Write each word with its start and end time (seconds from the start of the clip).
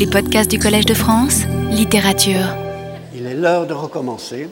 Les 0.00 0.06
podcasts 0.06 0.50
du 0.50 0.58
Collège 0.58 0.86
de 0.86 0.94
France, 0.94 1.42
littérature. 1.70 2.56
Il 3.14 3.26
est 3.26 3.34
l'heure 3.34 3.66
de 3.66 3.74
recommencer. 3.74 4.48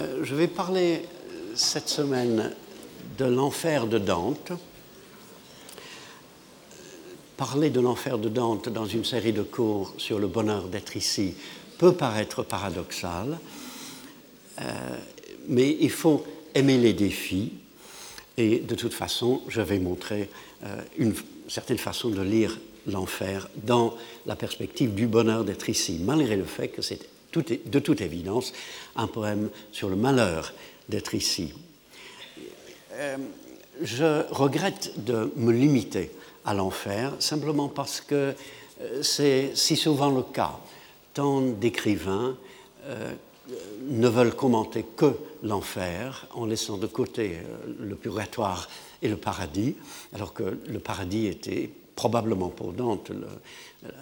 Euh, 0.00 0.20
je 0.22 0.34
vais 0.34 0.46
parler 0.46 1.02
euh, 1.02 1.52
cette 1.54 1.90
semaine 1.90 2.54
de 3.18 3.26
l'enfer 3.26 3.86
de 3.86 3.98
Dante. 3.98 4.52
Parler 7.36 7.68
de 7.68 7.80
l'enfer 7.80 8.16
de 8.16 8.30
Dante 8.30 8.70
dans 8.70 8.86
une 8.86 9.04
série 9.04 9.34
de 9.34 9.42
cours 9.42 9.92
sur 9.98 10.18
le 10.18 10.26
bonheur 10.26 10.68
d'être 10.68 10.96
ici 10.96 11.34
peut 11.76 11.92
paraître 11.92 12.44
paradoxal, 12.44 13.38
euh, 14.58 14.62
mais 15.48 15.76
il 15.80 15.90
faut 15.90 16.24
aimer 16.54 16.78
les 16.78 16.94
défis. 16.94 17.52
Et 18.38 18.60
de 18.60 18.74
toute 18.74 18.94
façon, 18.94 19.42
je 19.48 19.60
vais 19.60 19.78
montrer 19.78 20.30
une 20.96 21.14
certaine 21.46 21.78
façon 21.78 22.08
de 22.08 22.22
lire 22.22 22.58
l'enfer 22.86 23.48
dans 23.64 23.94
la 24.26 24.36
perspective 24.36 24.94
du 24.94 25.06
bonheur 25.06 25.44
d'être 25.44 25.68
ici, 25.68 26.00
malgré 26.02 26.36
le 26.36 26.44
fait 26.44 26.68
que 26.68 26.82
c'est 26.82 27.00
de 27.42 27.78
toute 27.78 28.00
évidence 28.00 28.52
un 28.94 29.06
poème 29.06 29.50
sur 29.72 29.88
le 29.88 29.96
malheur 29.96 30.54
d'être 30.88 31.14
ici. 31.14 31.52
Euh, 32.92 33.16
je 33.82 34.24
regrette 34.32 35.04
de 35.04 35.32
me 35.36 35.52
limiter 35.52 36.10
à 36.44 36.54
l'enfer 36.54 37.12
simplement 37.18 37.68
parce 37.68 38.00
que 38.00 38.34
euh, 38.80 39.02
c'est 39.02 39.54
si 39.54 39.76
souvent 39.76 40.10
le 40.10 40.22
cas. 40.22 40.58
Tant 41.12 41.42
d'écrivains 41.42 42.36
euh, 42.86 43.12
ne 43.88 44.08
veulent 44.08 44.34
commenter 44.34 44.84
que 44.96 45.12
l'enfer 45.42 46.26
en 46.34 46.46
laissant 46.46 46.78
de 46.78 46.86
côté 46.86 47.36
le 47.78 47.94
purgatoire 47.96 48.68
et 49.02 49.08
le 49.08 49.16
paradis, 49.16 49.76
alors 50.14 50.32
que 50.32 50.58
le 50.66 50.78
paradis 50.78 51.26
était 51.26 51.70
probablement 51.96 52.50
pour 52.50 52.72
Dante 52.72 53.10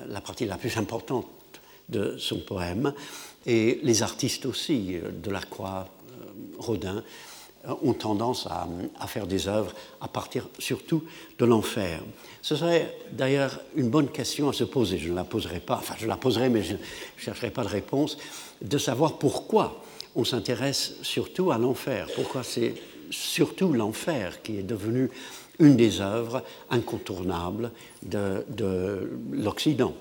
la 0.09 0.21
partie 0.21 0.45
la 0.45 0.59
plus 0.59 0.77
importante 0.77 1.27
de 1.89 2.16
son 2.19 2.38
poème, 2.38 2.93
et 3.46 3.80
les 3.82 4.02
artistes 4.02 4.46
aussi, 4.46 4.95
euh, 4.95 5.10
Delacroix, 5.10 5.87
euh, 6.09 6.24
Rodin, 6.59 7.02
euh, 7.66 7.74
ont 7.83 7.93
tendance 7.93 8.46
à, 8.46 9.07
faire 9.07 9.27
des 9.27 9.49
œuvres 9.49 9.73
à 10.01 10.09
partir 10.09 10.49
surtout 10.59 11.02
de 11.38 11.45
l'enfer. 11.45 12.01
Ce 12.43 12.57
serait 12.57 12.96
d'ailleurs 13.13 13.60
une 13.77 13.91
bonne 13.91 14.09
question 14.09 14.49
à 14.49 14.52
se 14.52 14.65
poser, 14.65 14.99
je 14.99 15.11
ne 15.11 15.15
la 15.15 15.24
poserai 15.24 15.61
pas, 15.61 15.77
enfin 15.77 15.95
je 15.99 16.07
la 16.07 16.16
poserai 16.16 16.49
mais 16.49 16.63
je 16.63 16.73
ne 16.73 16.79
chercherai 17.16 17.51
pas 17.51 17.65
de 17.65 17.68
réponse, 17.68 18.16
de 18.63 18.79
savoir 18.79 19.18
pourquoi 19.18 19.83
on 20.16 20.24
s'intéresse 20.24 20.95
surtout 21.02 21.51
à 21.51 21.59
l'enfer, 21.59 22.09
pourquoi 22.15 22.43
c'est 22.43 22.74
surtout 23.11 23.73
l'enfer 23.73 24.43
qui 24.43 24.59
est 24.59 24.63
devenu 24.63 25.11
une 25.59 25.77
des 25.77 26.01
œuvres 26.01 26.43
incontournables 26.71 27.71
de, 28.02 29.10
l'Occident. 29.33 29.95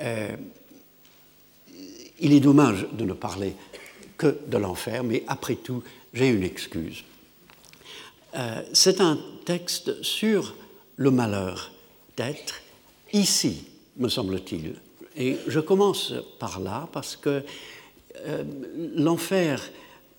Euh, 0.00 0.36
il 2.20 2.32
est 2.32 2.40
dommage 2.40 2.86
de 2.92 3.04
ne 3.04 3.12
parler 3.12 3.54
que 4.16 4.38
de 4.46 4.56
l'enfer, 4.56 5.04
mais 5.04 5.24
après 5.26 5.56
tout, 5.56 5.82
j'ai 6.12 6.28
une 6.28 6.42
excuse. 6.42 7.04
Euh, 8.36 8.62
c'est 8.72 9.00
un 9.00 9.18
texte 9.44 10.02
sur 10.02 10.54
le 10.96 11.10
malheur 11.10 11.70
d'être 12.16 12.60
ici, 13.12 13.64
me 13.96 14.08
semble-t-il. 14.08 14.74
Et 15.16 15.36
je 15.46 15.60
commence 15.60 16.12
par 16.38 16.60
là 16.60 16.88
parce 16.92 17.16
que 17.16 17.42
euh, 18.26 18.44
l'enfer 18.94 19.62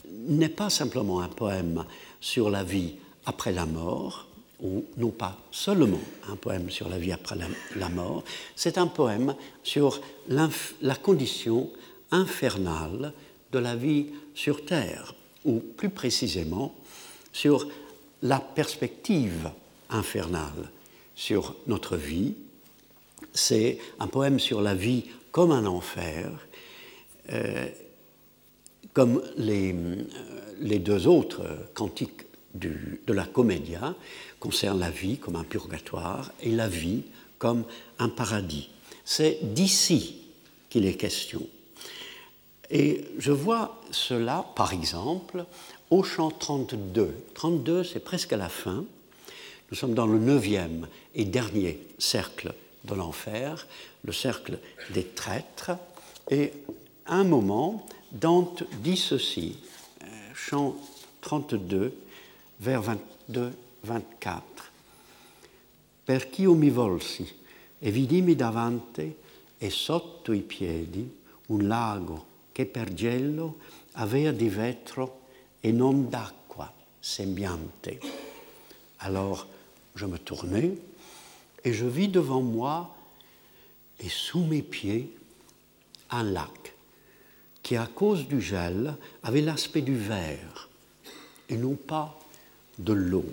n'est 0.09 0.49
pas 0.49 0.69
simplement 0.69 1.21
un 1.21 1.27
poème 1.27 1.86
sur 2.19 2.49
la 2.49 2.64
vie 2.64 2.95
après 3.30 3.52
la 3.52 3.67
mort, 3.67 4.27
ou 4.59 4.83
non 4.97 5.11
pas 5.11 5.38
seulement 5.52 6.02
un 6.30 6.35
poème 6.35 6.72
sur 6.72 6.89
la 6.89 6.97
vie 6.97 7.11
après 7.11 7.38
la, 7.75 7.89
mort, 7.89 8.23
c'est 8.55 8.80
un 8.80 8.88
poème 8.88 9.36
sur 9.63 10.02
la 10.27 10.95
condition 10.95 11.69
infernale 12.09 13.13
de 13.52 13.59
la 13.59 13.75
vie 13.75 14.08
sur 14.33 14.66
Terre, 14.66 15.14
ou 15.45 15.59
plus 15.59 15.92
précisément 15.92 16.73
sur 17.31 17.67
la 18.23 18.39
perspective 18.39 19.52
infernale 19.92 20.71
sur 21.15 21.55
notre 21.67 21.98
vie. 21.98 22.33
C'est 23.32 23.77
un 23.99 24.08
poème 24.08 24.39
sur 24.39 24.59
la 24.59 24.73
vie 24.73 25.05
comme 25.32 25.52
un 25.52 25.67
enfer, 25.67 26.32
euh, 27.32 27.67
comme 28.93 29.21
les, 29.37 29.71
euh, 29.71 30.05
les, 30.59 30.80
deux 30.80 31.05
autres 31.05 31.43
cantiques 31.76 32.28
de 32.54 33.14
la 33.14 33.26
comédia 33.26 33.95
concerne 34.39 34.80
la 34.80 34.89
vie 34.89 35.17
comme 35.17 35.36
un 35.36 35.43
purgatoire 35.43 36.32
et 36.42 36.52
la 36.52 36.67
vie 36.67 37.04
comme 37.37 37.64
un 37.99 38.10
paradis. 38.10 38.70
C'est 39.05 39.39
d'ici 39.42 40.17
qu'il 40.70 40.86
est 40.86 40.95
question. 40.95 41.42
Et 42.70 43.05
je 43.17 43.32
vois 43.32 43.82
cela, 43.92 44.45
par 44.55 44.73
exemple, 44.73 45.45
au 45.89 46.04
chant 46.04 46.30
32. 46.30 47.15
32, 47.33 47.83
c'est 47.83 47.99
presque 47.99 48.33
à 48.33 48.38
la 48.38 48.49
fin. 48.49 48.86
Nous 49.71 49.77
sommes 49.77 49.95
dans 49.95 50.05
le 50.05 50.20
neuvième 50.20 50.88
et 51.15 51.26
dernier 51.26 51.80
cercle 51.98 52.54
de 52.86 52.93
l'enfer, 52.93 53.67
le 54.04 54.14
cercle 54.14 54.59
des 54.92 55.04
traîtres. 55.04 55.71
Et 56.30 56.54
à 57.05 57.15
un 57.15 57.23
moment, 57.23 57.88
Dante 58.11 58.64
dit 58.83 58.98
ceci, 58.98 59.58
euh, 60.04 60.05
chant 60.36 60.76
32, 61.21 61.93
vers 62.59 62.81
22, 62.81 63.58
24. 63.81 64.64
Perché 66.03 66.42
io 66.42 66.53
mi 66.53 66.70
volsi 66.70 67.27
e 67.80 67.92
vidimi 67.92 68.36
davanti 68.36 69.15
e 69.58 69.70
sotto 69.70 70.33
i 70.33 70.42
piedi 70.42 71.17
un 71.47 71.67
lago 71.67 72.25
che 72.52 72.65
per 72.65 72.93
gelo 72.93 73.58
aveva 73.93 74.31
di 74.31 74.49
vetro 74.49 75.21
et 75.61 75.73
non 75.73 76.09
d'acqua 76.09 76.71
sembiante. 76.99 77.99
Alors 78.97 79.47
je 79.95 80.05
me 80.05 80.17
tournai 80.17 80.77
et 81.64 81.73
je 81.73 81.86
vis 81.86 82.09
devant 82.09 82.41
moi 82.41 82.95
et 83.99 84.09
sous 84.09 84.43
mes 84.43 84.61
pieds 84.61 85.15
un 86.11 86.23
lac 86.23 86.73
qui, 87.64 87.77
à 87.77 87.87
cause 87.87 88.27
du 88.27 88.41
gel, 88.41 88.95
avait 89.23 89.41
l'aspect 89.41 89.81
du 89.81 89.95
verre 89.95 90.70
et 91.49 91.58
non 91.58 91.76
pas 91.76 92.18
de 92.79 92.93
l'eau. 92.93 93.25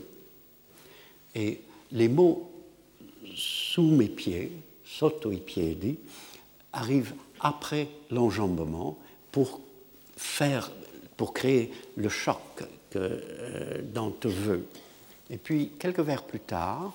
Et 1.34 1.62
les 1.92 2.08
mots 2.08 2.50
sous 3.34 3.82
mes 3.82 4.08
pieds, 4.08 4.52
sotto 4.84 5.32
i 5.32 5.38
piedi, 5.38 5.98
arrivent 6.72 7.14
après 7.40 7.88
l'enjambement 8.10 8.98
pour 9.32 9.60
faire, 10.16 10.70
pour 11.16 11.32
créer 11.32 11.72
le 11.96 12.08
choc 12.08 12.64
que 12.90 12.98
euh, 12.98 13.82
Dante 13.82 14.26
veut. 14.26 14.66
Et 15.30 15.38
puis, 15.38 15.72
quelques 15.78 16.00
vers 16.00 16.22
plus 16.22 16.40
tard, 16.40 16.94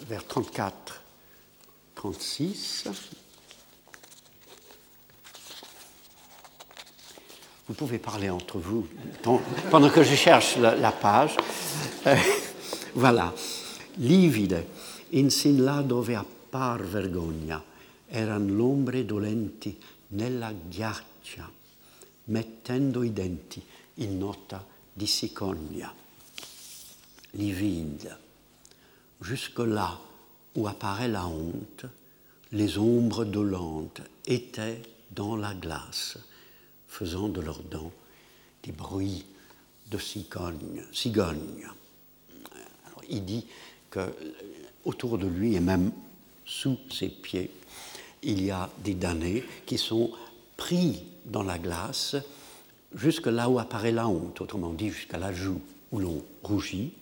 vers 0.00 0.24
34, 0.26 1.02
36, 1.94 2.88
Vous 7.68 7.74
pouvez 7.74 7.98
parler 7.98 8.30
entre 8.30 8.58
vous 8.58 8.86
pendant 9.70 9.90
que 9.90 10.02
je 10.02 10.14
cherche 10.14 10.56
la, 10.56 10.90
page. 10.90 11.36
Euh, 12.06 12.16
voilà. 12.94 13.34
Livide, 13.98 14.64
in 15.12 15.28
sin 15.28 15.60
là 15.60 15.82
dove 15.82 16.14
appar 16.14 16.82
vergogna, 16.82 17.62
eran 18.08 18.46
l'ombre 18.46 19.04
dolenti 19.04 19.76
nella 20.08 20.52
ghiaccia, 20.52 21.50
mettendo 22.24 23.02
i 23.02 23.12
denti 23.12 23.62
in 23.96 24.16
nota 24.16 24.64
di 24.90 25.06
sicogna. 25.06 25.92
Livide, 27.32 28.16
jusque 29.18 29.58
là 29.58 29.98
où 30.54 30.66
apparaît 30.66 31.08
la 31.08 31.26
honte, 31.26 31.84
les 32.52 32.78
ombres 32.78 33.24
dolentes 33.24 34.00
étaient 34.24 34.80
dans 35.10 35.36
la 35.36 35.52
glace 35.52 36.18
faisant 36.88 37.28
de 37.28 37.40
leurs 37.40 37.62
dents 37.62 37.92
des 38.62 38.72
bruits 38.72 39.24
de 39.90 39.98
cigogne. 39.98 40.82
il 43.08 43.24
dit 43.24 43.46
que 43.90 44.00
autour 44.84 45.18
de 45.18 45.26
lui 45.26 45.54
et 45.54 45.60
même 45.60 45.92
sous 46.44 46.78
ses 46.90 47.08
pieds, 47.08 47.50
il 48.22 48.44
y 48.44 48.50
a 48.50 48.70
des 48.84 48.94
damnés 48.94 49.44
qui 49.66 49.78
sont 49.78 50.10
pris 50.56 51.02
dans 51.24 51.42
la 51.42 51.58
glace 51.58 52.16
jusque 52.94 53.26
là 53.26 53.48
où 53.48 53.58
apparaît 53.58 53.92
la 53.92 54.08
honte, 54.08 54.40
autrement 54.40 54.72
dit 54.72 54.90
jusqu'à 54.90 55.18
la 55.18 55.32
joue 55.32 55.60
où 55.92 55.98
l'on 55.98 56.22
rougit, 56.42 56.92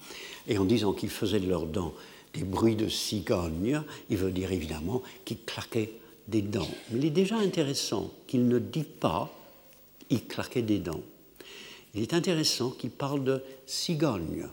et 0.46 0.58
en 0.58 0.64
disant 0.64 0.92
qu'il 0.92 1.10
faisait 1.10 1.40
de 1.40 1.48
leurs 1.48 1.66
dents 1.66 1.94
des 2.34 2.44
bruits 2.44 2.76
de 2.76 2.88
cigogne, 2.88 3.82
il 4.10 4.16
veut 4.16 4.30
dire 4.30 4.52
évidemment 4.52 5.02
qu'il 5.24 5.38
claquait 5.40 5.92
des 6.28 6.42
dents. 6.42 6.68
Mais 6.90 6.98
il 6.98 7.04
est 7.06 7.10
déjà 7.10 7.36
intéressant 7.36 8.10
qu'il 8.26 8.46
ne 8.46 8.58
dit 8.58 8.84
pas 8.84 9.32
il 10.10 10.26
claquait 10.26 10.62
des 10.62 10.78
dents. 10.78 11.02
Il 11.94 12.02
est 12.02 12.14
intéressant 12.14 12.70
qu'il 12.70 12.90
parle 12.90 13.24
de 13.24 13.42
cigognes 13.66 14.48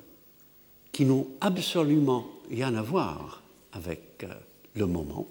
qui 0.92 1.06
n'ont 1.06 1.28
absolument 1.42 2.28
rien 2.50 2.74
à 2.76 2.82
voir 2.82 3.42
avec 3.74 4.24
euh, 4.24 4.28
le 4.76 4.86
moment. 4.86 5.28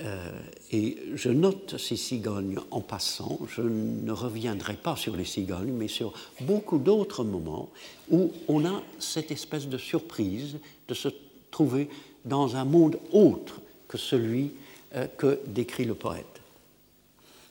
Euh, 0.00 0.30
et 0.70 0.96
je 1.14 1.28
note 1.28 1.76
ces 1.76 1.96
cigognes 1.96 2.58
en 2.70 2.80
passant. 2.80 3.38
Je 3.54 3.60
ne 3.60 4.12
reviendrai 4.12 4.74
pas 4.74 4.96
sur 4.96 5.16
les 5.16 5.24
cigognes, 5.24 5.72
mais 5.72 5.88
sur 5.88 6.14
beaucoup 6.40 6.78
d'autres 6.78 7.24
moments 7.24 7.68
où 8.10 8.32
on 8.48 8.64
a 8.64 8.82
cette 8.98 9.30
espèce 9.30 9.68
de 9.68 9.78
surprise 9.78 10.56
de 10.88 10.94
se 10.94 11.08
trouver 11.50 11.88
dans 12.24 12.56
un 12.56 12.64
monde 12.64 12.98
autre 13.12 13.60
que 13.88 13.98
celui 13.98 14.52
euh, 14.94 15.06
que 15.18 15.40
décrit 15.46 15.84
le 15.84 15.94
poète. 15.94 16.40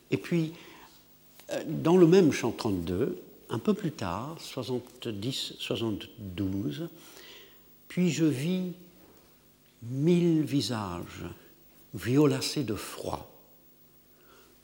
Et 0.10 0.18
puis, 0.18 0.54
dans 1.66 1.98
le 1.98 2.08
même 2.08 2.32
chant 2.32 2.52
32, 2.52 3.22
un 3.50 3.60
peu 3.60 3.74
plus 3.74 3.92
tard, 3.92 4.38
70-72, 4.40 6.88
puis 7.88 8.10
je 8.10 8.26
vis 8.26 8.74
mille 9.84 10.44
visages 10.44 11.26
violacé 11.94 12.64
de 12.64 12.76
froid. 12.76 13.30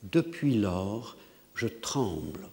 Depuis 0.02 0.56
lors, 0.56 1.16
je 1.54 1.66
tremble 1.66 2.48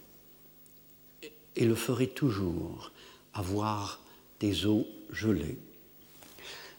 et 1.54 1.64
le 1.64 1.74
ferai 1.74 2.08
toujours 2.08 2.92
à 3.32 3.42
voir 3.42 4.00
des 4.40 4.66
eaux 4.66 4.86
gelées. 5.10 5.58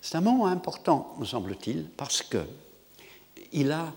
C'est 0.01 0.17
un 0.17 0.21
moment 0.21 0.47
important, 0.47 1.15
me 1.19 1.25
semble-t-il, 1.25 1.85
parce 1.97 2.21
que 2.21 2.43
il 3.51 3.71
a 3.71 3.93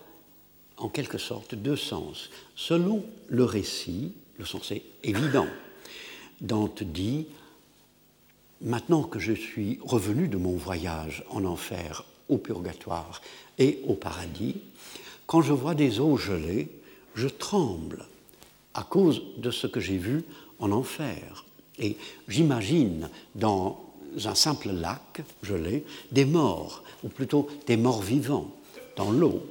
en 0.81 0.89
quelque 0.89 1.19
sorte 1.19 1.55
deux 1.55 1.77
sens. 1.77 2.31
Selon 2.57 3.05
le 3.29 3.45
récit, 3.45 4.13
le 4.39 4.45
sens 4.45 4.73
est 4.73 4.83
évident. 5.05 5.47
Dante 6.41 6.83
dit 6.83 7.27
Maintenant 8.63 9.05
que 9.05 9.19
je 9.19 9.33
suis 9.33 9.79
revenu 9.83 10.29
de 10.29 10.37
mon 10.37 10.57
voyage 10.57 11.25
en 11.31 11.45
enfer 11.47 12.05
au 12.29 12.37
purgatoire 12.37 13.23
et 13.59 13.81
au 13.87 13.95
paradis, 13.95 14.57
quand 15.27 15.41
je 15.41 15.55
vois 15.55 15.75
des 15.75 15.99
eaux 15.99 16.17
gelées, 16.17 16.69
je 17.15 17.29
tremble 17.29 18.05
à 18.75 18.83
cause 18.83 19.23
de 19.39 19.51
ce 19.51 19.67
que 19.67 19.81
j'ai 19.81 19.97
vu 19.97 20.25
en 20.59 20.73
enfer. 20.73 21.47
Et 21.79 21.97
j'imagine 22.29 23.09
dans 23.35 23.83
un 24.25 24.35
simple 24.35 24.71
lac 24.71 25.23
gelé 25.43 25.85
des 26.13 26.25
morts, 26.25 26.83
ou 27.03 27.09
plutôt 27.09 27.49
des 27.67 27.77
morts 27.77 28.03
vivants, 28.03 28.51
dans 28.97 29.11
l'eau. 29.11 29.43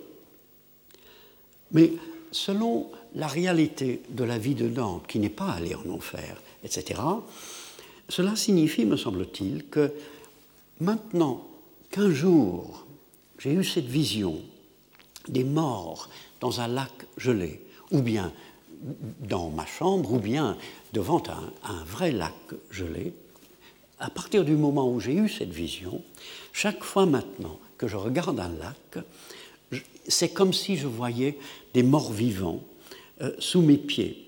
Mais 1.71 1.93
selon 2.31 2.89
la 3.15 3.27
réalité 3.27 4.01
de 4.09 4.23
la 4.23 4.37
vie 4.37 4.55
de 4.55 4.67
Dante, 4.67 5.07
qui 5.07 5.19
n'est 5.19 5.29
pas 5.29 5.51
allé 5.51 5.75
en 5.75 5.89
enfer, 5.89 6.41
etc., 6.63 7.01
cela 8.07 8.35
signifie, 8.35 8.85
me 8.85 8.97
semble-t-il, 8.97 9.65
que 9.65 9.93
maintenant 10.79 11.45
qu'un 11.91 12.11
jour 12.11 12.85
j'ai 13.39 13.53
eu 13.53 13.63
cette 13.63 13.85
vision 13.85 14.41
des 15.27 15.43
morts 15.43 16.09
dans 16.41 16.59
un 16.59 16.67
lac 16.67 16.91
gelé, 17.17 17.61
ou 17.91 18.01
bien 18.01 18.31
dans 19.21 19.49
ma 19.49 19.65
chambre, 19.65 20.13
ou 20.13 20.19
bien 20.19 20.57
devant 20.93 21.23
un, 21.27 21.83
vrai 21.85 22.11
lac 22.11 22.33
gelé, 22.71 23.13
à 23.99 24.09
partir 24.09 24.45
du 24.45 24.55
moment 24.55 24.89
où 24.89 24.99
j'ai 24.99 25.13
eu 25.13 25.29
cette 25.29 25.51
vision, 25.51 26.03
chaque 26.53 26.83
fois 26.83 27.05
maintenant 27.05 27.59
que 27.77 27.87
je 27.87 27.97
regarde 27.97 28.39
un 28.39 28.49
lac, 28.49 29.05
c'est 30.07 30.29
comme 30.29 30.53
si 30.53 30.77
je 30.77 30.87
voyais 30.87 31.37
des 31.73 31.83
morts 31.83 32.11
vivants 32.11 32.63
euh, 33.21 33.31
sous 33.39 33.61
mes 33.61 33.77
pieds. 33.77 34.25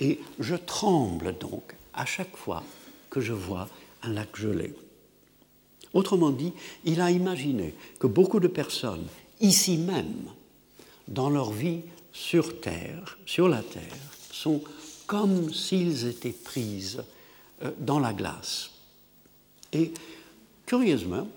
Et 0.00 0.20
je 0.38 0.54
tremble 0.54 1.36
donc 1.38 1.74
à 1.92 2.06
chaque 2.06 2.36
fois 2.36 2.62
que 3.10 3.20
je 3.20 3.32
vois 3.32 3.68
un 4.02 4.12
lac 4.12 4.36
gelé. 4.36 4.74
Autrement 5.94 6.30
dit, 6.30 6.52
il 6.84 7.00
a 7.00 7.10
imaginé 7.10 7.74
que 7.98 8.06
beaucoup 8.06 8.40
de 8.40 8.48
personnes, 8.48 9.06
ici 9.40 9.78
même, 9.78 10.30
dans 11.08 11.30
leur 11.30 11.50
vie 11.50 11.80
sur 12.12 12.60
Terre, 12.60 13.18
sur 13.26 13.48
la 13.48 13.62
Terre, 13.62 13.82
sont 14.30 14.62
comme 15.06 15.52
s'ils 15.52 16.06
étaient 16.06 16.32
prises 16.32 17.02
euh, 17.62 17.70
dans 17.78 17.98
la 17.98 18.12
glace. 18.12 18.70
Et 19.72 19.92
curieusement, 20.66 21.28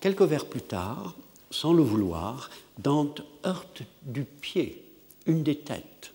quelques 0.00 0.22
vers 0.22 0.46
plus 0.46 0.62
tard, 0.62 1.14
sans 1.50 1.72
le 1.72 1.82
vouloir, 1.82 2.50
Dante 2.78 3.22
heurte 3.44 3.82
du 4.02 4.24
pied 4.24 4.82
une 5.26 5.42
des 5.42 5.58
têtes, 5.58 6.12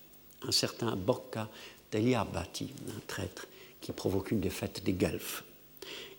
un 0.47 0.51
certain 0.51 0.95
Bocca 0.95 1.49
dell'Iabati, 1.91 2.73
un 2.89 3.01
traître 3.07 3.47
qui 3.81 3.91
provoque 3.91 4.31
une 4.31 4.39
défaite 4.39 4.83
des 4.83 4.93
Guelfes 4.93 5.43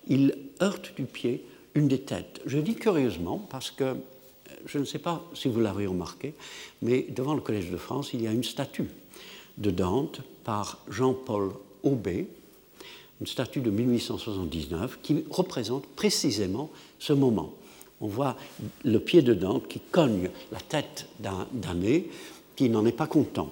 il 0.09 0.37
heurte 0.63 0.95
du 0.97 1.05
pied 1.05 1.45
une 1.75 1.89
des 1.89 2.01
têtes. 2.01 2.41
Je 2.47 2.59
dis 2.59 2.75
curieusement 2.75 3.39
parce 3.51 3.71
que, 3.71 3.85
euh, 3.85 3.95
je 4.65 4.79
ne 4.79 4.85
sais 4.85 4.99
pas 4.99 5.23
si 5.35 5.49
vous 5.49 5.61
l'avez 5.61 5.87
remarqué, 5.87 6.35
mais 6.83 7.07
devant 7.11 7.35
le 7.35 7.41
Collège 7.41 7.71
de 7.71 7.77
France, 7.77 8.11
il 8.15 8.23
y 8.23 8.27
a 8.27 8.33
une 8.33 8.45
statue 8.45 8.89
de 9.59 9.71
Dante 9.71 10.21
par 10.45 10.79
Jean-Paul 10.89 11.53
Aubé, 11.83 12.29
une 13.21 13.27
statue 13.27 13.61
de 13.61 13.71
1879 13.71 14.99
qui 15.03 15.25
représente 15.31 15.87
précisément 15.87 16.71
ce 16.99 17.13
moment. 17.13 17.55
On 18.01 18.09
voit 18.09 18.37
le 18.85 19.01
pied 19.01 19.23
de 19.23 19.35
Dante 19.35 19.69
qui 19.69 19.81
cogne 19.81 20.31
la 20.53 20.61
tête 20.61 21.07
d'un 21.21 21.75
nez 21.75 22.11
qui 22.55 22.69
n'en 22.69 22.85
est 22.87 22.93
pas 22.93 23.07
content. 23.07 23.51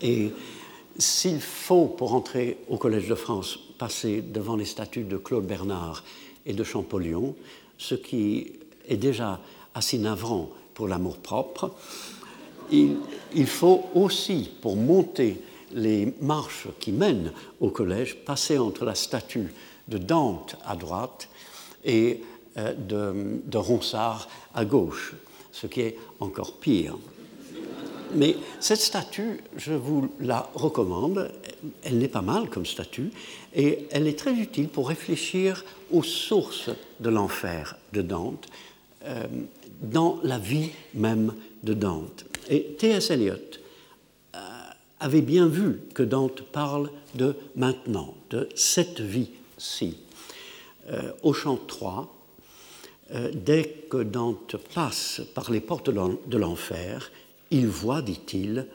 Et 0.00 0.30
s'il 0.98 1.40
faut, 1.40 1.86
pour 1.86 2.14
entrer 2.14 2.58
au 2.68 2.76
Collège 2.76 3.08
de 3.08 3.14
France, 3.14 3.58
passer 3.78 4.22
devant 4.22 4.56
les 4.56 4.64
statues 4.64 5.04
de 5.04 5.16
Claude 5.16 5.46
Bernard 5.46 6.04
et 6.46 6.52
de 6.52 6.64
Champollion, 6.64 7.34
ce 7.78 7.94
qui 7.94 8.52
est 8.88 8.96
déjà 8.96 9.40
assez 9.74 9.98
navrant 9.98 10.50
pour 10.74 10.88
l'amour-propre, 10.88 11.72
il, 12.70 12.96
il, 13.34 13.46
faut 13.46 13.84
aussi, 13.94 14.50
pour 14.60 14.76
monter 14.76 15.40
les 15.72 16.12
marches 16.20 16.68
qui 16.80 16.92
mènent 16.92 17.32
au 17.60 17.68
collège, 17.70 18.16
passer 18.24 18.58
entre 18.58 18.84
la 18.84 18.94
statue 18.94 19.52
de 19.88 19.98
Dante 19.98 20.56
à 20.64 20.76
droite 20.76 21.28
et 21.84 22.20
de, 22.56 23.40
de 23.44 23.58
Ronsard 23.58 24.28
à 24.54 24.64
gauche, 24.64 25.14
ce 25.52 25.66
qui 25.66 25.80
est 25.80 25.98
encore 26.20 26.54
pire. 26.54 26.96
Mais 28.14 28.36
cette 28.60 28.80
statue, 28.80 29.40
je 29.56 29.72
vous 29.72 30.12
la 30.20 30.48
recommande, 30.54 31.30
elle 31.82 31.98
n'est 31.98 32.08
pas 32.08 32.22
mal 32.22 32.50
comme 32.50 32.66
statue, 32.66 33.10
et 33.54 33.86
elle 33.90 34.06
est 34.06 34.18
très 34.18 34.34
utile 34.34 34.68
pour 34.68 34.88
réfléchir 34.88 35.64
aux 35.90 36.02
sources 36.02 36.70
de 37.00 37.08
l'enfer 37.08 37.76
de 37.92 38.02
Dante 38.02 38.48
euh, 39.04 39.24
dans 39.80 40.18
la 40.22 40.38
vie 40.38 40.70
même 40.94 41.34
de 41.62 41.74
Dante. 41.74 42.24
Et 42.48 42.74
T.S. 42.78 43.10
Eliot 43.10 43.34
euh, 44.34 44.38
avait 45.00 45.22
bien 45.22 45.46
vu 45.46 45.80
que 45.94 46.02
Dante 46.02 46.42
parle 46.42 46.90
de 47.14 47.34
maintenant, 47.56 48.14
de 48.30 48.48
cette 48.54 49.00
vie-ci. 49.00 49.96
Euh, 50.90 51.12
au 51.22 51.32
chant 51.32 51.58
3, 51.68 52.21
dès 53.34 53.86
que 53.90 54.02
Dante 54.02 54.56
passe 54.74 55.20
par 55.34 55.50
les 55.50 55.60
portes 55.60 55.90
de 55.90 56.36
l'enfer, 56.38 57.10
il 57.50 57.66
voit, 57.66 58.00
dit-il, 58.00 58.66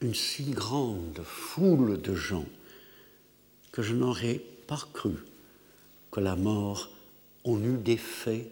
une 0.00 0.14
si 0.14 0.44
grande 0.44 1.20
foule 1.24 2.00
de 2.00 2.14
gens 2.14 2.46
que 3.72 3.82
je 3.82 3.94
n'aurais 3.94 4.40
pas 4.66 4.80
cru 4.92 5.16
que 6.10 6.20
la 6.20 6.36
mort 6.36 6.90
en 7.44 7.62
eût 7.62 7.78
défait 7.78 8.48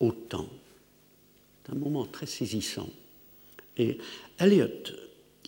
autant. 0.00 0.48
C'est 1.64 1.72
un 1.72 1.78
moment 1.78 2.06
très 2.06 2.26
saisissant. 2.26 2.88
Et 3.76 3.98
Eliot 4.38 4.68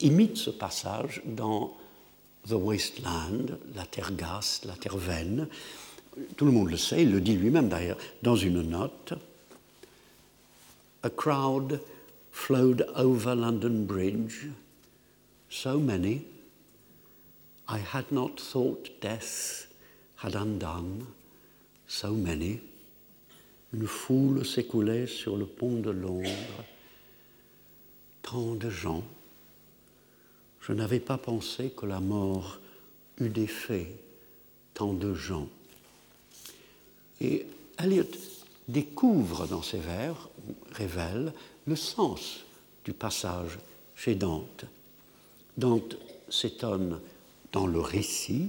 imite 0.01 0.37
ce 0.37 0.51
passage 0.51 1.23
dans 1.25 1.77
The 2.49 2.53
Wasteland, 2.53 3.59
la 3.75 3.87
terre 3.87 4.13
gasse, 4.13 4.63
la 4.65 4.75
terre 4.75 4.97
vaine. 4.97 5.49
Tout 6.37 6.45
le 6.45 6.53
monde 6.53 6.71
le 6.71 6.77
sait, 6.77 7.03
il 7.03 7.13
le 7.13 7.21
dit 7.21 7.37
lui-même 7.37 7.69
d'ailleurs 7.69 7.99
dans 8.23 8.37
une 8.37 8.63
note. 8.63 9.15
A 11.03 11.11
crowd 11.11 11.81
flowed 12.33 12.87
over 12.97 13.35
London 13.35 13.85
Bridge, 13.85 14.47
so 15.49 15.79
many, 15.79 16.25
I 17.69 17.79
had 17.79 18.11
not 18.11 18.41
thought 18.41 18.91
death 19.01 19.69
had 20.17 20.35
undone 20.35 21.07
so 21.87 22.13
many. 22.13 22.61
Une 23.73 23.87
foule 23.87 24.47
s'écoulait 24.47 25.07
sur 25.07 25.37
le 25.37 25.45
pont 25.45 25.81
de 25.81 25.91
Londres. 25.91 26.65
Tant 28.23 28.55
de 28.55 28.71
gens. 28.71 29.05
Je 30.61 30.73
n'avais 30.73 31.01
pas 31.01 31.19
pensé 31.19 31.71
que 31.77 31.87
la 31.87 32.01
mort 32.01 32.61
eût 33.19 33.29
défait 33.29 33.95
tant 34.75 34.95
de 34.95 35.13
gens. 35.13 35.49
Et 37.21 37.47
Eliot 37.83 38.05
découvre 38.69 39.47
dans 39.47 39.63
ses 39.63 39.79
vers, 39.79 40.29
révèle, 40.73 41.33
le 41.67 41.77
sens 41.77 42.45
du 42.85 42.93
passage 42.93 43.59
chez 43.95 44.15
Dante. 44.15 44.65
Dante 45.57 45.97
s'étonne 46.29 47.01
dans 47.53 47.67
le 47.67 47.81
récit 47.81 48.49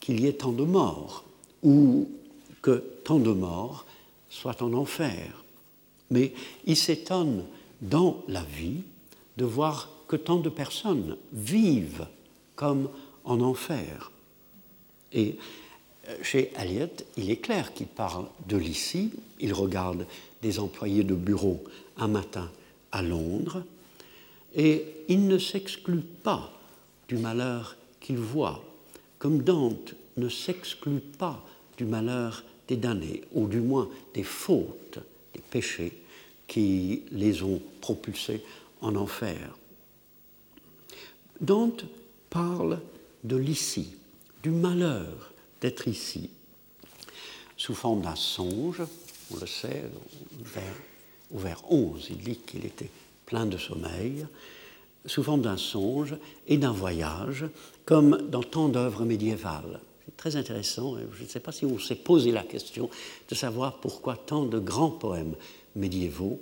qu'il 0.00 0.20
y 0.20 0.26
ait 0.26 0.34
tant 0.34 0.52
de 0.52 0.64
morts, 0.64 1.24
ou 1.62 2.08
que 2.62 2.82
tant 3.04 3.18
de 3.18 3.32
morts 3.32 3.84
soit 4.30 4.62
en 4.62 4.72
enfer. 4.72 5.44
Mais 6.10 6.32
il 6.66 6.76
s'étonne 6.76 7.44
dans 7.80 8.22
la 8.28 8.42
vie 8.42 8.82
de 9.36 9.44
voir 9.44 9.90
que 10.08 10.16
tant 10.16 10.38
de 10.38 10.48
personnes 10.48 11.16
vivent 11.32 12.06
comme 12.56 12.88
en 13.24 13.40
enfer. 13.40 14.10
Et 15.12 15.36
chez 16.22 16.52
Eliot, 16.58 16.88
il 17.16 17.30
est 17.30 17.38
clair 17.38 17.72
qu'il 17.74 17.86
parle 17.86 18.26
de 18.46 18.56
l'ici, 18.56 19.12
il 19.40 19.52
regarde 19.52 20.06
des 20.42 20.58
employés 20.58 21.04
de 21.04 21.14
bureau 21.14 21.62
un 21.96 22.08
matin 22.08 22.50
à 22.92 23.02
Londres, 23.02 23.62
et 24.54 24.84
il 25.08 25.26
ne 25.26 25.38
s'exclut 25.38 26.04
pas 26.22 26.52
du 27.08 27.16
malheur 27.16 27.76
qu'il 28.00 28.18
voit, 28.18 28.62
comme 29.18 29.42
Dante 29.42 29.94
ne 30.16 30.28
s'exclut 30.28 31.00
pas 31.00 31.44
du 31.76 31.84
malheur 31.84 32.44
des 32.68 32.76
damnés, 32.76 33.22
ou 33.32 33.48
du 33.48 33.60
moins 33.60 33.88
des 34.14 34.22
fautes, 34.22 34.98
des 35.34 35.40
péchés 35.40 35.92
qui 36.46 37.02
les 37.10 37.42
ont 37.42 37.60
propulsés 37.80 38.42
en 38.80 38.94
enfer. 38.96 39.56
Dante 41.40 41.84
parle 42.30 42.80
de 43.24 43.36
l'ici, 43.36 43.96
du 44.42 44.50
malheur 44.50 45.33
d'être 45.64 45.88
ici, 45.88 46.28
sous 47.56 47.74
forme 47.74 48.02
d'un 48.02 48.16
songe, 48.16 48.82
on 49.32 49.38
le 49.38 49.46
sait, 49.46 49.84
au 51.34 51.38
vers 51.38 51.62
11, 51.72 52.08
il 52.10 52.18
dit 52.18 52.36
qu'il 52.36 52.66
était 52.66 52.90
plein 53.24 53.46
de 53.46 53.56
sommeil, 53.56 54.26
sous 55.06 55.22
forme 55.22 55.40
d'un 55.40 55.56
songe 55.56 56.16
et 56.48 56.58
d'un 56.58 56.72
voyage, 56.72 57.46
comme 57.86 58.28
dans 58.28 58.42
tant 58.42 58.68
d'œuvres 58.68 59.06
médiévales. 59.06 59.80
C'est 60.04 60.16
très 60.18 60.36
intéressant, 60.36 60.98
je 61.16 61.22
ne 61.22 61.28
sais 61.28 61.40
pas 61.40 61.52
si 61.52 61.64
on 61.64 61.78
s'est 61.78 61.94
posé 61.94 62.30
la 62.30 62.42
question 62.42 62.90
de 63.30 63.34
savoir 63.34 63.80
pourquoi 63.80 64.18
tant 64.18 64.44
de 64.44 64.58
grands 64.58 64.90
poèmes 64.90 65.34
médiévaux 65.76 66.40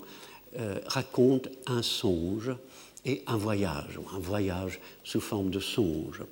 euh, 0.59 0.81
racontent 0.87 1.49
un 1.69 1.83
songe 1.83 2.51
et 3.05 3.23
un 3.29 3.37
voyage, 3.37 3.99
ou 3.99 4.17
un 4.17 4.19
voyage 4.19 4.81
sous 5.05 5.21
forme 5.21 5.51
de 5.51 5.61
songe. 5.61 6.25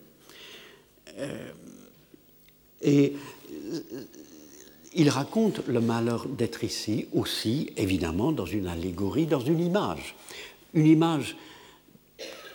Euh, 1.18 1.52
et 2.82 3.14
euh, 3.72 3.80
il 4.92 5.08
raconte 5.08 5.66
le 5.66 5.80
malheur 5.80 6.26
d'être 6.26 6.64
ici 6.64 7.06
aussi, 7.12 7.70
évidemment, 7.76 8.32
dans 8.32 8.46
une 8.46 8.66
allégorie, 8.66 9.26
dans 9.26 9.40
une 9.40 9.60
image. 9.60 10.16
Une 10.74 10.86
image 10.86 11.36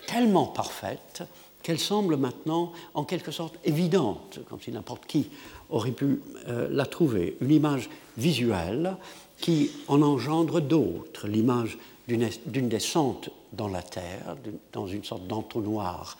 tellement 0.07 0.45
parfaite 0.45 1.23
qu'elle 1.63 1.79
semble 1.79 2.17
maintenant 2.17 2.73
en 2.93 3.05
quelque 3.05 3.31
sorte 3.31 3.57
évidente, 3.63 4.39
comme 4.49 4.61
si 4.61 4.71
n'importe 4.71 5.05
qui 5.07 5.29
aurait 5.69 5.91
pu 5.91 6.21
euh, 6.47 6.67
la 6.69 6.85
trouver. 6.85 7.37
Une 7.41 7.51
image 7.51 7.89
visuelle 8.17 8.97
qui 9.39 9.71
en 9.87 10.01
engendre 10.01 10.61
d'autres, 10.61 11.27
l'image 11.27 11.77
d'une 12.07 12.69
descente 12.69 13.29
dans 13.51 13.67
la 13.67 13.81
terre, 13.81 14.37
dans 14.73 14.87
une 14.87 15.03
sorte 15.03 15.25
d'entonnoir 15.25 16.17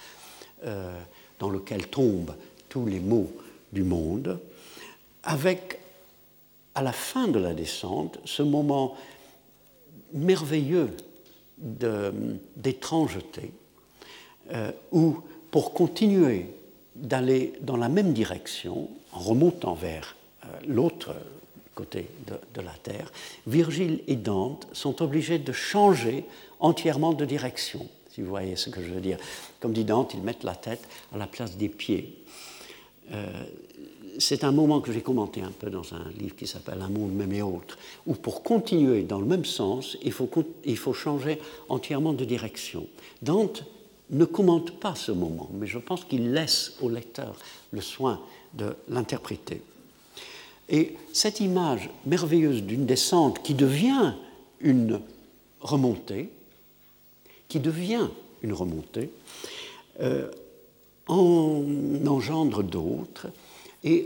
euh, 0.65 0.99
dans 1.39 1.49
lequel 1.49 1.87
tombent 1.87 2.33
tous 2.69 2.85
les 2.85 2.99
maux 2.99 3.31
du 3.75 3.83
monde, 3.83 4.39
avec 5.23 5.77
à 6.73 6.81
la 6.81 6.91
fin 6.91 7.27
de 7.27 7.37
la 7.37 7.53
descente 7.53 8.19
ce 8.25 8.41
moment 8.41 8.95
merveilleux 10.13 10.89
d'étrangeté 11.57 13.51
euh, 14.51 14.71
où, 14.91 15.19
pour 15.51 15.73
continuer 15.73 16.47
d'aller 16.95 17.53
dans 17.61 17.77
la 17.77 17.89
même 17.89 18.13
direction, 18.13 18.89
en 19.11 19.19
remontant 19.19 19.73
vers 19.73 20.15
euh, 20.43 20.47
l'autre 20.67 21.15
côté 21.75 22.07
de, 22.27 22.61
la 22.61 22.71
Terre, 22.83 23.11
Virgile 23.47 24.01
et 24.07 24.15
Dante 24.15 24.67
sont 24.71 25.01
obligés 25.01 25.39
de 25.39 25.51
changer 25.51 26.25
entièrement 26.59 27.13
de 27.13 27.25
direction, 27.25 27.87
si 28.11 28.21
vous 28.21 28.29
voyez 28.29 28.55
ce 28.55 28.69
que 28.69 28.81
je 28.81 28.91
veux 28.91 29.01
dire. 29.01 29.17
Comme 29.59 29.73
dit 29.73 29.83
Dante, 29.83 30.13
ils 30.13 30.21
mettent 30.21 30.43
la 30.43 30.55
tête 30.55 30.87
à 31.13 31.17
la 31.17 31.27
place 31.27 31.57
des 31.57 31.69
pieds. 31.69 32.23
Euh, 33.11 33.43
c'est 34.17 34.43
un 34.43 34.51
moment 34.51 34.81
que 34.81 34.91
j'ai 34.91 35.01
commenté 35.01 35.41
un 35.41 35.51
peu 35.51 35.69
dans 35.69 35.93
un 35.93 36.09
livre 36.17 36.35
qui 36.35 36.47
s'appelle 36.47 36.81
Un 36.81 36.89
monde 36.89 37.13
même 37.13 37.33
et 37.33 37.41
autre, 37.41 37.77
où 38.05 38.13
pour 38.13 38.43
continuer 38.43 39.03
dans 39.03 39.19
le 39.19 39.25
même 39.25 39.45
sens, 39.45 39.97
il 40.03 40.11
faut, 40.11 40.93
changer 40.93 41.39
entièrement 41.69 42.13
de 42.13 42.25
direction. 42.25 42.87
Dante 43.21 43.63
ne 44.11 44.25
commente 44.25 44.79
pas 44.79 44.95
ce 44.95 45.11
moment, 45.11 45.49
mais 45.53 45.67
je 45.67 45.79
pense 45.79 46.05
qu'il 46.05 46.31
laisse 46.31 46.73
au 46.81 46.89
lecteur 46.89 47.35
le 47.71 47.81
soin 47.81 48.21
de 48.53 48.75
l'interpréter. 48.87 49.61
Et 50.69 50.95
cette 51.13 51.39
image 51.39 51.89
merveilleuse 52.05 52.63
d'une 52.63 52.85
descente 52.85 53.43
qui 53.43 53.53
devient 53.53 54.13
une 54.61 55.01
remontée, 55.61 56.29
qui 57.49 57.59
devient 57.59 58.07
une 58.41 58.53
remontée, 58.53 59.09
euh, 60.01 60.29
en 61.07 61.63
engendre 62.05 62.63
d'autres 62.63 63.27
et 63.83 64.05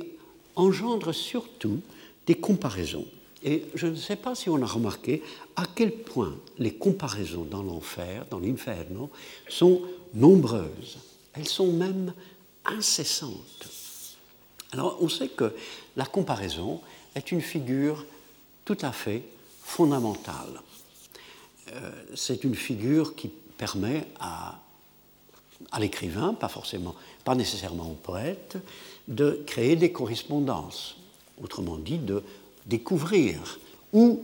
engendre 0.55 1.13
surtout 1.13 1.79
des 2.27 2.35
comparaisons. 2.35 3.05
Et 3.43 3.65
je 3.73 3.87
ne 3.87 3.95
sais 3.95 4.17
pas 4.17 4.35
si 4.35 4.49
on 4.49 4.61
a 4.61 4.65
remarqué 4.65 5.23
à 5.55 5.63
quel 5.73 5.91
point 5.91 6.35
les 6.57 6.73
comparaisons 6.73 7.45
dans 7.45 7.63
l'enfer, 7.63 8.25
dans 8.29 8.39
l'inferno, 8.39 9.09
sont 9.47 9.81
nombreuses. 10.13 10.97
Elles 11.33 11.47
sont 11.47 11.71
même 11.71 12.13
incessantes. 12.65 13.69
Alors 14.73 14.97
on 15.01 15.09
sait 15.09 15.29
que 15.29 15.53
la 15.95 16.05
comparaison 16.05 16.81
est 17.15 17.31
une 17.31 17.41
figure 17.41 18.05
tout 18.65 18.77
à 18.81 18.91
fait 18.91 19.23
fondamentale. 19.63 20.61
Euh, 21.73 21.91
c'est 22.15 22.43
une 22.43 22.55
figure 22.55 23.15
qui 23.15 23.29
permet 23.57 24.07
à, 24.19 24.59
à 25.71 25.79
l'écrivain, 25.79 26.33
pas 26.33 26.47
forcément, 26.47 26.95
pas 27.23 27.35
nécessairement 27.35 27.91
au 27.91 27.95
poète, 27.95 28.57
de 29.07 29.43
créer 29.45 29.75
des 29.75 29.91
correspondances, 29.91 30.97
autrement 31.41 31.77
dit 31.77 31.97
de 31.97 32.23
découvrir 32.65 33.59
ou 33.93 34.21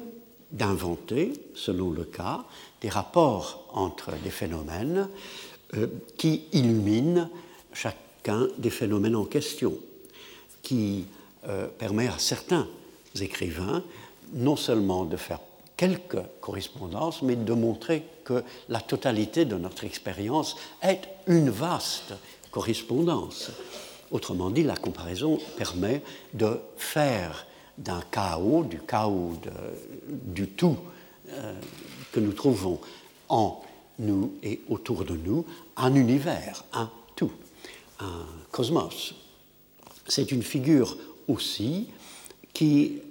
d'inventer, 0.51 1.34
selon 1.56 1.92
le 1.92 2.04
cas, 2.04 2.46
des 2.82 2.89
rapports 2.89 3.65
entre 3.74 4.13
des 4.24 4.30
phénomènes 4.30 5.10
euh, 5.75 5.88
qui 6.18 6.44
illuminent 6.54 7.30
chacun 7.74 8.48
des 8.58 8.70
phénomènes 8.70 9.15
en 9.15 9.25
question, 9.25 9.74
qui 10.62 11.06
euh, 11.48 11.68
permet 11.68 12.08
à 12.08 12.18
certains 12.18 12.68
écrivains 13.20 13.84
non 14.34 14.56
seulement 14.56 15.06
de 15.06 15.18
faire 15.18 15.39
quelques 15.77 16.22
correspondances, 16.41 17.22
mais 17.22 17.36
de 17.36 17.53
montrer 17.53 18.03
que 18.24 18.44
la 18.70 18.79
totalité 18.79 19.46
de 19.46 19.55
notre 19.55 19.84
expérience 19.84 20.55
est 20.82 21.01
une 21.27 21.50
vaste 21.50 22.13
correspondance. 22.51 23.51
Autrement 24.12 24.50
dit, 24.50 24.63
la 24.63 24.75
comparaison 24.75 25.39
permet 25.58 26.01
de 26.34 26.60
faire 26.77 27.46
d'un 27.77 28.01
chaos, 28.12 28.63
du 28.63 28.79
chaos 28.79 29.34
du 30.08 30.48
tout 30.48 30.77
euh, 31.29 31.53
que 32.12 32.20
nous 32.20 32.32
trouvons 32.32 32.79
en 33.27 33.62
nous 34.00 34.34
et 34.44 34.62
autour 34.70 35.03
de 35.03 35.15
nous, 35.15 35.46
un 35.77 35.96
univers, 35.96 36.63
un 36.74 36.89
tout, 37.15 37.32
un 38.00 38.25
cosmos. 38.51 39.15
C'est 40.08 40.32
une 40.32 40.44
figure 40.44 40.98
aussi 41.27 41.88
qui 42.53 43.01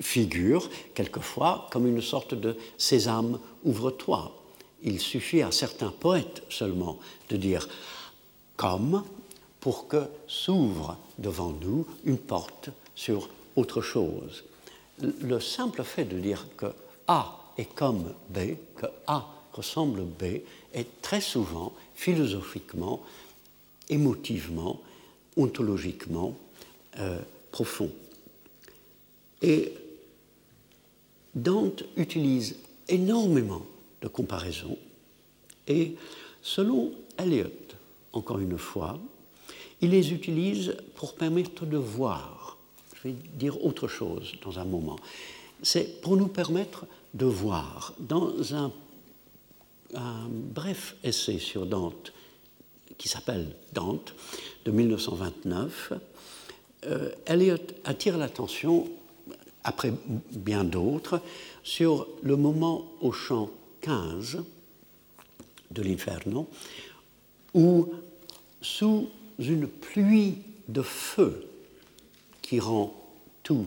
figure 0.00 0.68
quelquefois 0.94 1.68
comme 1.70 1.86
une 1.86 2.02
sorte 2.02 2.34
de 2.34 2.56
sésame, 2.78 3.38
ouvre-toi. 3.64 4.32
Il 4.82 5.00
suffit 5.00 5.42
à 5.42 5.52
certains 5.52 5.90
poètes 5.90 6.42
seulement 6.48 6.98
de 7.30 7.36
dire 7.36 7.68
comme 8.56 9.02
pour 9.60 9.88
que 9.88 10.04
s'ouvre 10.26 10.96
devant 11.18 11.52
nous 11.60 11.86
une 12.04 12.18
porte 12.18 12.70
sur 12.94 13.28
autre 13.56 13.80
chose. 13.80 14.44
Le 15.00 15.40
simple 15.40 15.82
fait 15.82 16.04
de 16.04 16.18
dire 16.18 16.46
que 16.56 16.66
A 17.08 17.52
est 17.58 17.74
comme 17.74 18.14
B, 18.30 18.56
que 18.76 18.86
A 19.06 19.26
ressemble 19.52 20.02
B, 20.02 20.40
est 20.74 21.02
très 21.02 21.20
souvent 21.20 21.72
philosophiquement, 21.94 23.02
émotivement, 23.88 24.80
ontologiquement 25.36 26.36
euh, 26.98 27.18
profond. 27.50 27.90
Et 29.42 29.72
Dante 31.36 31.84
utilise 31.98 32.56
énormément 32.88 33.62
de 34.00 34.08
comparaisons 34.08 34.78
et 35.68 35.94
selon 36.42 36.92
Eliot, 37.18 37.50
encore 38.12 38.40
une 38.40 38.56
fois, 38.56 38.98
il 39.82 39.90
les 39.90 40.12
utilise 40.12 40.74
pour 40.94 41.14
permettre 41.14 41.66
de 41.66 41.76
voir. 41.76 42.56
Je 42.94 43.08
vais 43.08 43.14
dire 43.34 43.62
autre 43.62 43.86
chose 43.86 44.32
dans 44.42 44.58
un 44.58 44.64
moment. 44.64 44.96
C'est 45.62 46.00
pour 46.00 46.16
nous 46.16 46.28
permettre 46.28 46.86
de 47.12 47.26
voir. 47.26 47.92
Dans 47.98 48.32
un, 48.54 48.72
bref 50.30 50.96
essai 51.04 51.38
sur 51.38 51.66
Dante, 51.66 52.12
qui 52.96 53.08
s'appelle 53.08 53.54
Dante, 53.74 54.14
de 54.64 54.70
1929, 54.70 55.92
euh, 56.86 57.10
Eliot 57.26 57.58
attire 57.84 58.16
l'attention 58.16 58.88
après 59.66 59.92
bien 60.30 60.62
d'autres, 60.62 61.20
sur 61.64 62.06
le 62.22 62.36
moment 62.36 62.86
au 63.00 63.10
chant 63.10 63.50
15 63.80 64.38
de 65.72 65.82
l'Inferno, 65.82 66.48
où 67.52 67.92
sous 68.62 69.08
une 69.40 69.66
pluie 69.66 70.38
de 70.68 70.82
feu 70.82 71.48
qui 72.42 72.60
rend 72.60 72.94
tout, 73.42 73.66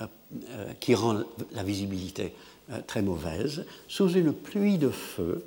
euh, 0.00 0.06
euh, 0.50 0.72
qui 0.78 0.94
rend 0.94 1.24
la 1.52 1.64
visibilité 1.64 2.32
euh, 2.70 2.80
très 2.86 3.02
mauvaise, 3.02 3.66
sous 3.88 4.08
une 4.12 4.32
pluie 4.32 4.78
de 4.78 4.90
feu, 4.90 5.44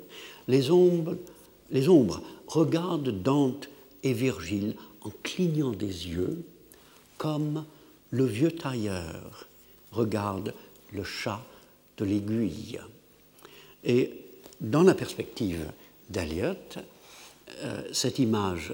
les 0.48 0.70
ombres, 0.70 1.16
les 1.70 1.88
ombres 1.88 2.20
regardent 2.46 3.22
Dante 3.22 3.70
et 4.02 4.12
Virgile 4.12 4.74
en 5.00 5.10
clignant 5.22 5.70
des 5.70 6.08
yeux, 6.08 6.44
comme 7.16 7.64
le 8.10 8.26
vieux 8.26 8.52
tailleur 8.52 9.48
regarde 9.94 10.54
le 10.92 11.04
chat 11.04 11.40
de 11.96 12.04
l'aiguille. 12.04 12.80
Et 13.84 14.12
dans 14.60 14.82
la 14.82 14.94
perspective 14.94 15.70
d'Eliot, 16.10 16.56
cette 17.92 18.18
image 18.18 18.72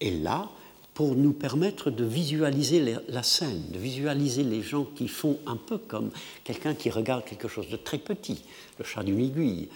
est 0.00 0.10
là 0.10 0.50
pour 0.94 1.14
nous 1.14 1.32
permettre 1.32 1.90
de 1.90 2.04
visualiser 2.04 2.96
la 3.08 3.22
scène, 3.22 3.62
de 3.70 3.78
visualiser 3.78 4.42
les 4.42 4.62
gens 4.62 4.84
qui 4.84 5.08
font 5.08 5.38
un 5.46 5.56
peu 5.56 5.78
comme 5.78 6.10
quelqu'un 6.44 6.74
qui 6.74 6.90
regarde 6.90 7.24
quelque 7.24 7.48
chose 7.48 7.68
de 7.68 7.76
très 7.76 7.98
petit, 7.98 8.44
le 8.78 8.84
chat 8.84 9.02
d'une 9.02 9.20
aiguille, 9.20 9.68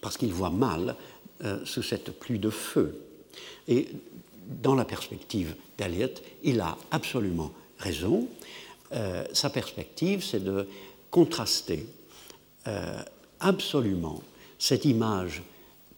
parce 0.00 0.16
qu'il 0.16 0.32
voit 0.32 0.50
mal 0.50 0.96
euh, 1.44 1.64
sous 1.64 1.82
cette 1.82 2.18
pluie 2.18 2.40
de 2.40 2.50
feu. 2.50 3.00
Et 3.68 3.88
dans 4.46 4.74
la 4.74 4.84
perspective 4.84 5.54
d'Eliot, 5.76 6.08
il 6.42 6.60
a 6.60 6.76
absolument 6.90 7.52
raison. 7.78 8.26
Euh, 8.92 9.24
sa 9.32 9.50
perspective, 9.50 10.24
c'est 10.24 10.42
de 10.42 10.68
contraster 11.10 11.86
euh, 12.66 13.02
absolument 13.40 14.22
cette 14.58 14.84
image 14.84 15.42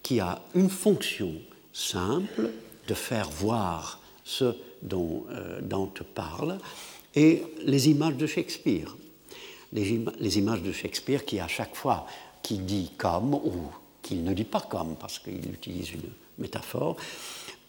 qui 0.02 0.20
a 0.20 0.40
une 0.54 0.70
fonction 0.70 1.34
simple 1.72 2.50
de 2.86 2.94
faire 2.94 3.30
voir 3.30 4.00
ce 4.24 4.56
dont 4.82 5.24
euh, 5.30 5.60
Dante 5.60 6.02
parle, 6.02 6.58
et 7.14 7.42
les 7.64 7.88
images 7.88 8.16
de 8.16 8.26
Shakespeare. 8.26 8.96
Les, 9.72 10.00
les, 10.18 10.38
images 10.38 10.62
de 10.62 10.72
Shakespeare 10.72 11.24
qui, 11.24 11.38
à 11.38 11.48
chaque 11.48 11.74
fois 11.76 12.06
qu'il 12.42 12.64
dit 12.64 12.92
comme, 12.96 13.34
ou 13.34 13.70
qu'il 14.02 14.24
ne 14.24 14.32
dit 14.32 14.44
pas 14.44 14.60
comme, 14.60 14.96
parce 14.96 15.18
qu'il 15.18 15.52
utilise 15.52 15.92
une 15.92 16.10
métaphore, 16.38 16.96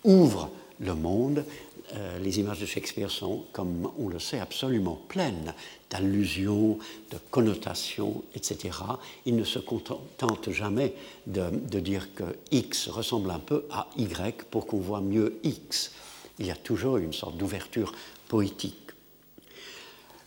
ouvrent 0.04 0.50
le 0.80 0.96
monde. 0.96 1.46
Euh, 1.94 2.20
les 2.20 2.40
images 2.40 2.60
de 2.60 2.66
Shakespeare 2.66 3.12
sont, 3.12 3.46
comme 3.52 3.92
on 3.98 4.08
le 4.08 4.20
sait, 4.20 4.40
absolument 4.40 5.00
pleines 5.10 5.54
d'allusions, 5.90 6.78
de 7.12 7.18
connotations, 7.30 8.24
etc. 8.34 8.78
Il 9.26 9.36
ne 9.36 9.44
se 9.44 9.60
contente 9.60 10.50
jamais 10.52 10.94
de, 11.28 11.80
dire 11.80 12.14
que 12.16 12.24
X 12.52 12.88
ressemble 12.88 13.30
un 13.32 13.40
peu 13.40 13.66
à 13.72 13.90
Y 13.98 14.44
pour 14.50 14.68
qu'on 14.68 14.80
voit 14.80 15.02
mieux 15.02 15.40
X 15.44 15.92
il 16.40 16.48
y 16.48 16.52
a 16.52 16.56
toujours 16.56 16.98
une 16.98 17.14
sorte 17.14 17.38
d'ouverture 17.38 17.94
poétique. 18.28 18.92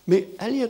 Mais 0.07 0.29
Eliot 0.41 0.69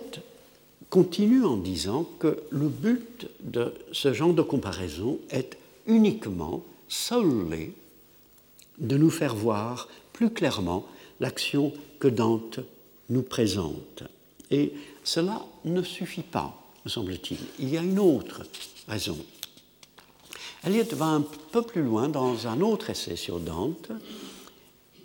continue 0.88 1.44
en 1.44 1.56
disant 1.56 2.08
que 2.18 2.44
le 2.50 2.68
but 2.68 3.28
de 3.40 3.74
ce 3.92 4.12
genre 4.12 4.32
de 4.32 4.42
comparaison 4.42 5.18
est 5.30 5.58
uniquement, 5.86 6.62
solely, 6.88 7.72
de 8.78 8.96
nous 8.96 9.10
faire 9.10 9.34
voir 9.34 9.88
plus 10.14 10.30
clairement 10.30 10.86
l'action 11.20 11.74
que 11.98 12.08
Dante 12.08 12.60
nous 13.10 13.22
présente. 13.22 14.04
Et 14.50 14.72
cela 15.02 15.44
ne 15.66 15.82
suffit 15.82 16.22
pas, 16.22 16.58
me 16.86 16.90
semble-t-il. 16.90 17.38
Il 17.58 17.68
y 17.68 17.76
a 17.76 17.82
une 17.82 17.98
autre 17.98 18.42
raison. 18.88 19.18
Eliot 20.64 20.84
va 20.92 21.06
un 21.06 21.24
peu 21.52 21.60
plus 21.60 21.82
loin 21.82 22.08
dans 22.08 22.46
un 22.46 22.62
autre 22.62 22.88
essai 22.88 23.16
sur 23.16 23.38
Dante, 23.38 23.90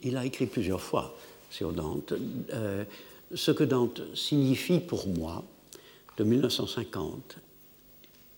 il 0.03 0.15
a 0.15 0.25
écrit 0.25 0.45
plusieurs 0.45 0.81
fois 0.81 1.17
sur 1.49 1.73
Dante, 1.73 2.13
euh, 2.53 2.85
ce 3.33 3.51
que 3.51 3.65
Dante 3.65 4.01
signifie 4.15 4.79
pour 4.79 5.07
moi, 5.07 5.43
de 6.17 6.23
1950, 6.23 7.37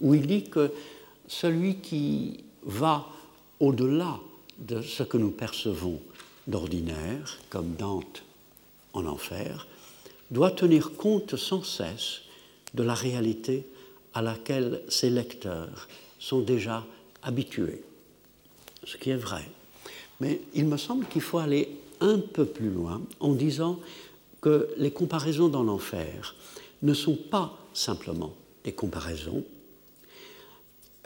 où 0.02 0.16
il 0.16 0.26
dit 0.26 0.44
que 0.44 0.72
celui 1.28 1.78
qui 1.78 2.44
va 2.64 3.08
au-delà 3.60 4.20
de 4.60 4.82
ce 4.82 5.04
que 5.04 5.18
nous 5.18 5.32
percevons 5.32 6.00
d'ordinaire, 6.48 7.38
comme 7.50 7.76
Dante 7.76 8.24
en 8.94 9.06
enfer, 9.06 9.68
doit 10.32 10.52
tenir 10.52 10.94
compte 10.94 11.36
sans 11.36 11.64
cesse 11.64 12.22
de 12.74 12.84
la 12.84 12.94
réalité 12.94 13.66
à 14.14 14.22
laquelle 14.22 14.82
ses 14.88 15.10
lecteurs 15.10 15.88
sont 16.20 16.42
déjà 16.42 16.86
habitués, 17.24 17.84
ce 18.84 18.98
qui 18.98 19.10
est 19.10 19.18
vrai. 19.18 19.44
Mais 20.20 20.42
il 20.54 20.66
me 20.66 20.78
semble 20.78 21.06
qu'il 21.08 21.22
faut 21.22 21.40
aller 21.40 21.70
un 22.00 22.20
peu 22.20 22.46
plus 22.46 22.70
loin 22.70 23.02
en 23.20 23.34
disant 23.34 23.80
que 24.42 24.70
les 24.78 24.92
comparaisons 24.92 25.50
dans 25.50 25.64
l'enfer 25.64 26.36
ne 26.82 26.94
sont 26.94 27.16
pas 27.16 27.58
simplement 27.74 28.34
des 28.64 28.74
comparaisons 28.74 29.44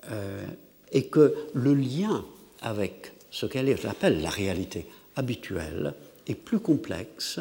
euh, 0.09 0.45
et 0.91 1.07
que 1.07 1.35
le 1.53 1.73
lien 1.73 2.25
avec 2.61 3.13
ce 3.31 3.45
qu'elle 3.45 3.69
appelle 3.85 4.21
la 4.21 4.29
réalité 4.29 4.87
habituelle 5.15 5.93
est 6.27 6.35
plus 6.35 6.59
complexe 6.59 7.39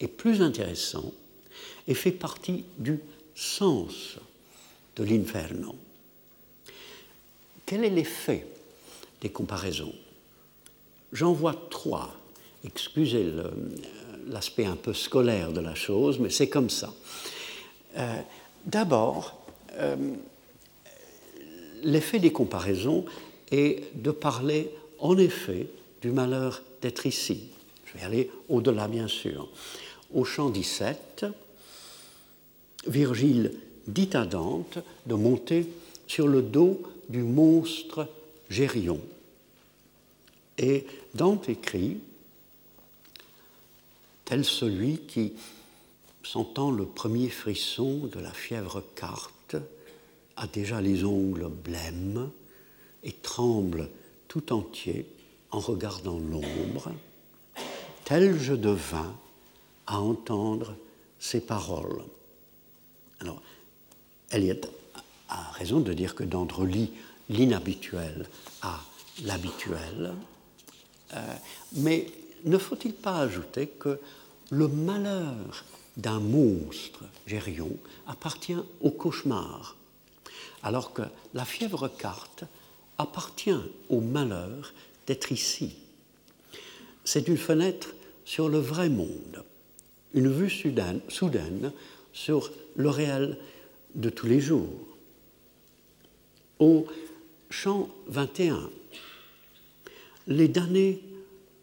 et 0.00 0.08
plus 0.08 0.42
intéressant 0.42 1.12
et 1.86 1.94
fait 1.94 2.12
partie 2.12 2.64
du 2.78 3.00
sens 3.34 4.16
de 4.96 5.04
l'inferno. 5.04 5.74
Quel 7.66 7.84
est 7.84 7.90
l'effet 7.90 8.46
des 9.20 9.30
comparaisons? 9.30 9.94
J'en 11.12 11.32
vois 11.32 11.54
trois. 11.70 12.14
Excusez 12.64 13.32
l'aspect 14.28 14.66
un 14.66 14.76
peu 14.76 14.92
scolaire 14.92 15.52
de 15.52 15.60
la 15.60 15.74
chose, 15.74 16.18
mais 16.18 16.30
c'est 16.30 16.48
comme 16.48 16.70
ça. 16.70 16.92
Euh, 17.96 18.20
d'abord, 18.64 19.44
euh, 19.72 19.96
l'effet 21.82 22.18
des 22.18 22.32
comparaisons 22.32 23.04
est 23.50 23.82
de 23.94 24.10
parler 24.10 24.70
en 24.98 25.18
effet 25.18 25.66
du 26.00 26.10
malheur 26.10 26.62
d'être 26.82 27.06
ici. 27.06 27.48
Je 27.86 27.98
vais 27.98 28.04
aller 28.04 28.30
au-delà, 28.48 28.88
bien 28.88 29.08
sûr. 29.08 29.48
Au 30.12 30.24
chant 30.24 30.50
17, 30.50 31.26
Virgile 32.86 33.52
dit 33.86 34.10
à 34.12 34.26
Dante 34.26 34.78
de 35.06 35.14
monter 35.14 35.66
sur 36.06 36.28
le 36.28 36.42
dos 36.42 36.82
du 37.08 37.22
monstre 37.22 38.08
Gérion. 38.50 39.00
Et 40.58 40.86
Dante 41.14 41.48
écrit, 41.48 41.98
tel 44.24 44.44
celui 44.44 44.98
qui, 44.98 45.32
sentant 46.22 46.70
le 46.70 46.84
premier 46.84 47.28
frisson 47.28 48.08
de 48.12 48.20
la 48.20 48.32
fièvre 48.32 48.82
carte, 48.94 49.56
a 50.36 50.46
déjà 50.46 50.80
les 50.80 51.04
ongles 51.04 51.48
blêmes 51.48 52.30
et 53.04 53.12
tremble 53.12 53.88
tout 54.28 54.52
entier 54.52 55.06
en 55.52 55.60
regardant 55.60 56.18
l'ombre, 56.18 56.92
tel 58.04 58.38
je 58.40 58.54
devins 58.54 59.14
à 59.86 60.00
entendre 60.00 60.74
ces 61.20 61.40
paroles. 61.40 62.02
Alors, 63.20 63.40
Eliot 64.32 64.56
a 65.28 65.52
raison 65.52 65.80
de 65.80 65.92
dire 65.92 66.14
que 66.14 66.24
Dante 66.24 66.52
relie 66.52 66.90
l'inhabituel 67.28 68.26
à 68.62 68.80
l'habituel, 69.24 70.14
euh, 71.14 71.34
mais 71.74 72.10
ne 72.44 72.58
faut-il 72.58 72.94
pas 72.94 73.18
ajouter 73.18 73.68
que 73.68 74.00
le 74.50 74.68
malheur 74.68 75.64
d'un 75.96 76.20
monstre, 76.20 77.04
Gérion, 77.26 77.76
appartient 78.06 78.56
au 78.80 78.90
cauchemar, 78.90 79.76
alors 80.62 80.92
que 80.92 81.02
la 81.34 81.44
fièvre 81.44 81.88
carte 81.88 82.44
appartient 82.98 83.60
au 83.88 84.00
malheur 84.00 84.72
d'être 85.06 85.32
ici. 85.32 85.76
C'est 87.04 87.28
une 87.28 87.36
fenêtre 87.36 87.94
sur 88.24 88.48
le 88.48 88.58
vrai 88.58 88.88
monde, 88.88 89.44
une 90.14 90.30
vue 90.30 90.50
soudaine, 90.50 91.72
sur 92.12 92.50
le 92.76 92.88
réel 92.88 93.38
de 93.94 94.10
tous 94.10 94.26
les 94.26 94.40
jours. 94.40 94.86
Au 96.58 96.86
chant 97.50 97.88
21, 98.06 98.70
les 100.28 100.48
damnés 100.48 101.02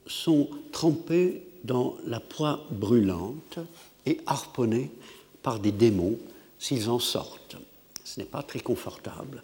sont 0.06 0.50
trempés 0.72 1.44
dans 1.64 1.98
la 2.06 2.20
poix 2.20 2.66
brûlante 2.72 3.60
et 4.06 4.20
harponnés 4.26 4.92
par 5.42 5.60
des 5.60 5.72
démons 5.72 6.18
s'ils 6.58 6.90
en 6.90 7.00
sortent. 7.00 7.58
Ce 8.04 8.20
n'est 8.20 8.26
pas 8.26 8.44
très 8.44 8.60
confortable. 8.60 9.44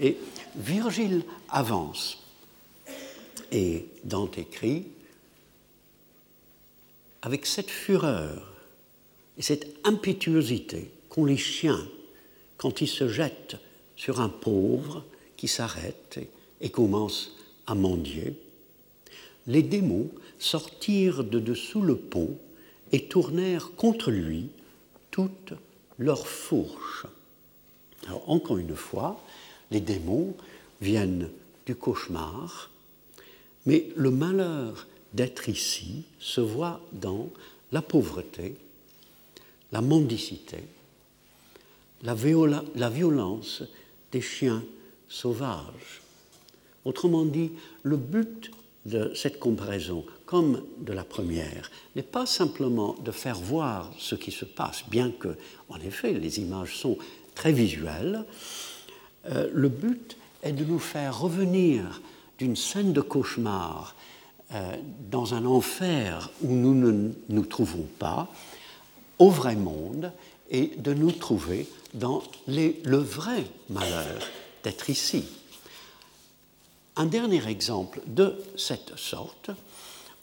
Et 0.00 0.16
Virgile 0.54 1.22
avance 1.48 2.25
et 3.52 3.86
Dante 4.04 4.38
écrit 4.38 4.86
avec 7.22 7.46
cette 7.46 7.70
fureur 7.70 8.52
et 9.38 9.42
cette 9.42 9.66
impétuosité 9.84 10.90
qu'ont 11.08 11.24
les 11.24 11.36
chiens 11.36 11.86
quand 12.56 12.80
ils 12.80 12.88
se 12.88 13.08
jettent 13.08 13.56
sur 13.96 14.20
un 14.20 14.28
pauvre 14.28 15.04
qui 15.36 15.48
s'arrête 15.48 16.20
et 16.60 16.70
commence 16.70 17.36
à 17.66 17.74
mendier. 17.74 18.38
Les 19.46 19.62
démons 19.62 20.10
sortirent 20.38 21.24
de 21.24 21.38
dessous 21.38 21.82
le 21.82 21.96
pont 21.96 22.38
et 22.92 23.08
tournèrent 23.08 23.72
contre 23.72 24.10
lui 24.10 24.48
toutes 25.10 25.54
leurs 25.98 26.26
fourches. 26.26 27.06
Encore 28.26 28.58
une 28.58 28.76
fois, 28.76 29.20
les 29.70 29.80
démons 29.80 30.34
viennent 30.80 31.30
du 31.64 31.74
cauchemar, 31.74 32.70
mais 33.66 33.88
le 33.96 34.10
malheur 34.10 34.86
d'être 35.12 35.48
ici 35.48 36.04
se 36.18 36.40
voit 36.40 36.80
dans 36.92 37.28
la 37.72 37.82
pauvreté, 37.82 38.54
la 39.72 39.80
mendicité, 39.80 40.58
la, 42.02 42.14
violence 42.14 43.64
des 44.12 44.20
chiens 44.20 44.62
sauvages. 45.08 46.02
Autrement 46.84 47.24
dit, 47.24 47.52
le 47.82 47.96
but 47.96 48.50
de 48.84 49.12
cette 49.14 49.40
comparaison, 49.40 50.04
comme 50.24 50.62
de 50.78 50.92
la 50.92 51.02
première, 51.02 51.70
n'est 51.96 52.02
pas 52.02 52.26
simplement 52.26 52.94
de 53.04 53.10
faire 53.10 53.40
voir 53.40 53.92
ce 53.98 54.14
qui 54.14 54.30
se 54.30 54.44
passe, 54.44 54.84
bien 54.88 55.10
que, 55.10 55.36
en 55.68 55.80
effet, 55.80 56.12
les 56.12 56.38
images 56.38 56.76
sont 56.76 56.96
très 57.34 57.52
visuelles. 57.52 58.24
Euh, 59.26 59.50
le 59.52 59.68
but 59.68 60.16
est 60.42 60.52
de 60.52 60.64
nous 60.64 60.78
faire 60.78 61.18
revenir 61.18 62.00
d'une 62.38 62.56
scène 62.56 62.92
de 62.92 63.00
cauchemar 63.00 63.94
euh, 64.52 64.76
dans 65.10 65.34
un 65.34 65.44
enfer 65.44 66.30
où 66.42 66.52
nous 66.52 66.74
ne 66.74 67.10
nous 67.28 67.44
trouvons 67.44 67.86
pas, 67.98 68.28
au 69.18 69.30
vrai 69.30 69.56
monde, 69.56 70.12
et 70.50 70.72
de 70.76 70.94
nous 70.94 71.10
trouver 71.10 71.66
dans 71.94 72.22
le 72.46 72.96
vrai 72.98 73.44
malheur 73.68 74.20
d'être 74.62 74.90
ici. 74.90 75.24
Un 76.96 77.06
dernier 77.06 77.46
exemple 77.48 78.00
de 78.06 78.34
cette 78.56 78.96
sorte, 78.96 79.50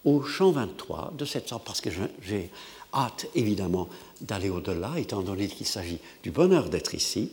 au 0.06 0.24
champ 0.24 0.52
23, 0.52 1.14
de 1.18 1.26
cette 1.26 1.50
sorte, 1.50 1.66
parce 1.66 1.82
que 1.82 1.90
j'ai 2.22 2.50
hâte 2.94 3.28
évidemment 3.36 3.90
d'aller 4.22 4.50
au-delà, 4.50 4.94
étant 4.98 5.22
donné 5.22 5.48
qu'il 5.48 5.66
s'agit 5.66 6.00
du 6.24 6.32
bonheur 6.32 6.70
d'être 6.70 6.94
ici. 6.94 7.32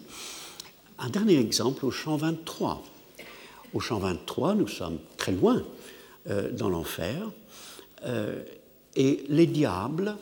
Un 0.99 1.09
dernier 1.09 1.39
exemple 1.39 1.87
au 1.87 1.91
champ 1.91 2.17
23. 2.17 2.83
Au 3.73 3.79
champ 3.79 4.01
23, 4.01 4.57
nous 4.57 4.67
sommes 4.67 4.99
très 5.17 5.31
loin 5.33 5.63
euh, 6.29 6.51
dans 6.51 6.69
l'enfer, 6.69 7.31
euh, 8.05 8.43
et 8.97 9.25
les 9.29 9.47
diables, 9.47 10.17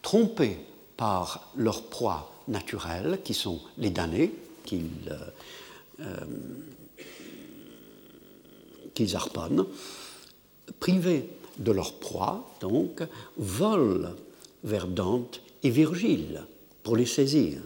trompés 0.00 0.56
par 0.96 1.52
leur 1.56 1.82
proie 1.82 2.32
naturelle, 2.48 3.20
qui 3.22 3.34
sont 3.34 3.60
les 3.76 3.90
damnés, 3.90 4.32
euh, 4.72 6.14
qu'ils 8.94 9.16
harponnent, 9.16 9.66
privés 10.80 11.28
de 11.58 11.72
leur 11.72 11.94
proie, 11.94 12.50
donc, 12.60 13.02
volent 13.36 14.14
vers 14.62 14.86
Dante 14.86 15.42
et 15.62 15.70
Virgile 15.70 16.44
pour 16.82 16.96
les 16.96 17.06
saisir. 17.06 17.60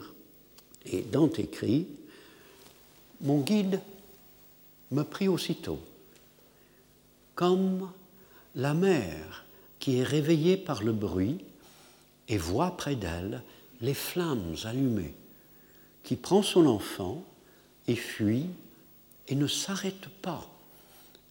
Et 0.86 1.02
Dante 1.02 1.38
écrit 1.38 1.86
Mon 3.20 3.38
guide 3.40 3.80
me 4.90 5.02
prit 5.02 5.28
aussitôt, 5.28 5.80
comme 7.34 7.90
la 8.54 8.74
mère 8.74 9.44
qui 9.78 9.98
est 9.98 10.04
réveillée 10.04 10.56
par 10.56 10.82
le 10.82 10.92
bruit 10.92 11.38
et 12.28 12.36
voit 12.36 12.76
près 12.76 12.96
d'elle 12.96 13.42
les 13.80 13.94
flammes 13.94 14.56
allumées, 14.64 15.14
qui 16.02 16.16
prend 16.16 16.42
son 16.42 16.66
enfant 16.66 17.22
et 17.86 17.96
fuit 17.96 18.46
et 19.28 19.34
ne 19.34 19.46
s'arrête 19.46 20.08
pas 20.22 20.48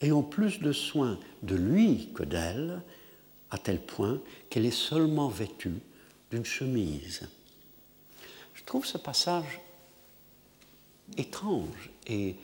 ayant 0.02 0.24
plus 0.24 0.60
de 0.60 0.72
soin 0.72 1.20
de 1.44 1.56
lui 1.56 2.10
que 2.14 2.24
d'elle, 2.24 2.82
à 3.50 3.58
tel 3.58 3.80
point 3.80 4.20
qu'elle 4.50 4.66
est 4.66 4.72
seulement 4.72 5.30
vêtue 5.30 5.80
d'une 6.32 6.46
chemise. 6.46 7.28
Je 8.54 8.64
trouve 8.64 8.86
ce 8.86 8.98
passage 8.98 9.60
étrange 11.18 11.90
et 12.08 12.36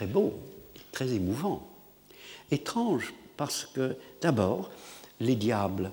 très 0.00 0.06
beau, 0.06 0.32
très 0.92 1.12
émouvant. 1.12 1.68
Étrange 2.50 3.12
parce 3.36 3.66
que, 3.66 3.98
d'abord, 4.22 4.70
les 5.20 5.36
diables 5.36 5.92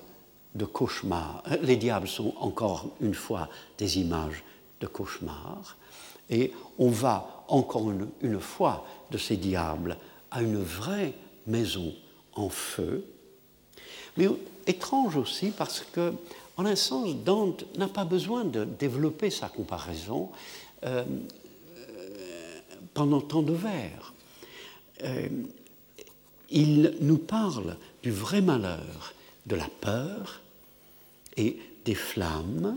de 0.54 0.64
cauchemar, 0.64 1.42
euh, 1.50 1.58
les 1.60 1.76
diables 1.76 2.08
sont 2.08 2.32
encore 2.38 2.86
une 3.02 3.12
fois 3.12 3.50
des 3.76 3.98
images 3.98 4.42
de 4.80 4.86
cauchemar, 4.86 5.76
et 6.30 6.54
on 6.78 6.88
va 6.88 7.44
encore 7.48 7.90
une, 8.22 8.40
fois 8.40 8.86
de 9.10 9.18
ces 9.18 9.36
diables 9.36 9.98
à 10.30 10.40
une 10.40 10.62
vraie 10.62 11.12
maison 11.46 11.92
en 12.32 12.48
feu, 12.48 13.04
mais 14.16 14.26
étrange 14.66 15.16
aussi 15.16 15.50
parce 15.50 15.80
que, 15.80 16.14
en 16.56 16.64
un 16.64 16.76
sens, 16.76 17.14
Dante 17.14 17.66
n'a 17.76 17.88
pas 17.88 18.06
besoin 18.06 18.44
de 18.44 18.64
développer 18.64 19.28
sa 19.28 19.50
comparaison 19.50 20.30
euh, 20.84 21.04
pendant 22.98 23.20
tant 23.20 23.42
de 23.42 23.52
vers. 23.52 24.12
Euh, 25.04 25.28
il 26.50 26.96
nous 27.00 27.18
parle 27.18 27.76
du 28.02 28.10
vrai 28.10 28.40
malheur, 28.40 29.14
de 29.46 29.54
la 29.54 29.68
peur 29.80 30.40
et 31.36 31.56
des 31.84 31.94
flammes, 31.94 32.76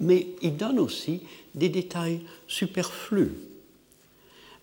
mais 0.00 0.28
il 0.40 0.56
donne 0.56 0.78
aussi 0.78 1.20
des 1.54 1.68
détails 1.68 2.22
superflus. 2.48 3.34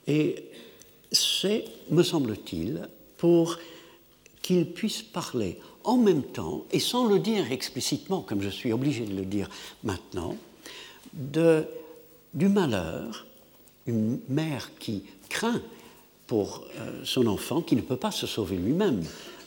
Et 0.07 0.45
c'est, 1.11 1.65
me 1.91 2.01
semble-t-il, 2.01 2.89
pour 3.19 3.59
qu'il 4.41 4.65
puisse 4.65 5.03
parler 5.03 5.59
en 5.83 5.97
même 5.97 6.23
temps, 6.23 6.65
et 6.71 6.79
sans 6.79 7.07
le 7.07 7.19
dire 7.19 7.51
explicitement, 7.51 8.21
comme 8.21 8.41
je 8.41 8.49
suis 8.49 8.73
obligé 8.73 9.05
de 9.05 9.15
le 9.15 9.25
dire 9.25 9.47
maintenant, 9.83 10.35
du 11.13 12.49
malheur, 12.49 13.27
une 13.87 14.19
mère 14.29 14.71
qui 14.79 15.03
craint 15.29 15.61
pour 16.27 16.63
euh, 16.79 17.01
son 17.03 17.27
enfant, 17.27 17.61
qui 17.61 17.75
ne 17.75 17.81
peut 17.81 17.97
pas 17.97 18.11
se 18.11 18.27
sauver 18.27 18.57
lui-même 18.57 19.03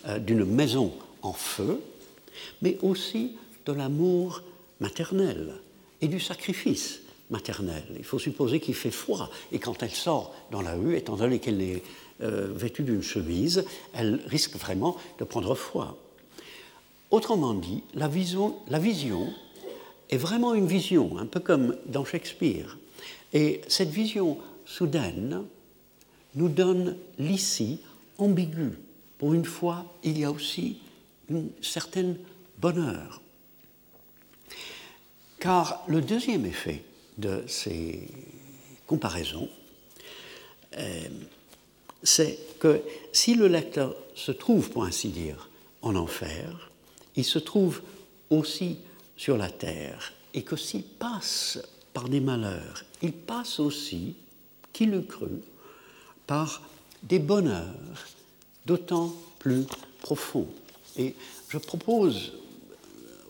euh, 0.07 0.19
d'une 0.19 0.45
maison 0.45 0.93
en 1.23 1.33
feu, 1.33 1.81
mais 2.63 2.79
aussi 2.83 3.37
de 3.65 3.73
l'amour 3.73 4.43
maternel 4.81 5.55
et 6.01 6.09
du 6.09 6.21
sacrifice 6.21 7.01
maternelle. 7.31 7.87
Il 7.97 8.05
faut 8.05 8.19
supposer 8.19 8.61
qu'il 8.61 8.75
fait 8.75 8.91
froid. 8.91 9.31
Et 9.53 9.59
quand 9.59 9.83
elle 9.83 9.91
sort 9.91 10.35
dans 10.51 10.63
la 10.63 10.75
rue, 10.75 10.97
étant 10.97 11.17
donné 11.17 11.39
qu'elle 11.39 11.63
est 11.63 11.83
euh, 12.23 12.53
vêtue 12.55 12.83
d'une 12.83 13.03
chemise, 13.03 13.65
elle 13.95 14.21
risque 14.27 14.57
vraiment 14.57 14.97
de 15.19 15.25
prendre 15.25 15.55
froid. 15.55 15.97
Autrement 17.11 17.55
dit, 17.55 17.83
la 17.95 18.09
vision 18.09 19.33
est 20.11 20.17
vraiment 20.17 20.55
une 20.55 20.67
vision, 20.67 21.19
un 21.19 21.27
peu 21.27 21.41
comme 21.41 21.77
dans 21.87 22.05
Shakespeare. 22.05 22.77
Et 23.33 23.61
cette 23.69 23.91
vision 23.91 24.39
soudaine 24.65 25.45
nous 26.35 26.49
donne 26.49 26.97
l'ici 27.19 27.81
ambigu. 28.19 28.73
Pour 29.19 29.35
une 29.35 29.45
fois, 29.45 29.85
il 30.03 30.19
y 30.19 30.25
a 30.25 30.31
aussi 30.31 30.79
une 31.29 31.51
certaine 31.63 32.17
bonheur. 32.59 33.21
Car 35.39 35.85
le 35.87 36.01
deuxième 36.01 36.47
effet 36.47 36.83
de 37.19 37.45
ces 37.47 38.09
comparaisons, 38.87 39.49
euh, 40.77 41.09
c'est 42.03 42.39
que 42.59 42.83
si 43.13 43.35
le 43.35 43.49
lecteur 43.49 43.95
se 44.15 44.33
trouve, 44.33 44.71
pour 44.71 44.85
ainsi 44.85 45.09
dire, 45.09 45.51
en 45.83 45.95
enfer, 45.95 46.71
il 47.17 47.25
se 47.25 47.39
trouve 47.39 47.83
aussi 48.31 48.79
sur 49.17 49.37
la 49.37 49.51
terre, 49.51 50.13
et 50.35 50.43
que 50.43 50.57
s'il 50.57 50.83
passe 50.83 51.59
par 51.97 52.11
des 52.11 52.21
malheurs, 52.21 52.85
il 53.01 53.11
passe 53.15 53.59
aussi, 53.59 54.17
qui 54.75 54.85
le 54.85 55.01
crut, 55.01 55.43
par 56.27 56.61
des 57.03 57.19
bonheurs 57.19 57.65
d'autant 58.67 59.15
plus 59.39 59.65
profonds. 60.03 60.47
Et 60.99 61.15
je 61.49 61.57
propose, 61.57 62.35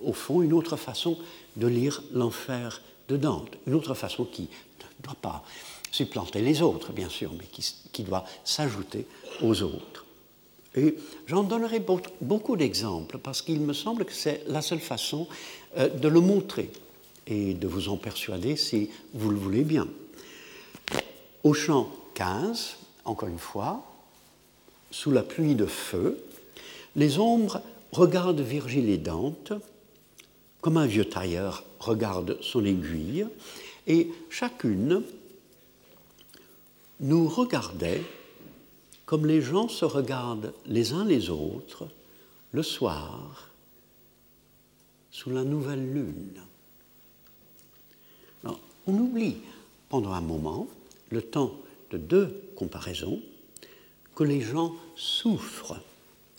au 0.03 0.13
fond, 0.13 0.43
une 0.43 0.53
autre 0.53 0.77
façon 0.77 1.17
de 1.55 1.69
lire 1.69 2.03
l'enfer 2.13 2.83
de 3.09 3.17
Dante. 3.17 3.57
Une 3.69 3.75
autre 3.75 3.95
façon 3.95 4.25
qui 4.25 4.43
ne 4.43 5.05
doit 5.05 5.15
pas 5.23 5.45
supplanter 5.93 6.43
les 6.43 6.61
autres, 6.61 6.93
bien 6.93 7.09
sûr, 7.09 7.31
mais 7.39 7.47
qui, 7.47 8.03
doit 8.03 8.25
s'ajouter 8.45 9.07
aux 9.43 9.63
autres. 9.63 10.05
Et 10.75 10.97
j'en 11.29 11.45
donnerai 11.45 11.81
beaucoup 12.21 12.57
d'exemples 12.57 13.19
parce 13.19 13.43
qu'il 13.43 13.61
me 13.61 13.73
semble 13.73 14.05
que 14.05 14.13
c'est 14.13 14.43
la 14.49 14.61
seule 14.61 14.81
façon 14.81 15.29
euh, 15.77 15.89
de 15.89 16.09
le 16.09 16.21
montrer 16.21 16.73
et 17.27 17.55
de 17.55 17.67
vous 17.67 17.89
en 17.89 17.97
persuader 17.97 18.57
si 18.57 18.91
vous 19.15 19.31
le 19.31 19.37
voulez 19.37 19.65
bien. 19.65 19.89
Au 21.43 21.55
champ 21.55 21.91
15, 22.15 22.77
encore 23.05 23.29
une 23.29 23.39
fois, 23.39 23.85
sous 24.91 25.11
la 25.11 25.23
pluie 25.23 25.55
de 25.55 25.67
feu, 25.67 26.19
les 26.95 27.19
ombres 27.19 27.61
regardent 27.93 28.41
Virgile 28.41 28.89
et 28.89 28.99
Dante 28.99 29.53
comme 30.61 30.77
un 30.77 30.87
vieux 30.87 31.05
tailleur 31.05 31.65
regarde 31.79 32.39
son 32.41 32.65
aiguille 32.65 33.27
et 33.87 34.11
chacune 34.31 35.03
nous 37.01 37.29
regardait 37.29 38.03
comme 39.05 39.27
les 39.27 39.41
gens 39.41 39.69
se 39.69 39.85
regardent 39.85 40.53
les 40.67 40.93
uns 40.93 41.05
les 41.05 41.31
autres 41.31 41.87
le 42.53 42.63
soir 42.63 43.51
sous 45.11 45.31
la 45.31 45.45
nouvelle 45.45 45.93
lune. 45.93 46.43
On 48.87 48.95
oublie 48.95 49.37
pendant 49.89 50.13
un 50.13 50.21
moment, 50.21 50.69
le 51.11 51.23
temps 51.23 51.55
de 51.91 51.99
deux 51.99 52.43
comparaisons, 52.57 53.21
que 54.15 54.25
les 54.25 54.41
gens 54.41 54.75
souffrent 54.97 55.81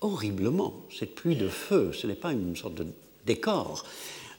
horriblement. 0.01 0.73
Cette 0.97 1.15
pluie 1.15 1.36
de 1.36 1.47
feu, 1.47 1.91
ce 1.93 2.07
n'est 2.07 2.15
pas 2.15 2.33
une 2.33 2.55
sorte 2.55 2.75
de 2.75 2.88
décor. 3.25 3.86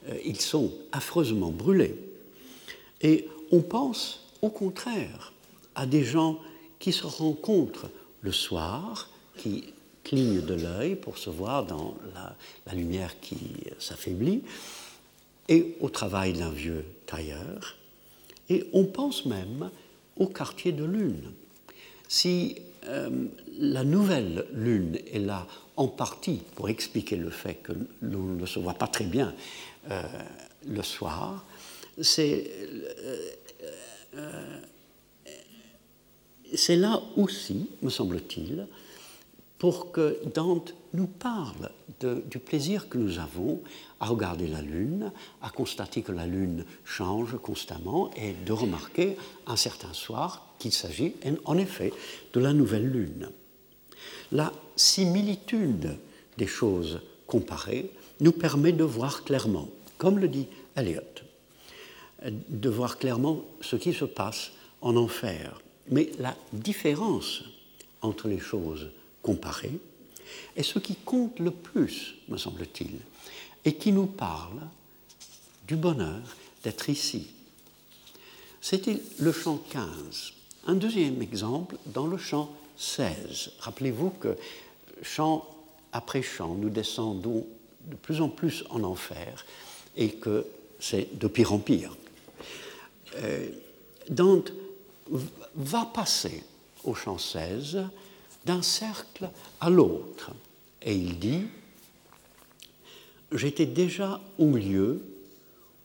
Euh, 0.08 0.18
ils 0.24 0.40
sont 0.40 0.72
affreusement 0.92 1.50
brûlés. 1.50 1.96
Et 3.00 3.28
on 3.50 3.60
pense 3.60 4.26
au 4.42 4.50
contraire 4.50 5.32
à 5.74 5.86
des 5.86 6.04
gens 6.04 6.38
qui 6.78 6.92
se 6.92 7.06
rencontrent 7.06 7.88
le 8.22 8.32
soir, 8.32 9.08
qui 9.36 9.72
clignent 10.04 10.40
de 10.40 10.54
l'œil 10.54 10.96
pour 10.96 11.18
se 11.18 11.30
voir 11.30 11.64
dans 11.64 11.96
la, 12.14 12.34
la 12.66 12.74
lumière 12.74 13.20
qui 13.20 13.38
s'affaiblit, 13.78 14.42
et 15.48 15.76
au 15.80 15.88
travail 15.88 16.32
d'un 16.34 16.50
vieux 16.50 16.84
tailleur. 17.06 17.76
Et 18.48 18.64
on 18.72 18.84
pense 18.84 19.26
même 19.26 19.70
au 20.16 20.26
quartier 20.26 20.72
de 20.72 20.84
lune. 20.84 21.32
Si 22.08 22.56
euh, 22.86 23.26
la 23.58 23.84
nouvelle 23.84 24.46
lune 24.52 24.98
est 25.12 25.18
là 25.18 25.46
en 25.76 25.88
partie 25.88 26.42
pour 26.54 26.68
expliquer 26.68 27.16
le 27.16 27.30
fait 27.30 27.54
que 27.54 27.72
l'on 28.02 28.22
ne 28.22 28.46
se 28.46 28.58
voit 28.58 28.74
pas 28.74 28.88
très 28.88 29.04
bien 29.04 29.34
euh, 29.90 30.02
le 30.66 30.82
soir, 30.82 31.44
euh, 31.98 32.42
c'est 36.54 36.76
là 36.76 37.02
aussi, 37.16 37.68
me 37.82 37.90
semble-t-il, 37.90 38.66
pour 39.58 39.92
que 39.92 40.18
Dante 40.34 40.74
nous 40.94 41.06
parle 41.06 41.70
du 42.00 42.38
plaisir 42.38 42.88
que 42.88 42.96
nous 42.96 43.18
avons 43.18 43.60
à 43.98 44.06
regarder 44.06 44.46
la 44.46 44.62
Lune, 44.62 45.12
à 45.42 45.50
constater 45.50 46.02
que 46.02 46.12
la 46.12 46.26
Lune 46.26 46.64
change 46.84 47.36
constamment 47.42 48.10
et 48.14 48.34
de 48.46 48.52
remarquer 48.52 49.16
un 49.46 49.56
certain 49.56 49.92
soir 49.92 50.54
qu'il 50.58 50.72
s'agit 50.72 51.14
en 51.44 51.58
effet 51.58 51.92
de 52.32 52.40
la 52.40 52.52
nouvelle 52.52 52.88
Lune. 52.88 53.30
La 54.30 54.52
similitude 54.76 55.98
des 56.36 56.46
choses 56.46 57.00
comparées 57.26 57.90
nous 58.20 58.32
permet 58.32 58.72
de 58.72 58.84
voir 58.84 59.24
clairement, 59.24 59.68
comme 59.96 60.18
le 60.18 60.28
dit 60.28 60.46
Eliot, 60.76 61.02
de 62.22 62.68
voir 62.68 62.98
clairement 62.98 63.44
ce 63.60 63.76
qui 63.76 63.92
se 63.92 64.04
passe 64.04 64.52
en 64.80 64.96
enfer. 64.96 65.60
Mais 65.90 66.10
la 66.18 66.36
différence 66.52 67.42
entre 68.02 68.28
les 68.28 68.38
choses 68.38 68.90
comparées 69.28 69.78
est 70.56 70.62
ce 70.62 70.78
qui 70.78 70.94
compte 70.94 71.38
le 71.38 71.50
plus, 71.50 72.14
me 72.28 72.38
semble-t-il, 72.38 72.96
et 73.66 73.74
qui 73.74 73.92
nous 73.92 74.06
parle 74.06 74.60
du 75.66 75.76
bonheur 75.76 76.22
d'être 76.64 76.88
ici. 76.88 77.28
C'était 78.62 78.98
le 79.18 79.30
chant 79.32 79.60
15. 79.68 80.32
Un 80.66 80.74
deuxième 80.76 81.20
exemple 81.20 81.76
dans 81.84 82.06
le 82.06 82.16
chant 82.16 82.50
16. 82.78 83.50
Rappelez-vous 83.58 84.10
que 84.10 84.34
chant 85.02 85.46
après 85.92 86.22
chant, 86.22 86.54
nous 86.54 86.70
descendons 86.70 87.46
de 87.84 87.96
plus 87.96 88.22
en 88.22 88.30
plus 88.30 88.64
en 88.70 88.82
enfer 88.82 89.44
et 89.94 90.12
que 90.12 90.46
c'est 90.80 91.18
de 91.18 91.28
pire 91.28 91.52
en 91.52 91.58
pire. 91.58 91.94
Euh, 93.16 93.48
Dante 94.08 94.52
va 95.54 95.84
passer 95.84 96.42
au 96.84 96.94
chant 96.94 97.18
16 97.18 97.88
d'un 98.48 98.62
cercle 98.62 99.28
à 99.60 99.68
l'autre. 99.68 100.30
Et 100.80 100.94
il 100.94 101.18
dit, 101.18 101.42
j'étais 103.30 103.66
déjà 103.66 104.22
au 104.38 104.52
lieu 104.52 105.02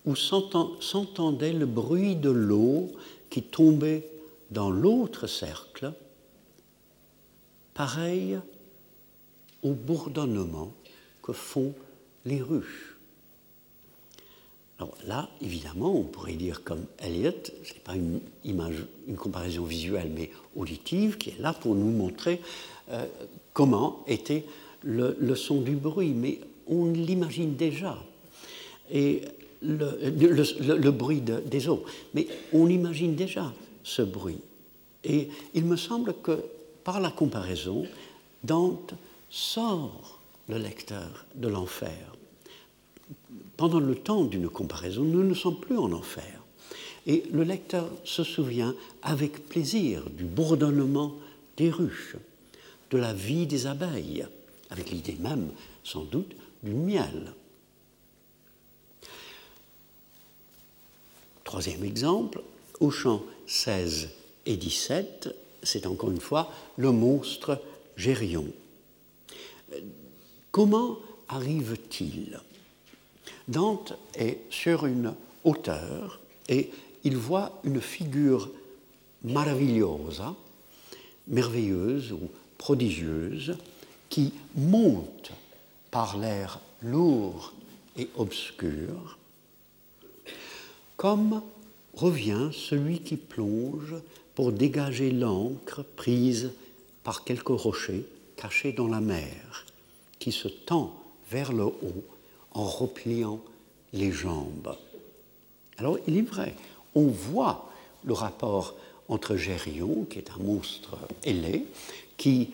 où 0.06 0.15
s'entendait 0.15 1.52
le 1.52 1.65
bruit 1.65 2.15
de 2.15 2.30
l'eau 2.30 2.89
qui 3.30 3.43
tombait 3.43 4.10
dans 4.49 4.71
l'autre 4.71 5.28
cercle, 5.28 5.91
pareil 7.73 8.39
au 9.62 9.73
bourdonnement 9.73 10.71
que 11.21 11.34
font 11.34 11.73
les 12.23 12.41
ruches. 12.41 12.92
Alors 14.79 14.95
là, 15.05 15.29
évidemment, 15.41 15.95
on 15.95 16.03
pourrait 16.03 16.33
dire 16.33 16.63
comme 16.63 16.86
Eliot, 17.03 17.31
ce 17.63 17.73
n'est 17.73 17.79
pas 17.83 17.95
une, 17.95 18.19
image, 18.43 18.86
une 19.07 19.15
comparaison 19.15 19.63
visuelle, 19.63 20.12
mais 20.13 20.31
auditive, 20.55 21.17
qui 21.17 21.29
est 21.29 21.39
là 21.39 21.53
pour 21.53 21.75
nous 21.75 21.91
montrer 21.91 22.41
euh, 22.91 23.05
comment 23.53 24.03
était 24.07 24.45
le, 24.81 25.36
son 25.36 25.62
du 25.62 25.75
bruit. 25.75 26.13
Mais 26.13 26.39
on 26.67 26.91
l'imagine 26.91 27.55
déjà. 27.55 27.97
Et 28.91 29.21
le, 29.62 30.89
bruit 30.91 31.21
des 31.21 31.69
eaux. 31.69 31.86
Mais 32.13 32.27
on 32.51 32.67
imagine 32.67 33.15
déjà 33.15 33.53
ce 33.83 34.01
bruit. 34.01 34.39
Et 35.03 35.29
il 35.53 35.65
me 35.65 35.75
semble 35.75 36.15
que 36.21 36.43
par 36.83 36.99
la 36.99 37.12
comparaison, 37.12 37.86
Dante 38.43 38.93
sort 39.29 40.19
le 40.49 40.57
lecteur 40.57 41.25
de 41.36 41.47
l'enfer 41.47 42.13
pendant 43.57 43.79
le 43.79 43.95
temps 43.95 44.23
d'une 44.23 44.49
comparaison, 44.49 45.03
nous 45.03 45.23
ne 45.23 45.33
sommes 45.33 45.59
plus 45.59 45.77
en 45.77 45.91
enfer. 45.91 46.43
Et 47.05 47.23
le 47.31 47.43
lecteur 47.43 47.89
se 48.03 48.23
souvient 48.23 48.75
avec 49.01 49.47
plaisir 49.47 50.09
du 50.09 50.23
bourdonnement 50.23 51.13
des 51.57 51.69
ruches, 51.69 52.15
de 52.91 52.97
la 52.97 53.13
vie 53.13 53.45
des 53.45 53.67
abeilles, 53.67 54.25
avec 54.69 54.89
l'idée 54.89 55.17
même, 55.19 55.49
sans 55.83 56.03
doute, 56.03 56.33
du 56.63 56.71
miel. 56.71 57.33
Troisième 61.43 61.83
exemple, 61.83 62.41
au 62.79 62.89
champ 62.89 63.21
16 63.47 64.09
et 64.45 64.55
17, 64.55 65.35
c'est 65.61 65.85
encore 65.85 66.09
une 66.09 66.21
fois 66.21 66.51
le 66.77 66.91
monstre 66.91 67.61
Gérion. 67.95 68.47
Comment 70.51 70.97
arrive-t-il? 71.27 72.39
Dante 73.47 73.93
est 74.15 74.39
sur 74.49 74.86
une 74.86 75.13
hauteur 75.43 76.19
et 76.47 76.71
il 77.03 77.17
voit 77.17 77.60
une 77.63 77.82
figure 77.82 78.49
maravillosa, 79.23 80.36
merveilleuse 81.27 82.12
ou 82.13 82.29
prodigieuse, 82.58 83.58
qui 84.10 84.34
monte 84.56 85.32
par 85.91 86.17
l'air 86.17 86.60
lourd 86.82 87.53
et 87.97 88.10
obscur, 88.15 89.17
comme 90.97 91.41
revient 91.93 92.49
celui 92.53 92.99
qui 92.99 93.17
plonge 93.17 93.95
pour 94.36 94.51
dégager 94.51 95.12
l'encre 95.12 95.84
prise 95.95 96.51
par 97.03 97.23
quelques 97.23 97.47
rochers 97.49 98.06
cachés 98.36 98.71
dans 98.71 98.88
la 98.88 99.01
mer, 99.01 99.65
qui 100.19 100.32
se 100.32 100.47
tend 100.47 100.95
vers 101.29 101.51
le 101.51 101.65
haut 101.65 102.06
en 102.53 102.65
repliant 102.65 103.39
les 103.93 104.11
jambes. 104.11 104.75
Alors 105.77 105.97
il 106.07 106.17
est 106.17 106.21
vrai, 106.21 106.55
on 106.95 107.07
voit 107.07 107.69
le 108.03 108.13
rapport 108.13 108.75
entre 109.09 109.35
Gérion, 109.35 110.05
qui 110.09 110.19
est 110.19 110.31
un 110.31 110.43
monstre 110.43 110.97
ailé, 111.23 111.65
qui, 112.17 112.51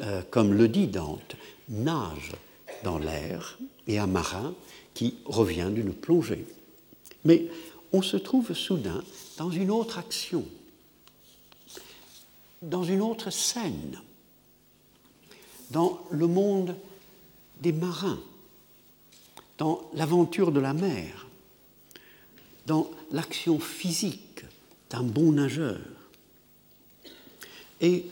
euh, 0.00 0.22
comme 0.30 0.52
le 0.52 0.68
dit 0.68 0.86
Dante, 0.86 1.36
nage 1.68 2.32
dans 2.82 2.98
l'air, 2.98 3.58
et 3.86 3.98
un 3.98 4.06
marin 4.06 4.54
qui 4.94 5.14
revient 5.24 5.70
d'une 5.72 5.92
plongée. 5.92 6.44
Mais 7.24 7.46
on 7.92 8.02
se 8.02 8.16
trouve 8.16 8.52
soudain 8.54 9.02
dans 9.36 9.50
une 9.50 9.70
autre 9.70 9.98
action, 9.98 10.44
dans 12.62 12.84
une 12.84 13.02
autre 13.02 13.30
scène, 13.30 14.00
dans 15.70 16.00
le 16.10 16.26
monde 16.26 16.76
des 17.60 17.72
marins 17.72 18.20
dans 19.58 19.88
l'aventure 19.94 20.52
de 20.52 20.60
la 20.60 20.74
mer, 20.74 21.26
dans 22.66 22.90
l'action 23.10 23.58
physique 23.58 24.44
d'un 24.90 25.02
bon 25.02 25.32
nageur. 25.32 25.80
Et 27.80 28.06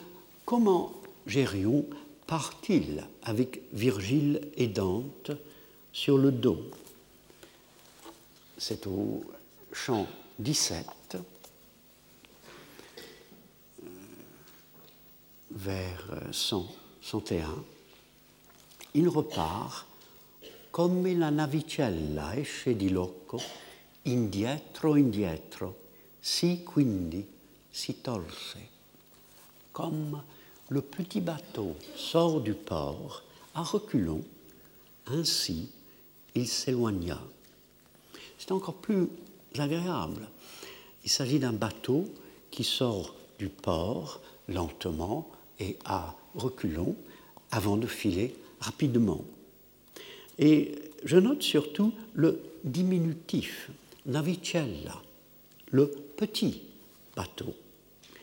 comment 0.45 0.93
Gérion 1.27 1.85
part-il 2.27 3.03
avec 3.23 3.61
Virgile 3.73 4.41
et 4.55 4.67
Dante 4.67 5.31
sur 5.91 6.17
le 6.17 6.31
dos? 6.31 6.69
C'est 8.57 8.87
au 8.87 9.23
chant 9.73 10.07
17, 10.39 11.17
vers 15.51 16.21
100, 16.31 16.67
101. 17.01 17.63
Il 18.93 19.09
repart 19.09 19.85
come 20.75 21.15
la 21.15 21.29
navicella 21.29 22.35
esce 22.35 22.75
di 22.75 22.89
loco, 22.89 23.41
indietro, 24.01 24.97
indietro, 24.97 25.83
si 26.19 26.63
quindi 26.63 27.25
si 27.69 28.01
tolse. 28.01 28.67
Comme 29.71 30.21
le 30.67 30.81
petit 30.81 31.21
bateau 31.21 31.77
sort 31.95 32.41
du 32.41 32.55
port 32.55 33.23
à 33.53 33.61
reculons, 33.63 34.21
ainsi 35.05 35.71
il 36.33 36.45
s'éloigna. 36.45 37.25
C'est 38.37 38.51
encore 38.51 38.75
plus 38.75 39.07
agréable. 39.57 40.27
Il 41.05 41.09
s'agit 41.09 41.39
d'un 41.39 41.53
bateau 41.53 42.13
qui 42.51 42.65
sort 42.65 43.15
du 43.39 43.47
port 43.47 44.19
lentement 44.49 45.29
et 45.57 45.77
à 45.85 46.17
reculons 46.33 46.97
avant 47.51 47.77
de 47.77 47.87
filer 47.87 48.35
rapidement. 48.59 49.23
Et 50.39 50.71
je 51.03 51.17
note 51.17 51.43
surtout 51.43 51.93
le 52.13 52.39
diminutif, 52.63 53.69
navicella, 54.05 55.01
le 55.71 55.87
petit 56.17 56.61
bateau. 57.15 57.53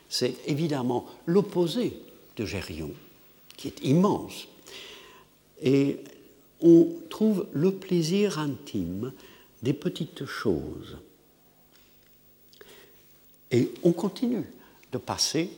C'est 0.08 0.34
évidemment 0.46 1.06
l'opposé 1.26 1.96
de 2.36 2.44
Gérion, 2.44 2.90
qui 3.56 3.68
est 3.68 3.84
immense. 3.84 4.46
Et 5.62 5.98
on 6.60 6.88
trouve 7.08 7.46
le 7.52 7.72
plaisir 7.72 8.38
intime 8.38 9.12
des 9.62 9.72
petites 9.72 10.26
choses. 10.26 10.98
Et 13.50 13.70
on 13.82 13.92
continue 13.92 14.44
de 14.92 14.98
passer 14.98 15.50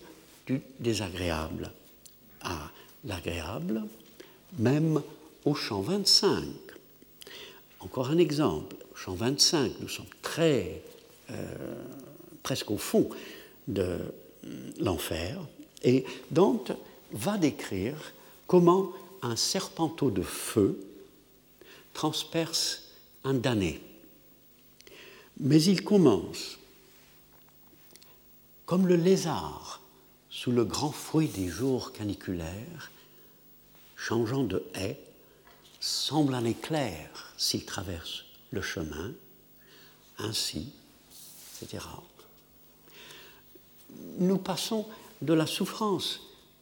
du 0.46 0.60
désagréable 0.78 1.72
à 2.42 2.70
l'agréable, 3.04 3.84
même 4.58 5.02
au 5.44 5.54
champ 5.54 5.80
25. 5.80 6.44
Encore 7.80 8.11
un 8.11 8.18
exemple, 8.18 8.76
au 8.92 8.96
champ 8.96 9.14
25, 9.14 9.72
nous 9.80 9.88
sommes 9.88 10.07
très, 10.22 10.83
euh, 11.30 11.83
presque 12.42 12.70
au 12.70 12.78
fond 12.78 13.09
de 13.68 13.98
l'enfer, 14.78 15.38
et 15.83 16.04
Dante 16.30 16.72
va 17.12 17.37
décrire 17.38 17.96
comment 18.46 18.92
un 19.22 19.37
serpenteau 19.37 20.11
de 20.11 20.22
feu 20.22 20.78
transperce 21.92 22.88
un 23.24 23.35
damné. 23.35 23.80
Mais 25.40 25.62
il 25.62 25.83
commence 25.83 26.59
comme 28.66 28.87
le 28.87 28.96
lézard 28.96 29.80
sous 30.30 30.50
le 30.50 30.64
grand 30.64 30.90
fruit 30.90 31.28
des 31.28 31.48
jours 31.48 31.92
caniculaires, 31.92 32.90
changeant 33.96 34.42
de 34.42 34.64
haie, 34.74 34.98
semble 35.84 36.34
un 36.34 36.46
éclair 36.46 37.34
s'il 37.36 37.66
traverse 37.66 38.24
le 38.52 38.62
chemin, 38.62 39.12
ainsi, 40.16 40.72
etc. 41.60 41.84
Nous 44.18 44.38
passons 44.38 44.86
de 45.20 45.34
la 45.34 45.46
souffrance 45.46 46.20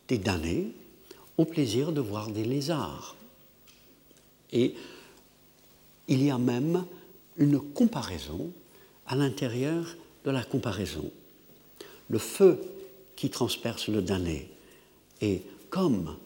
des 0.08 0.18
damnés 0.18 0.72
au 1.38 1.44
plaisir 1.44 1.92
de 1.92 2.00
voir 2.00 2.30
des 2.30 2.44
lézards. 2.44 3.14
Et 4.50 4.74
il 6.08 6.22
y 6.24 6.30
a 6.30 6.38
même 6.38 6.85
une 7.37 7.61
comparaison 7.61 8.52
à 9.06 9.14
l'intérieur 9.14 9.87
de 10.24 10.32
la 10.32 10.42
comparaison. 10.42 11.11
Le 12.08 12.18
feu 12.18 12.61
qui 13.14 13.30
transperce 13.30 13.87
le 13.87 14.02
damné 14.02 14.50
est 15.20 15.42
comme 15.70 16.16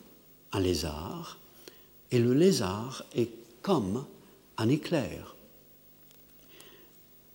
un 0.53 0.61
lézard, 0.61 1.39
et 2.11 2.19
le 2.19 2.35
lézard 2.35 3.05
est 3.15 3.31
comme 3.63 4.05
un 4.59 4.69
éclair. 4.69 5.35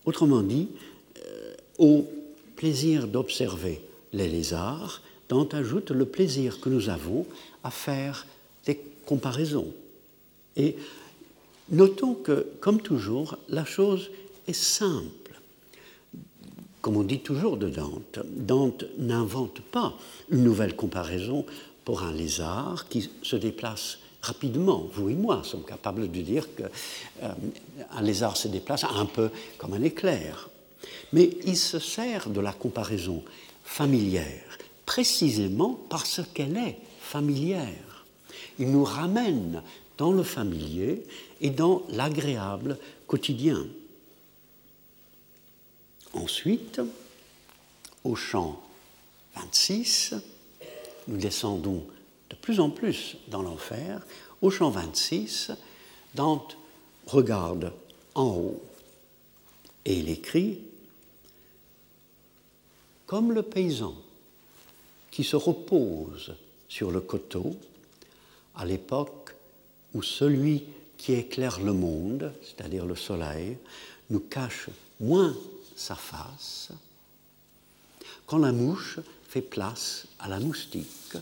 Autrement 0.05 0.41
dit, 0.41 0.69
euh, 1.17 1.53
au 1.77 2.07
plaisir 2.55 3.07
d'observer 3.07 3.81
les 4.13 4.27
lézards, 4.27 5.01
Dante 5.29 5.53
ajoute 5.53 5.91
le 5.91 6.05
plaisir 6.05 6.59
que 6.59 6.69
nous 6.69 6.89
avons 6.89 7.25
à 7.63 7.71
faire 7.71 8.25
des 8.65 8.79
comparaisons. 9.05 9.73
Et 10.57 10.75
notons 11.69 12.15
que, 12.15 12.47
comme 12.59 12.81
toujours, 12.81 13.37
la 13.47 13.63
chose 13.63 14.09
est 14.47 14.53
simple. 14.53 15.39
Comme 16.81 16.97
on 16.97 17.03
dit 17.03 17.19
toujours 17.19 17.57
de 17.57 17.69
Dante, 17.69 18.19
Dante 18.25 18.85
n'invente 18.97 19.61
pas 19.61 19.93
une 20.31 20.43
nouvelle 20.43 20.75
comparaison 20.75 21.45
pour 21.85 22.03
un 22.03 22.11
lézard 22.11 22.89
qui 22.89 23.09
se 23.21 23.35
déplace 23.35 23.99
rapidement. 24.21 24.87
Vous 24.93 25.09
et 25.09 25.15
moi 25.15 25.41
sommes 25.43 25.63
capables 25.63 26.09
de 26.09 26.21
dire 26.21 26.47
qu'un 26.55 26.69
euh, 27.23 28.01
lézard 28.01 28.37
se 28.37 28.47
déplace 28.47 28.83
un 28.83 29.05
peu 29.05 29.29
comme 29.57 29.73
un 29.73 29.83
éclair. 29.83 30.49
Mais 31.13 31.29
il 31.45 31.57
se 31.57 31.79
sert 31.79 32.29
de 32.29 32.39
la 32.39 32.53
comparaison 32.53 33.23
familière 33.63 34.51
précisément 34.85 35.79
parce 35.89 36.21
qu'elle 36.33 36.57
est 36.57 36.77
familière. 36.99 38.05
Il 38.59 38.71
nous 38.71 38.83
ramène 38.83 39.63
dans 39.97 40.11
le 40.11 40.23
familier 40.23 41.05
et 41.39 41.49
dans 41.49 41.83
l'agréable 41.89 42.77
quotidien. 43.07 43.65
Ensuite, 46.13 46.81
au 48.03 48.15
champ 48.15 48.61
26, 49.35 50.15
nous 51.07 51.17
descendons 51.17 51.85
de 52.31 52.35
plus 52.35 52.59
en 52.61 52.69
plus 52.69 53.17
dans 53.27 53.41
l'enfer. 53.41 54.01
Au 54.41 54.49
champ 54.49 54.69
26, 54.69 55.51
Dante 56.15 56.57
regarde 57.05 57.73
en 58.15 58.27
haut 58.27 58.63
et 59.85 59.99
il 59.99 60.09
écrit 60.09 60.59
Comme 63.05 63.33
le 63.33 63.43
paysan 63.43 63.93
qui 65.11 65.25
se 65.25 65.35
repose 65.35 66.33
sur 66.69 66.89
le 66.89 67.01
coteau 67.01 67.55
à 68.55 68.65
l'époque 68.65 69.35
où 69.93 70.01
celui 70.01 70.63
qui 70.97 71.13
éclaire 71.13 71.59
le 71.59 71.73
monde, 71.73 72.33
c'est-à-dire 72.41 72.85
le 72.85 72.95
soleil, 72.95 73.57
nous 74.09 74.21
cache 74.21 74.69
moins 75.01 75.35
sa 75.75 75.95
face, 75.95 76.69
quand 78.25 78.37
la 78.37 78.53
mouche 78.53 78.99
fait 79.27 79.41
place 79.41 80.05
à 80.19 80.29
la 80.29 80.39
moustique, 80.39 81.17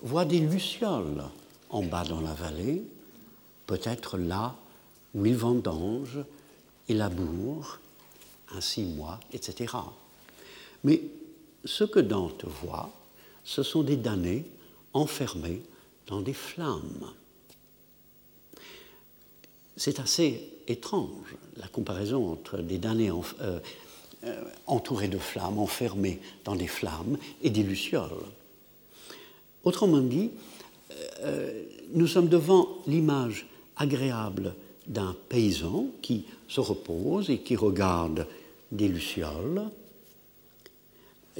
voit 0.00 0.24
des 0.24 0.40
lucioles 0.40 1.24
en 1.70 1.82
bas 1.82 2.04
dans 2.04 2.20
la 2.20 2.34
vallée, 2.34 2.82
peut-être 3.66 4.16
là 4.18 4.54
où 5.14 5.26
il 5.26 5.36
vendange 5.36 6.18
et 6.88 6.94
laboure, 6.94 7.78
ainsi 8.54 8.84
moi, 8.84 9.20
etc. 9.32 9.74
Mais 10.84 11.02
ce 11.64 11.84
que 11.84 12.00
Dante 12.00 12.44
voit, 12.44 12.90
ce 13.44 13.62
sont 13.62 13.82
des 13.82 13.96
damnés 13.96 14.44
enfermés 14.92 15.62
dans 16.06 16.20
des 16.20 16.32
flammes. 16.32 17.12
C'est 19.76 20.00
assez 20.00 20.50
étrange, 20.66 21.36
la 21.56 21.68
comparaison 21.68 22.32
entre 22.32 22.58
des 22.58 22.78
damnés 22.78 23.10
euh, 23.10 23.60
euh, 24.24 24.44
entourés 24.66 25.08
de 25.08 25.18
flammes, 25.18 25.58
enfermés 25.58 26.20
dans 26.44 26.56
des 26.56 26.66
flammes, 26.66 27.18
et 27.42 27.50
des 27.50 27.62
lucioles. 27.62 28.24
Autrement 29.64 30.00
dit, 30.00 30.30
euh, 31.20 31.62
nous 31.92 32.06
sommes 32.06 32.28
devant 32.28 32.78
l'image 32.86 33.46
agréable 33.76 34.54
d'un 34.86 35.14
paysan 35.28 35.86
qui 36.02 36.24
se 36.48 36.60
repose 36.60 37.30
et 37.30 37.38
qui 37.38 37.56
regarde 37.56 38.26
des 38.72 38.88
lucioles, 38.88 39.70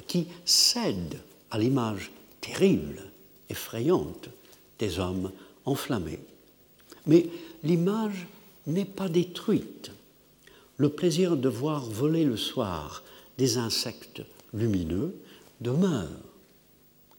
qui 0.07 0.27
cède 0.45 1.19
à 1.51 1.59
l'image 1.59 2.11
terrible, 2.41 3.03
effrayante 3.49 4.29
des 4.79 4.99
hommes 4.99 5.31
enflammés. 5.65 6.21
Mais 7.07 7.27
l'image 7.65 8.27
n'est 8.67 8.85
pas 8.85 9.09
détruite. 9.09 9.91
Le 10.77 10.89
plaisir 10.91 11.37
de 11.37 11.49
voir 11.49 11.85
voler 11.85 12.25
le 12.25 12.37
soir 12.37 13.03
des 13.39 13.57
insectes 13.57 14.23
lumineux 14.53 15.15
demeure. 15.61 16.09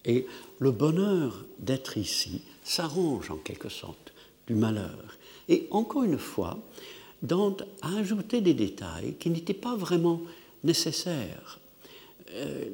Et 0.05 0.25
le 0.59 0.71
bonheur 0.71 1.45
d'être 1.59 1.97
ici 1.97 2.41
s'arrange 2.63 3.31
en 3.31 3.37
quelque 3.37 3.69
sorte 3.69 4.13
du 4.47 4.55
malheur. 4.55 5.17
Et 5.47 5.67
encore 5.71 6.03
une 6.03 6.19
fois, 6.19 6.57
Dante 7.21 7.63
a 7.81 7.97
ajouté 7.97 8.41
des 8.41 8.53
détails 8.53 9.15
qui 9.19 9.29
n'étaient 9.29 9.53
pas 9.53 9.75
vraiment 9.75 10.21
nécessaires. 10.63 11.59
Euh, 12.31 12.69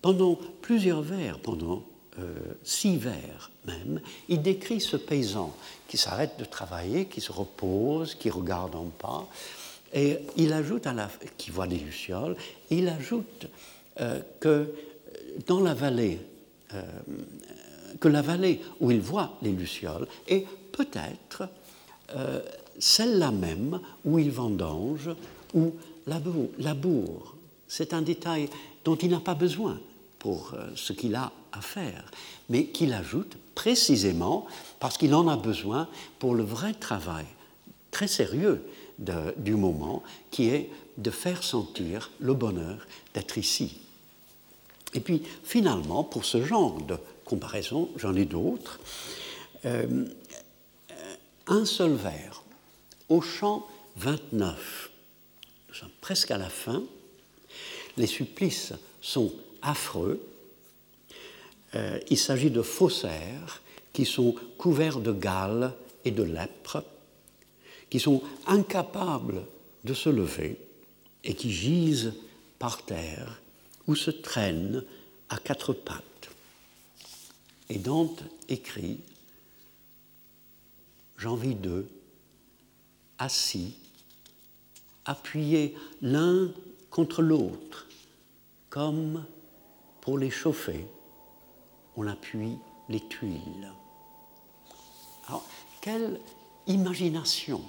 pendant 0.00 0.38
plusieurs 0.60 1.02
vers, 1.02 1.38
pendant 1.38 1.84
euh, 2.18 2.34
six 2.62 2.96
vers 2.96 3.50
même, 3.66 4.00
il 4.28 4.42
décrit 4.42 4.80
ce 4.80 4.96
paysan 4.96 5.54
qui 5.88 5.96
s'arrête 5.96 6.38
de 6.38 6.44
travailler, 6.44 7.06
qui 7.06 7.20
se 7.20 7.32
repose, 7.32 8.14
qui 8.14 8.30
regarde 8.30 8.74
en 8.74 8.86
pas, 8.86 9.28
et 9.92 10.18
il 10.36 10.52
ajoute 10.52 10.86
à 10.86 10.92
la, 10.92 11.10
qui 11.36 11.50
voit 11.50 11.66
des 11.66 11.78
lucioles, 11.78 12.36
il 12.70 12.88
ajoute 12.88 13.46
euh, 14.00 14.20
que 14.40 14.72
dans 15.46 15.60
la 15.60 15.74
vallée, 15.74 16.18
que 18.00 18.08
la 18.08 18.22
vallée 18.22 18.60
où 18.80 18.90
il 18.90 19.00
voit 19.00 19.38
les 19.42 19.52
lucioles 19.52 20.06
est 20.26 20.46
peut-être 20.72 21.48
euh, 22.16 22.40
celle-là 22.78 23.30
même 23.30 23.80
où 24.04 24.18
il 24.18 24.30
vendange 24.30 25.10
ou 25.54 25.72
laboure. 26.06 27.36
C'est 27.68 27.94
un 27.94 28.02
détail 28.02 28.48
dont 28.84 28.96
il 28.96 29.10
n'a 29.10 29.20
pas 29.20 29.34
besoin 29.34 29.78
pour 30.18 30.52
euh, 30.54 30.70
ce 30.74 30.92
qu'il 30.92 31.14
a 31.14 31.32
à 31.52 31.60
faire, 31.60 32.10
mais 32.48 32.66
qu'il 32.66 32.92
ajoute 32.92 33.36
précisément 33.54 34.46
parce 34.80 34.96
qu'il 34.96 35.14
en 35.14 35.28
a 35.28 35.36
besoin 35.36 35.88
pour 36.18 36.34
le 36.34 36.42
vrai 36.42 36.72
travail 36.74 37.26
très 37.90 38.08
sérieux 38.08 38.64
du 39.36 39.56
moment, 39.56 40.02
qui 40.30 40.48
est 40.48 40.70
de 40.96 41.10
faire 41.10 41.42
sentir 41.42 42.10
le 42.20 42.34
bonheur 42.34 42.86
d'être 43.14 43.36
ici. 43.36 43.81
Et 44.94 45.00
puis 45.00 45.22
finalement, 45.44 46.04
pour 46.04 46.24
ce 46.24 46.44
genre 46.44 46.80
de 46.82 46.96
comparaison, 47.24 47.90
j'en 47.96 48.14
ai 48.14 48.24
d'autres, 48.24 48.80
euh, 49.64 50.06
un 51.46 51.64
seul 51.64 51.92
vers, 51.92 52.42
au 53.08 53.20
chant 53.20 53.66
29, 53.96 54.90
nous 55.68 55.74
sommes 55.74 55.90
presque 56.00 56.30
à 56.30 56.38
la 56.38 56.48
fin, 56.48 56.82
les 57.96 58.06
supplices 58.06 58.72
sont 59.00 59.32
affreux, 59.60 60.20
euh, 61.74 61.98
il 62.10 62.18
s'agit 62.18 62.50
de 62.50 62.62
faussaires 62.62 63.62
qui 63.92 64.04
sont 64.04 64.34
couverts 64.58 65.00
de 65.00 65.12
gales 65.12 65.74
et 66.04 66.10
de 66.10 66.22
lèpre, 66.22 66.82
qui 67.90 68.00
sont 68.00 68.22
incapables 68.46 69.42
de 69.84 69.94
se 69.94 70.08
lever 70.08 70.56
et 71.24 71.34
qui 71.34 71.52
gisent 71.52 72.14
par 72.58 72.84
terre 72.84 73.41
ou 73.86 73.94
se 73.94 74.10
traînent 74.10 74.84
à 75.28 75.38
quatre 75.38 75.72
pattes. 75.72 76.30
Et 77.68 77.78
Dante 77.78 78.22
écrit 78.48 79.00
J'envie 81.16 81.54
d'eux, 81.54 81.88
assis, 83.18 83.76
appuyés 85.04 85.76
l'un 86.00 86.50
contre 86.90 87.22
l'autre, 87.22 87.86
comme 88.70 89.24
pour 90.00 90.18
les 90.18 90.30
chauffer, 90.30 90.84
on 91.96 92.06
appuie 92.08 92.56
les 92.88 93.00
tuiles. 93.00 93.72
Alors, 95.28 95.46
quelle 95.80 96.20
imagination 96.66 97.60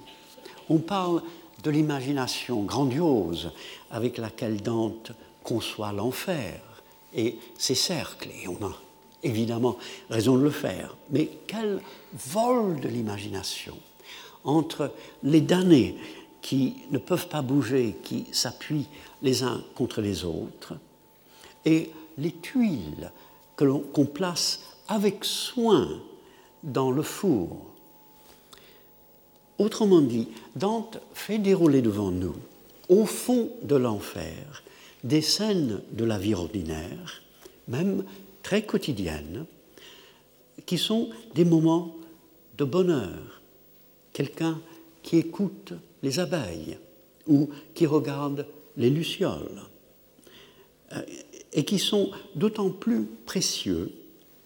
On 0.70 0.80
parle 0.80 1.22
de 1.62 1.70
l'imagination 1.70 2.64
grandiose 2.64 3.52
avec 3.92 4.18
laquelle 4.18 4.62
Dante 4.62 5.12
conçoit 5.44 5.92
l'enfer 5.92 6.62
et 7.14 7.38
ses 7.58 7.76
cercles, 7.76 8.30
et 8.30 8.48
on 8.48 8.66
a 8.66 8.76
évidemment 9.22 9.78
raison 10.10 10.38
de 10.38 10.44
le 10.44 10.50
faire, 10.50 10.96
mais 11.12 11.30
quel 11.48 11.82
vol 12.14 12.80
de 12.80 12.88
l'imagination 12.88 13.78
entre 14.44 14.92
les 15.24 15.42
damnés 15.42 15.96
qui 16.42 16.76
ne 16.92 16.98
peuvent 16.98 17.30
pas 17.30 17.42
bouger, 17.42 17.96
qui 18.04 18.26
s'appuient 18.32 18.88
les 19.22 19.44
uns 19.44 19.64
contre 19.76 20.02
les 20.02 20.26
autres, 20.26 20.74
et 21.66 21.92
les 22.18 22.32
tuiles 22.32 23.12
qu'on 23.56 24.06
place 24.06 24.62
avec 24.88 25.24
soin 25.24 25.88
dans 26.64 26.92
le 26.92 27.04
four. 27.04 27.62
Autrement 29.58 30.02
dit, 30.02 30.28
Dante 30.56 31.00
fait 31.14 31.38
dérouler 31.38 31.82
devant 31.82 32.12
nous, 32.12 32.36
au 32.90 33.06
fond 33.06 33.50
de 33.62 33.76
l'enfer, 33.76 34.63
des 35.04 35.22
scènes 35.22 35.82
de 35.92 36.06
la 36.06 36.18
vie 36.18 36.34
ordinaire, 36.34 37.22
même 37.68 38.04
très 38.42 38.64
quotidiennes, 38.64 39.46
qui 40.66 40.78
sont 40.78 41.10
des 41.36 41.46
moments 41.46 41.96
de 42.58 42.64
bonheur. 42.64 43.42
Quelqu'un 44.14 44.62
qui 45.02 45.18
écoute 45.18 45.74
les 46.02 46.20
abeilles 46.20 46.78
ou 47.28 47.50
qui 47.74 47.86
regarde 47.86 48.46
les 48.78 48.90
lucioles, 48.90 49.64
euh, 50.94 51.02
et 51.54 51.66
qui 51.66 51.80
sont 51.80 52.12
d'autant 52.36 52.70
plus 52.70 53.06
précieux 53.26 53.92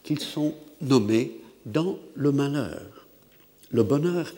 qu'ils 0.04 0.20
sont 0.20 0.54
nommés 0.82 1.40
dans 1.66 1.98
le 2.16 2.32
malheur. 2.32 3.08
Le 3.72 3.84
bonheur 3.84 4.32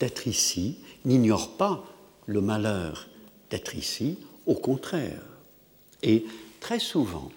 d'être 0.00 0.26
ici 0.26 0.78
n'ignore 1.04 1.56
pas 1.56 1.84
le 2.26 2.40
malheur 2.40 3.08
d'être 3.50 3.74
ici, 3.74 4.18
au 4.46 4.54
contraire. 4.54 5.33
Et 6.04 6.24
très 6.60 6.78
souvent, 6.78 7.32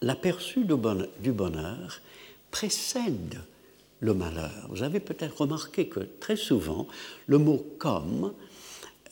l'aperçu 0.00 0.64
du 0.64 1.32
bonheur 1.32 2.00
précède 2.50 3.40
le 4.00 4.14
malheur. 4.14 4.66
Vous 4.70 4.82
avez 4.82 4.98
peut-être 4.98 5.42
remarqué 5.42 5.88
que 5.88 6.00
très 6.00 6.36
souvent, 6.36 6.88
le 7.26 7.38
mot 7.38 7.64
comme 7.78 8.32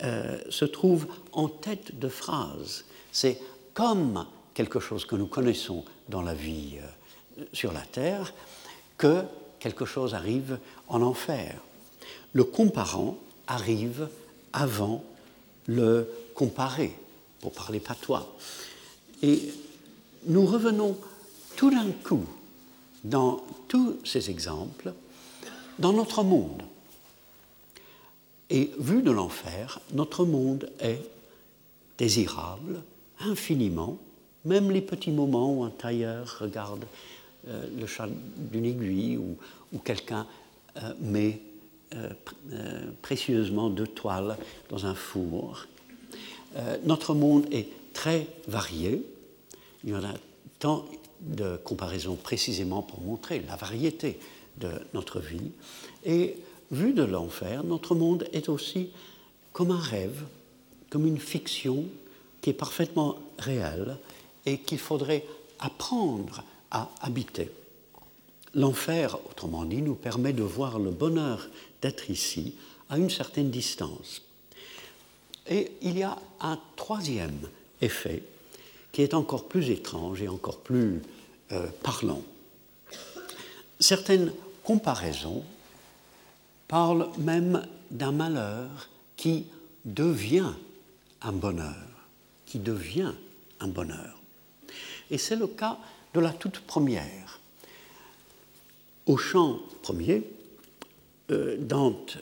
euh, 0.03 0.39
se 0.51 0.65
trouve 0.65 1.07
en 1.33 1.49
tête 1.49 1.99
de 1.99 2.09
phrase. 2.09 2.85
C'est 3.13 3.39
comme 3.75 4.27
quelque 4.55 4.81
chose 4.81 5.05
que 5.05 5.17
nous 5.17 5.27
connaissons 5.27 5.85
dans 6.09 6.23
la 6.23 6.35
vie 6.35 6.79
euh, 6.79 7.45
sur 7.53 7.73
la 7.73 7.83
terre 7.83 8.35
que 8.99 9.23
quelque 9.61 9.85
chose 9.85 10.15
arrive 10.15 10.59
en 10.89 11.03
enfer. 11.03 11.61
Le 12.33 12.45
comparant 12.45 13.19
arrive 13.47 14.09
avant 14.53 15.05
le 15.67 16.09
comparé, 16.35 16.95
pour 17.43 17.53
parler 17.53 17.81
patois. 17.81 18.35
Et 19.23 19.53
nous 20.27 20.47
revenons 20.47 20.97
tout 21.57 21.71
d'un 21.71 21.91
coup 21.91 22.25
dans 23.05 23.43
tous 23.69 23.99
ces 24.05 24.31
exemples 24.31 24.95
dans 25.79 25.93
notre 25.93 26.23
monde. 26.23 26.63
Et 28.49 28.71
vu 28.79 29.03
de 29.03 29.11
l'enfer, 29.11 29.81
notre 29.93 30.25
monde 30.25 30.71
est 30.81 31.03
désirable 31.99 32.83
infiniment, 33.21 33.99
même 34.45 34.71
les 34.71 34.81
petits 34.81 35.11
moments 35.11 35.53
où 35.53 35.65
un 35.65 35.71
tailleur 35.71 36.39
regarde 36.41 36.85
euh, 37.49 37.67
le 37.79 37.87
chat 37.87 38.09
d'une 38.37 38.65
aiguille 38.65 39.17
ou, 39.17 39.37
quelqu'un 39.85 40.27
euh, 40.77 40.93
met 41.01 41.41
euh, 41.95 42.11
précieusement 43.01 43.71
deux 43.71 43.87
toiles 43.87 44.37
dans 44.69 44.87
un 44.87 44.95
four. 44.95 45.67
Notre 46.85 47.15
monde 47.15 47.47
est 47.51 47.69
très 47.93 48.27
varié. 48.49 49.03
Il 49.85 49.91
y 49.91 49.95
en 49.95 50.05
a 50.05 50.15
tant 50.59 50.85
de 51.21 51.57
comparaisons 51.57 52.17
précisément 52.17 52.83
pour 52.83 53.01
montrer 53.01 53.41
la 53.49 53.57
variété 53.57 54.19
de 54.59 54.71
notre 54.95 55.21
vie. 55.21 55.51
Et 56.05 56.37
vu 56.71 56.93
de 56.93 57.03
l'enfer, 57.03 57.65
notre 57.65 57.95
monde 57.95 58.27
est 58.33 58.49
aussi 58.49 58.91
comme 59.53 59.71
un 59.71 59.81
rêve, 59.81 60.25
comme 60.91 61.07
une 61.07 61.19
fiction 61.19 61.85
qui 62.41 62.51
est 62.51 62.55
parfaitement 62.55 63.17
réelle 63.39 63.97
et 64.47 64.59
qu'il 64.59 64.79
faudrait 64.79 65.25
apprendre 65.59 66.43
à 66.71 66.91
habiter. 67.01 67.51
L'enfer, 68.55 69.19
autrement 69.31 69.65
dit, 69.65 69.81
nous 69.81 69.95
permet 69.95 70.33
de 70.33 70.43
voir 70.43 70.79
le 70.79 70.91
bonheur 70.91 71.49
d'être 71.81 72.11
ici 72.11 72.55
à 72.91 72.99
une 72.99 73.11
certaine 73.11 73.51
distance. 73.51 74.23
Et 75.49 75.73
il 75.83 75.99
y 75.99 76.03
a 76.03 76.17
un 76.41 76.59
troisième 76.77 77.49
effet 77.81 78.23
qui 78.93 79.03
est 79.03 79.15
encore 79.15 79.49
plus 79.49 79.71
étrange 79.71 80.23
et 80.23 80.29
encore 80.29 80.61
plus 80.61 81.03
euh, 81.53 81.67
parlant. 81.83 82.23
Certaines 83.81 84.33
comparaisons 84.63 85.43
parlent 86.69 87.09
même 87.19 87.67
d'un 87.91 88.13
malheur 88.13 88.89
qui 89.17 89.47
devient 89.85 90.53
un 91.23 91.33
bonheur, 91.33 91.89
qui 92.47 92.59
devient 92.59 93.13
un 93.61 93.69
bonheur. 93.69 94.21
Et 95.11 95.19
c'est 95.19 95.37
le 95.37 95.47
cas 95.47 95.79
de 96.15 96.21
la 96.21 96.33
toute 96.33 96.61
première. 96.61 97.41
Au 99.07 99.17
chant 99.17 99.59
premier, 99.83 100.23
euh, 101.31 101.57
Dante, 101.59 102.19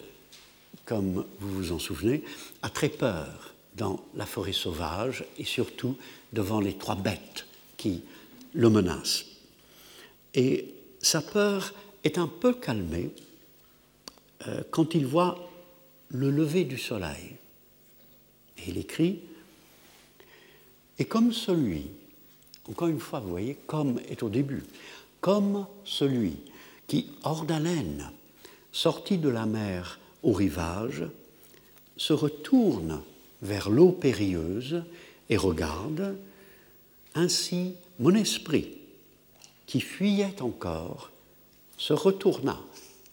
comme 0.91 1.25
vous 1.39 1.55
vous 1.55 1.73
en 1.73 1.79
souvenez, 1.79 2.25
a 2.63 2.69
très 2.69 2.89
peur 2.89 3.55
dans 3.77 4.05
la 4.17 4.27
forêt 4.27 4.53
sauvage 4.53 5.25
et 5.39 5.45
surtout 5.45 5.97
devant 6.33 6.59
les 6.59 6.77
trois 6.77 6.97
bêtes 6.97 7.47
qui 7.77 8.03
le 8.55 8.69
menacent. 8.71 9.25
Et 10.35 10.75
sa 11.01 11.23
peur 11.23 11.73
est 12.03 12.19
un 12.19 12.27
peu 12.27 12.55
calmée 12.55 13.11
euh, 14.49 14.65
quand 14.73 14.97
il 14.97 15.07
voit 15.07 15.49
le 16.09 16.33
lever 16.33 16.65
du 16.65 16.77
soleil. 16.77 17.37
Et 18.59 18.71
il 18.71 18.77
écrit 18.77 19.21
Et 20.99 21.05
comme 21.05 21.33
celui 21.33 21.85
encore 22.69 22.89
une 22.89 22.99
fois, 22.99 23.21
vous 23.21 23.31
voyez, 23.31 23.57
comme 23.69 24.01
est 24.09 24.25
au 24.25 24.29
début, 24.29 24.65
comme 25.21 25.67
celui 25.85 26.37
qui, 26.89 27.11
hors 27.23 27.45
d'haleine, 27.45 28.11
sorti 28.73 29.19
de 29.19 29.29
la 29.29 29.47
mer 29.47 30.00
au 30.23 30.33
rivage, 30.33 31.05
se 31.97 32.13
retourne 32.13 33.03
vers 33.43 33.71
l'eau 33.71 33.93
périlleuse 33.93 34.83
et 35.29 35.37
regarde, 35.37 36.17
ainsi 37.15 37.75
mon 37.99 38.15
esprit, 38.15 38.79
qui 39.67 39.81
fuyait 39.81 40.43
encore, 40.43 41.11
se 41.77 41.93
retourna 41.93 42.59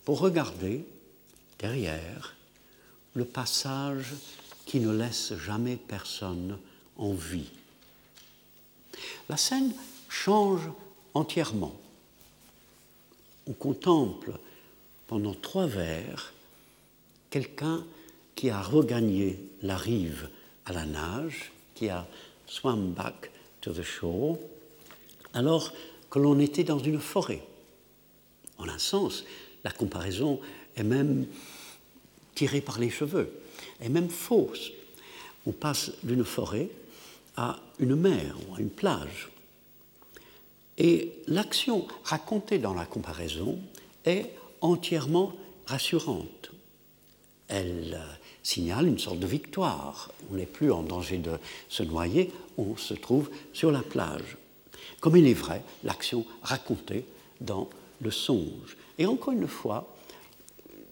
pour 0.05 0.20
regarder 0.20 0.86
derrière, 1.60 2.36
le 3.14 3.26
passage 3.26 4.14
qui 4.66 4.80
ne 4.80 4.91
laisse 4.91 5.34
jamais 5.38 5.76
personne 5.76 6.58
en 6.97 7.14
vie. 7.14 7.49
La 9.30 9.38
scène 9.38 9.74
change 10.10 10.70
entièrement. 11.14 11.76
On 13.47 13.53
contemple 13.53 14.34
pendant 15.08 15.34
trois 15.34 15.68
vers 15.68 16.34
quelqu'un 17.38 17.85
qui 18.33 18.49
a 18.49 18.59
regagné 18.59 19.39
la 19.61 19.77
rive 19.77 20.27
à 20.65 20.73
la 20.73 20.85
nage, 20.85 21.51
qui 21.75 21.88
a 21.88 22.07
swam 22.47 22.93
back 22.93 23.29
to 23.61 23.71
the 23.71 23.83
shore, 23.83 24.39
alors 25.35 25.71
que 26.09 26.17
l'on 26.17 26.39
était 26.39 26.63
dans 26.63 26.79
une 26.79 26.99
forêt. 26.99 27.43
En 28.57 28.67
un 28.67 28.79
sens, 28.79 29.23
la 29.63 29.69
comparaison 29.69 30.39
est 30.75 30.83
même 30.83 31.27
tirée 32.33 32.61
par 32.61 32.79
les 32.79 32.89
cheveux, 32.89 33.31
est 33.81 33.89
même 33.89 34.09
fausse. 34.09 34.71
On 35.45 35.51
passe 35.51 35.91
d'une 36.01 36.25
forêt 36.25 36.69
à 37.35 37.59
une 37.77 37.95
mer 37.95 38.35
ou 38.49 38.55
à 38.55 38.61
une 38.61 38.71
plage. 38.71 39.29
Et 40.79 41.11
l'action 41.27 41.88
racontée 42.03 42.57
dans 42.57 42.73
la 42.73 42.88
comparaison 42.88 43.59
est 44.05 44.31
entièrement 44.61 45.33
rassurante. 45.67 46.49
Elle 47.47 47.97
euh, 47.99 48.13
signale 48.43 48.87
une 48.87 48.99
sorte 48.99 49.19
de 49.19 49.27
victoire. 49.27 50.11
On 50.31 50.35
n'est 50.35 50.45
plus 50.45 50.71
en 50.71 50.83
danger 50.83 51.17
de 51.17 51.37
se 51.69 51.83
noyer, 51.83 52.31
on 52.57 52.75
se 52.75 52.93
trouve 52.93 53.29
sur 53.53 53.71
la 53.71 53.81
plage. 53.81 54.37
Comme 54.99 55.15
il 55.15 55.27
est 55.27 55.33
vrai, 55.33 55.61
l'action 55.83 56.25
racontée 56.41 57.05
dans 57.39 57.69
le 58.01 58.11
songe. 58.11 58.77
Et 58.97 59.05
encore 59.05 59.33
une 59.33 59.47
fois, 59.47 59.95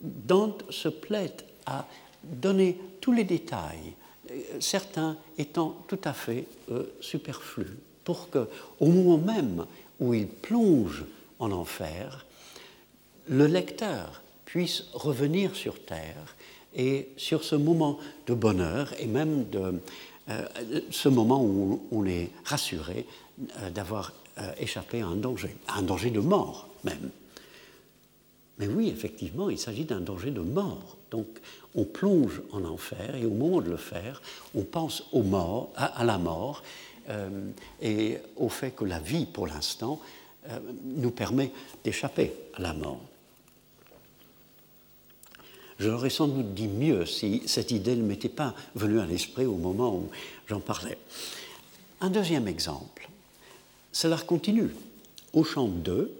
Dante 0.01 0.63
se 0.69 0.89
plaît 0.89 1.35
à 1.65 1.87
donner 2.23 2.77
tous 3.01 3.11
les 3.11 3.23
détails, 3.23 3.93
certains 4.59 5.17
étant 5.37 5.83
tout 5.87 5.99
à 6.03 6.13
fait 6.13 6.45
euh, 6.71 6.83
superflus, 6.99 7.77
pour 8.03 8.29
que, 8.29 8.47
au 8.79 8.87
moment 8.87 9.17
même 9.17 9.65
où 9.99 10.13
il 10.13 10.27
plonge 10.27 11.05
en 11.39 11.51
enfer, 11.51 12.25
le 13.27 13.47
lecteur 13.47 14.21
puisse 14.55 14.85
revenir 14.93 15.53
sur 15.53 15.83
terre 15.83 16.33
et 16.73 17.09
sur 17.17 17.43
ce 17.43 17.55
moment 17.55 17.99
de 18.25 18.33
bonheur 18.33 18.93
et 19.01 19.05
même 19.05 19.49
de 19.49 19.81
euh, 20.29 20.47
ce 20.91 21.09
moment 21.09 21.43
où 21.43 21.85
on 21.91 22.05
est 22.05 22.29
rassuré 22.45 23.05
euh, 23.59 23.69
d'avoir 23.69 24.13
euh, 24.37 24.49
échappé 24.57 25.01
à 25.01 25.07
un 25.07 25.17
danger, 25.17 25.53
à 25.67 25.79
un 25.79 25.81
danger 25.81 26.09
de 26.09 26.21
mort 26.21 26.69
même. 26.85 27.09
Mais 28.57 28.67
oui, 28.67 28.87
effectivement, 28.87 29.49
il 29.49 29.59
s'agit 29.59 29.83
d'un 29.83 29.99
danger 29.99 30.31
de 30.31 30.39
mort. 30.39 30.95
Donc, 31.11 31.27
on 31.75 31.83
plonge 31.83 32.41
en 32.53 32.63
enfer 32.63 33.13
et 33.13 33.25
au 33.25 33.31
moment 33.31 33.59
de 33.59 33.69
le 33.69 33.75
faire, 33.75 34.21
on 34.55 34.61
pense 34.61 35.03
à, 35.75 36.05
la 36.05 36.17
mort 36.17 36.63
et 37.81 38.19
au 38.37 38.47
fait 38.47 38.71
que 38.71 38.85
la 38.85 38.99
vie, 38.99 39.25
pour 39.25 39.47
l'instant, 39.47 39.99
nous 40.85 41.11
permet 41.11 41.51
d'échapper 41.83 42.31
à 42.53 42.61
la 42.61 42.73
mort. 42.73 43.01
Je 45.79 45.89
l'aurais 45.89 46.09
sans 46.09 46.27
doute 46.27 46.53
dit 46.53 46.67
mieux 46.67 47.05
si 47.05 47.41
cette 47.47 47.71
idée 47.71 47.95
ne 47.95 48.03
m'était 48.03 48.29
pas 48.29 48.55
venue 48.75 48.99
à 48.99 49.05
l'esprit 49.05 49.45
au 49.45 49.55
moment 49.55 49.95
où 49.95 50.09
j'en 50.47 50.59
parlais. 50.59 50.97
Un 52.01 52.09
deuxième 52.09 52.47
exemple, 52.47 53.09
cela 53.91 54.17
continue. 54.17 54.69
Au 55.33 55.43
chant 55.43 55.67
2, 55.67 56.11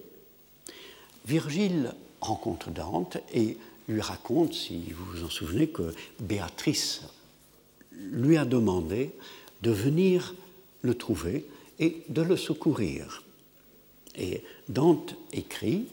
Virgile 1.25 1.93
rencontre 2.19 2.69
Dante 2.69 3.17
et 3.33 3.57
lui 3.87 4.01
raconte, 4.01 4.53
si 4.53 4.91
vous 4.91 5.05
vous 5.05 5.23
en 5.23 5.29
souvenez, 5.29 5.67
que 5.67 5.93
Béatrice 6.19 7.01
lui 7.93 8.37
a 8.37 8.45
demandé 8.45 9.11
de 9.61 9.71
venir 9.71 10.35
le 10.81 10.95
trouver 10.95 11.45
et 11.79 12.03
de 12.09 12.21
le 12.21 12.35
secourir. 12.35 13.23
Et 14.17 14.43
Dante 14.69 15.15
écrit 15.31 15.85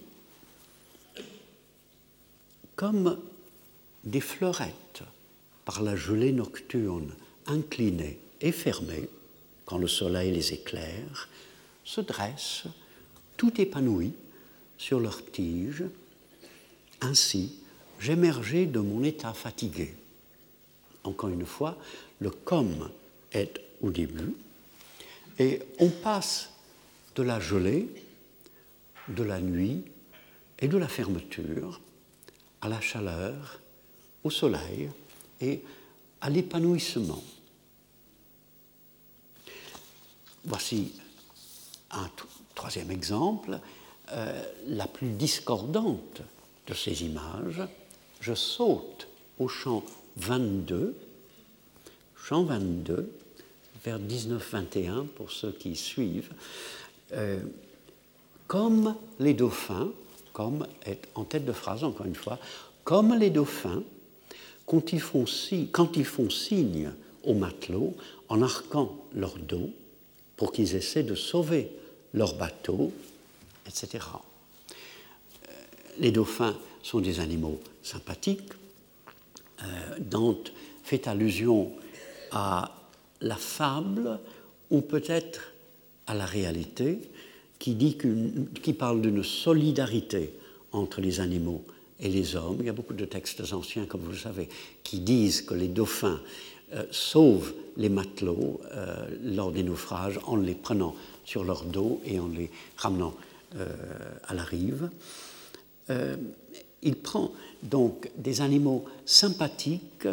Comme 2.77 3.19
des 4.05 4.21
fleurettes 4.21 5.03
par 5.65 5.83
la 5.83 5.97
gelée 5.97 6.33
nocturne 6.33 7.15
inclinées 7.47 8.19
et 8.41 8.53
fermées, 8.53 9.09
quand 9.65 9.79
le 9.79 9.89
soleil 9.89 10.33
les 10.33 10.53
éclaire, 10.53 11.29
se 11.85 12.01
dressent 12.01 12.67
tout 13.37 13.61
épanouies 13.61 14.15
sur 14.79 15.01
leurs 15.01 15.25
tiges. 15.31 15.85
Ainsi, 17.01 17.55
j'émergeais 18.01 18.67
de 18.67 18.81
mon 18.81 19.03
état 19.03 19.33
fatigué. 19.33 19.95
Encore 21.05 21.31
une 21.31 21.47
fois, 21.47 21.77
le 22.21 22.31
comme 22.31 22.91
est 23.33 23.61
au 23.81 23.91
début, 23.91 24.35
et 25.39 25.61
on 25.79 25.89
passe 25.89 26.51
de 27.17 27.23
la 27.23 27.41
gelée, 27.41 27.89
de 29.09 29.23
la 29.23 29.41
nuit 29.41 29.83
et 30.61 30.69
de 30.69 30.79
la 30.79 30.89
fermeture 30.89 31.81
à 32.61 32.69
la 32.69 32.81
chaleur 32.81 33.62
au 34.25 34.31
soleil 34.31 34.91
et 35.41 35.62
à 36.20 36.31
l'épanouissement. 36.31 37.23
Voici 40.45 40.93
un 41.91 42.09
troisième 42.55 42.91
exemple, 42.91 43.59
euh, 44.12 44.43
la 44.66 44.87
plus 44.87 45.11
discordante 45.11 46.23
de 46.66 46.75
ces 46.75 47.05
images. 47.05 47.62
Je 48.20 48.35
saute 48.35 49.09
au 49.39 49.49
champ 49.49 49.85
22, 50.16 50.97
champ 52.16 52.45
22, 52.45 53.11
vers 53.85 53.99
19-21 53.99 55.07
pour 55.07 55.31
ceux 55.31 55.53
qui 55.53 55.77
suivent, 55.77 56.33
euh, 57.12 57.41
comme 58.47 58.95
les 59.18 59.35
dauphins, 59.35 59.91
comme 60.33 60.66
est 60.87 61.09
en 61.14 61.25
tête 61.25 61.45
de 61.45 61.53
phrase 61.53 61.85
encore 61.85 62.07
une 62.07 62.14
fois, 62.14 62.39
comme 62.85 63.14
les 63.14 63.31
dauphins, 63.31 63.83
quand 64.67 64.93
ils 64.93 65.01
font, 65.01 65.27
signe 65.27 66.91
aux 67.25 67.35
matelots 67.35 67.95
en 68.29 68.43
arquant 68.43 68.97
leur 69.15 69.39
dos 69.39 69.71
pour 70.37 70.53
qu'ils 70.53 70.75
essaient 70.75 71.03
de 71.03 71.15
sauver 71.15 71.71
leur 72.15 72.35
bateau, 72.35 72.93
etc. 73.67 74.05
Euh, 75.49 75.53
les 75.99 76.11
dauphins 76.11 76.57
sont 76.83 77.01
des 77.01 77.21
animaux 77.21 77.61
sympathiques. 77.83 78.53
Euh, 79.63 79.65
Dante 80.01 80.53
fait 80.83 81.07
allusion 81.07 81.73
à 82.33 82.75
la 83.21 83.37
fable 83.37 84.19
ou 84.71 84.81
peut-être 84.81 85.53
à 86.07 86.15
la 86.15 86.27
réalité 86.27 86.99
qui, 87.59 87.97
qui 88.63 88.73
parle 88.73 89.01
d'une 89.01 89.23
solidarité 89.23 90.33
entre 90.73 91.01
les 91.01 91.21
animaux 91.21 91.65
et 92.03 92.09
les 92.09 92.37
hommes. 92.37 92.57
Il 92.61 92.67
y 92.67 92.69
a 92.69 92.75
beaucoup 92.75 92.95
de 92.95 93.05
textes 93.05 93.53
anciens, 93.53 93.87
comme 93.87 94.03
vous 94.03 94.11
le 94.11 94.19
savez, 94.19 94.49
qui 94.83 94.99
disent 94.99 95.41
que 95.41 95.55
les 95.55 95.69
dauphins 95.69 96.21
euh, 96.75 96.85
sauvent 96.91 97.55
les 97.77 97.89
matelots 97.89 98.61
euh, 98.73 99.07
lors 99.23 99.53
des 99.53 99.63
naufrages 99.63 100.19
en 100.25 100.37
les 100.37 100.55
prenant 100.55 100.95
sur 101.25 101.45
leur 101.45 101.65
dos 101.65 102.01
et 102.05 102.19
en 102.19 102.29
les 102.29 102.51
ramenant 102.77 103.15
euh, 103.57 103.67
à 104.27 104.35
la 104.35 104.43
rive. 104.43 104.91
il 106.83 106.97
prend 106.97 107.33
donc 107.63 108.11
des 108.17 108.41
animaux 108.41 108.85
sympathiques 109.05 110.09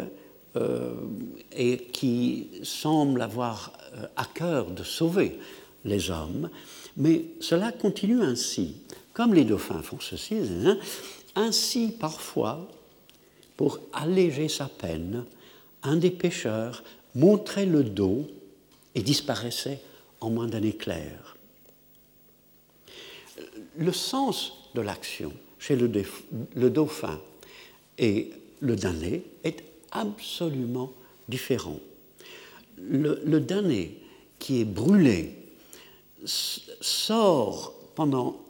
et 1.52 1.76
qui 1.92 2.48
semblent 2.62 3.22
avoir 3.22 3.72
à 4.16 4.26
cœur 4.26 4.70
de 4.70 4.82
sauver 4.82 5.38
les 5.84 6.10
hommes, 6.10 6.50
mais 6.96 7.24
cela 7.40 7.72
continue 7.72 8.22
ainsi. 8.22 8.76
Comme 9.14 9.32
les 9.32 9.44
dauphins 9.44 9.82
font 9.82 10.00
ceci, 10.00 10.36
hein, 10.66 10.76
ainsi, 11.34 11.88
parfois, 11.88 12.68
pour 13.56 13.78
alléger 13.92 14.48
sa 14.48 14.66
peine, 14.66 15.24
un 15.82 15.96
des 15.96 16.10
pêcheurs 16.10 16.82
montrait 17.14 17.66
le 17.66 17.84
dos 17.84 18.26
et 18.94 19.02
disparaissait 19.02 19.80
en 20.20 20.30
moins 20.30 20.46
d'un 20.46 20.62
éclair. 20.62 21.36
Le 23.76 23.92
sens 23.92 24.52
de 24.74 24.80
l'action 24.80 25.32
chez 25.58 25.76
le, 25.76 25.88
dauphin 26.70 27.20
et 27.98 28.30
le 28.60 28.76
damné 28.76 29.22
est 29.44 29.62
absolument 29.90 30.92
différent. 31.28 31.78
Le, 32.78 33.20
le 33.24 33.40
damné 33.40 33.98
qui 34.38 34.60
est 34.60 34.64
brûlé 34.64 35.36
sort 36.24 37.74
pendant 37.94 38.40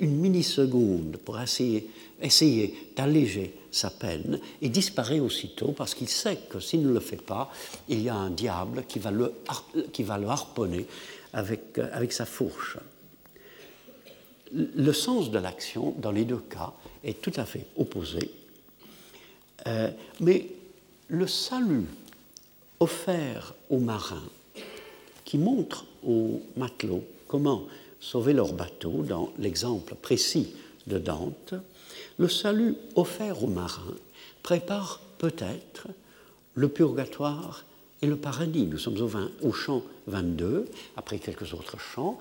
une 0.00 0.16
milliseconde 0.16 1.18
pour 1.24 1.38
essayer, 1.40 1.88
d'alléger 2.96 3.54
sa 3.70 3.90
peine 3.90 4.40
et 4.60 4.68
disparaît 4.68 5.20
aussitôt 5.20 5.72
parce 5.72 5.94
qu'il 5.94 6.08
sait 6.08 6.38
que 6.50 6.60
s'il 6.60 6.82
ne 6.82 6.92
le 6.92 7.00
fait 7.00 7.20
pas, 7.22 7.50
il 7.88 8.02
y 8.02 8.08
a 8.08 8.14
un 8.14 8.30
diable 8.30 8.84
qui 8.88 8.98
va 8.98 9.10
le, 9.10 9.32
qui 9.92 10.02
va 10.02 10.18
le 10.18 10.26
harponner 10.26 10.86
avec, 11.32 11.78
avec 11.92 12.12
sa 12.12 12.26
fourche. 12.26 12.78
Le 14.52 14.92
sens 14.92 15.30
de 15.30 15.38
l'action, 15.38 15.94
dans 15.98 16.10
les 16.10 16.24
deux 16.24 16.42
cas, 16.50 16.72
est 17.04 17.22
tout 17.22 17.32
à 17.36 17.44
fait 17.44 17.66
opposé. 17.76 18.30
Euh, 19.66 19.90
mais 20.20 20.48
le 21.08 21.26
salut 21.26 21.86
offert 22.80 23.54
aux 23.68 23.78
marins, 23.78 24.28
qui 25.24 25.38
montre 25.38 25.84
aux 26.02 26.42
matelots 26.56 27.04
comment 27.28 27.66
sauver 28.00 28.32
leur 28.32 28.52
bateau, 28.52 29.02
dans 29.02 29.30
l'exemple 29.38 29.94
précis 29.94 30.54
de 30.86 30.98
Dante, 30.98 31.54
le 32.18 32.28
salut 32.28 32.74
offert 32.96 33.44
aux 33.44 33.48
marins 33.48 33.96
prépare 34.42 35.00
peut-être 35.18 35.88
le 36.54 36.68
purgatoire 36.68 37.64
et 38.02 38.06
le 38.06 38.16
paradis. 38.16 38.66
Nous 38.66 38.78
sommes 38.78 39.00
au, 39.00 39.46
au 39.46 39.52
chant 39.52 39.82
22, 40.06 40.66
après 40.96 41.18
quelques 41.18 41.52
autres 41.54 41.78
chants, 41.78 42.18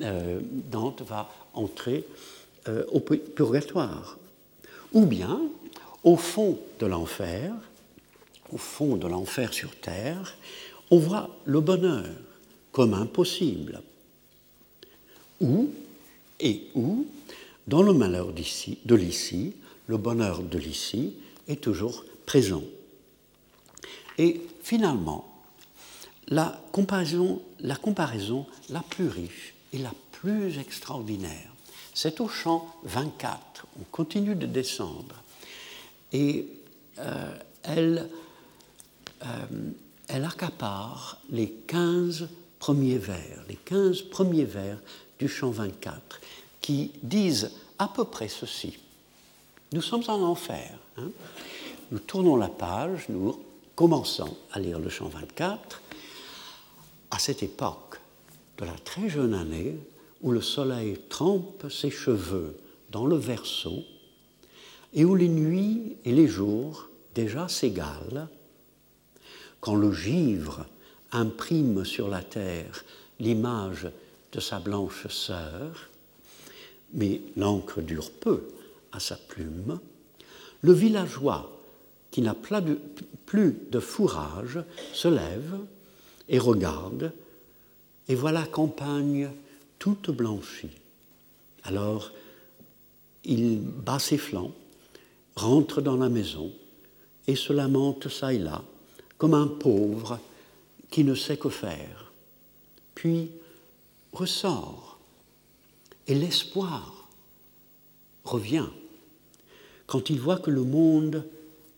euh, 0.00 0.40
Dante 0.70 1.02
va 1.02 1.30
entrer 1.54 2.04
euh, 2.68 2.84
au 2.92 3.00
purgatoire. 3.00 4.18
Ou 4.92 5.06
bien, 5.06 5.40
au 6.02 6.16
fond 6.16 6.58
de 6.78 6.86
l'enfer, 6.86 7.52
au 8.52 8.58
fond 8.58 8.96
de 8.96 9.06
l'enfer 9.06 9.52
sur 9.52 9.76
terre, 9.76 10.36
on 10.90 10.98
voit 10.98 11.30
le 11.44 11.60
bonheur 11.60 12.06
comme 12.72 12.94
impossible. 12.94 13.82
Ou, 15.40 15.70
et 16.38 16.68
où, 16.74 17.06
dans 17.66 17.82
le 17.82 17.92
malheur 17.92 18.32
de 18.32 18.94
l'ici, 18.94 19.54
le 19.86 19.96
bonheur 19.96 20.42
de 20.42 20.58
l'ici 20.58 21.14
est 21.48 21.60
toujours 21.60 22.04
présent. 22.26 22.62
Et 24.18 24.40
finalement, 24.62 25.26
la 26.28 26.60
comparaison, 26.72 27.42
la 27.60 27.76
comparaison 27.76 28.46
la 28.68 28.80
plus 28.80 29.08
riche 29.08 29.54
et 29.72 29.78
la 29.78 29.92
plus 30.12 30.58
extraordinaire, 30.58 31.50
c'est 31.94 32.20
au 32.20 32.28
champ 32.28 32.74
24. 32.84 33.66
On 33.80 33.84
continue 33.90 34.34
de 34.34 34.46
descendre. 34.46 35.22
Et 36.12 36.46
euh, 36.98 37.34
elle, 37.62 38.08
euh, 39.22 39.26
elle 40.08 40.24
accapare 40.24 41.18
les 41.30 41.50
15 41.66 42.28
premiers 42.58 42.98
vers, 42.98 43.44
les 43.48 43.56
15 43.56 44.02
premiers 44.02 44.44
vers 44.44 44.78
du 45.20 45.28
chant 45.28 45.50
24, 45.50 46.20
qui 46.60 46.90
disent 47.02 47.50
à 47.78 47.88
peu 47.88 48.04
près 48.04 48.28
ceci. 48.28 48.78
Nous 49.72 49.82
sommes 49.82 50.02
en 50.08 50.22
enfer. 50.22 50.72
Hein. 50.96 51.10
Nous 51.92 51.98
tournons 51.98 52.36
la 52.36 52.48
page, 52.48 53.04
nous 53.10 53.38
commençons 53.76 54.36
à 54.52 54.58
lire 54.58 54.78
le 54.78 54.88
chant 54.88 55.08
24. 55.08 55.82
À 57.10 57.18
cette 57.18 57.42
époque 57.42 58.00
de 58.58 58.64
la 58.64 58.72
très 58.72 59.08
jeune 59.08 59.34
année, 59.34 59.76
où 60.22 60.32
le 60.32 60.40
soleil 60.40 60.98
trempe 61.08 61.70
ses 61.70 61.90
cheveux 61.90 62.58
dans 62.90 63.06
le 63.06 63.16
verso, 63.16 63.84
et 64.94 65.04
où 65.04 65.14
les 65.14 65.28
nuits 65.28 65.96
et 66.04 66.12
les 66.12 66.28
jours 66.28 66.88
déjà 67.14 67.46
s'égalent, 67.48 68.28
quand 69.60 69.74
le 69.74 69.92
givre 69.92 70.64
imprime 71.12 71.84
sur 71.84 72.08
la 72.08 72.22
terre 72.22 72.84
l'image 73.18 73.88
de 74.32 74.40
sa 74.40 74.58
blanche 74.58 75.06
sœur, 75.08 75.88
mais 76.92 77.20
l'encre 77.36 77.80
dure 77.80 78.10
peu 78.10 78.48
à 78.92 79.00
sa 79.00 79.16
plume, 79.16 79.78
le 80.62 80.72
villageois 80.72 81.56
qui 82.10 82.22
n'a 82.22 82.34
plus 82.34 83.56
de 83.70 83.80
fourrage 83.80 84.62
se 84.92 85.08
lève 85.08 85.58
et 86.28 86.38
regarde, 86.38 87.12
et 88.08 88.14
voit 88.14 88.32
la 88.32 88.46
campagne 88.46 89.30
toute 89.78 90.10
blanchie. 90.10 90.70
Alors, 91.62 92.10
il 93.24 93.60
bat 93.60 93.98
ses 93.98 94.18
flancs, 94.18 94.52
rentre 95.36 95.80
dans 95.80 95.96
la 95.96 96.08
maison 96.08 96.52
et 97.26 97.36
se 97.36 97.52
lamente 97.52 98.08
çà 98.08 98.32
et 98.32 98.38
là, 98.38 98.62
comme 99.18 99.34
un 99.34 99.46
pauvre 99.46 100.18
qui 100.90 101.04
ne 101.04 101.14
sait 101.14 101.36
que 101.36 101.48
faire. 101.48 102.12
Puis 102.94 103.30
ressort, 104.12 104.98
et 106.06 106.14
l'espoir 106.14 107.08
revient 108.24 108.68
quand 109.86 110.10
il 110.10 110.20
voit 110.20 110.38
que 110.38 110.50
le 110.50 110.62
monde 110.62 111.26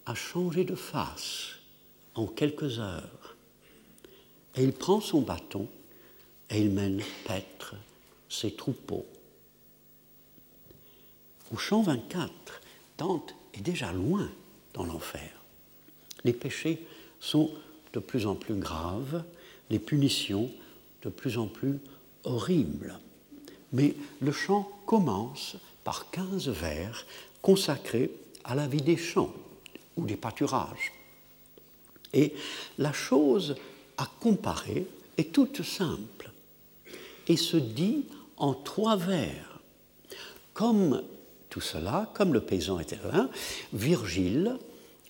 a 0.06 0.14
changé 0.14 0.64
de 0.64 0.74
face 0.74 1.56
en 2.14 2.26
quelques 2.26 2.78
heures. 2.78 3.36
Et 4.56 4.64
il 4.64 4.72
prend 4.72 5.00
son 5.00 5.22
bâton 5.22 5.66
et 6.50 6.60
il 6.60 6.70
mène 6.70 7.02
paître 7.26 7.74
ses 8.28 8.54
troupeaux. 8.54 9.06
Au 11.52 11.56
champ 11.56 11.82
24, 11.82 12.30
Dante 12.98 13.34
est 13.54 13.60
déjà 13.60 13.92
loin 13.92 14.30
dans 14.74 14.84
l'enfer. 14.84 15.30
Les 16.24 16.32
péchés 16.32 16.86
sont 17.20 17.50
de 17.92 17.98
plus 17.98 18.26
en 18.26 18.34
plus 18.34 18.54
graves, 18.54 19.24
les 19.70 19.78
punitions 19.78 20.50
de 21.02 21.08
plus 21.08 21.38
en 21.38 21.46
plus 21.46 21.78
horribles. 22.24 22.98
Mais 23.72 23.94
le 24.20 24.32
chant 24.32 24.70
commence 24.86 25.56
par 25.84 26.10
15 26.10 26.48
vers 26.48 27.06
consacrés 27.40 28.10
à 28.44 28.54
la 28.54 28.66
vie 28.66 28.82
des 28.82 28.96
champs 28.96 29.32
ou 29.96 30.04
des 30.04 30.16
pâturages. 30.16 30.92
Et 32.12 32.34
la 32.78 32.92
chose 32.92 33.56
à 33.96 34.06
comparer 34.20 34.86
est 35.16 35.32
toute 35.32 35.62
simple 35.62 36.30
et 37.28 37.36
se 37.36 37.56
dit 37.56 38.04
en 38.36 38.54
trois 38.54 38.96
vers. 38.96 39.60
Comme 40.54 41.02
tout 41.48 41.60
cela, 41.60 42.10
comme 42.14 42.32
le 42.32 42.40
paysan 42.40 42.78
là, 43.12 43.28
Virgile 43.72 44.58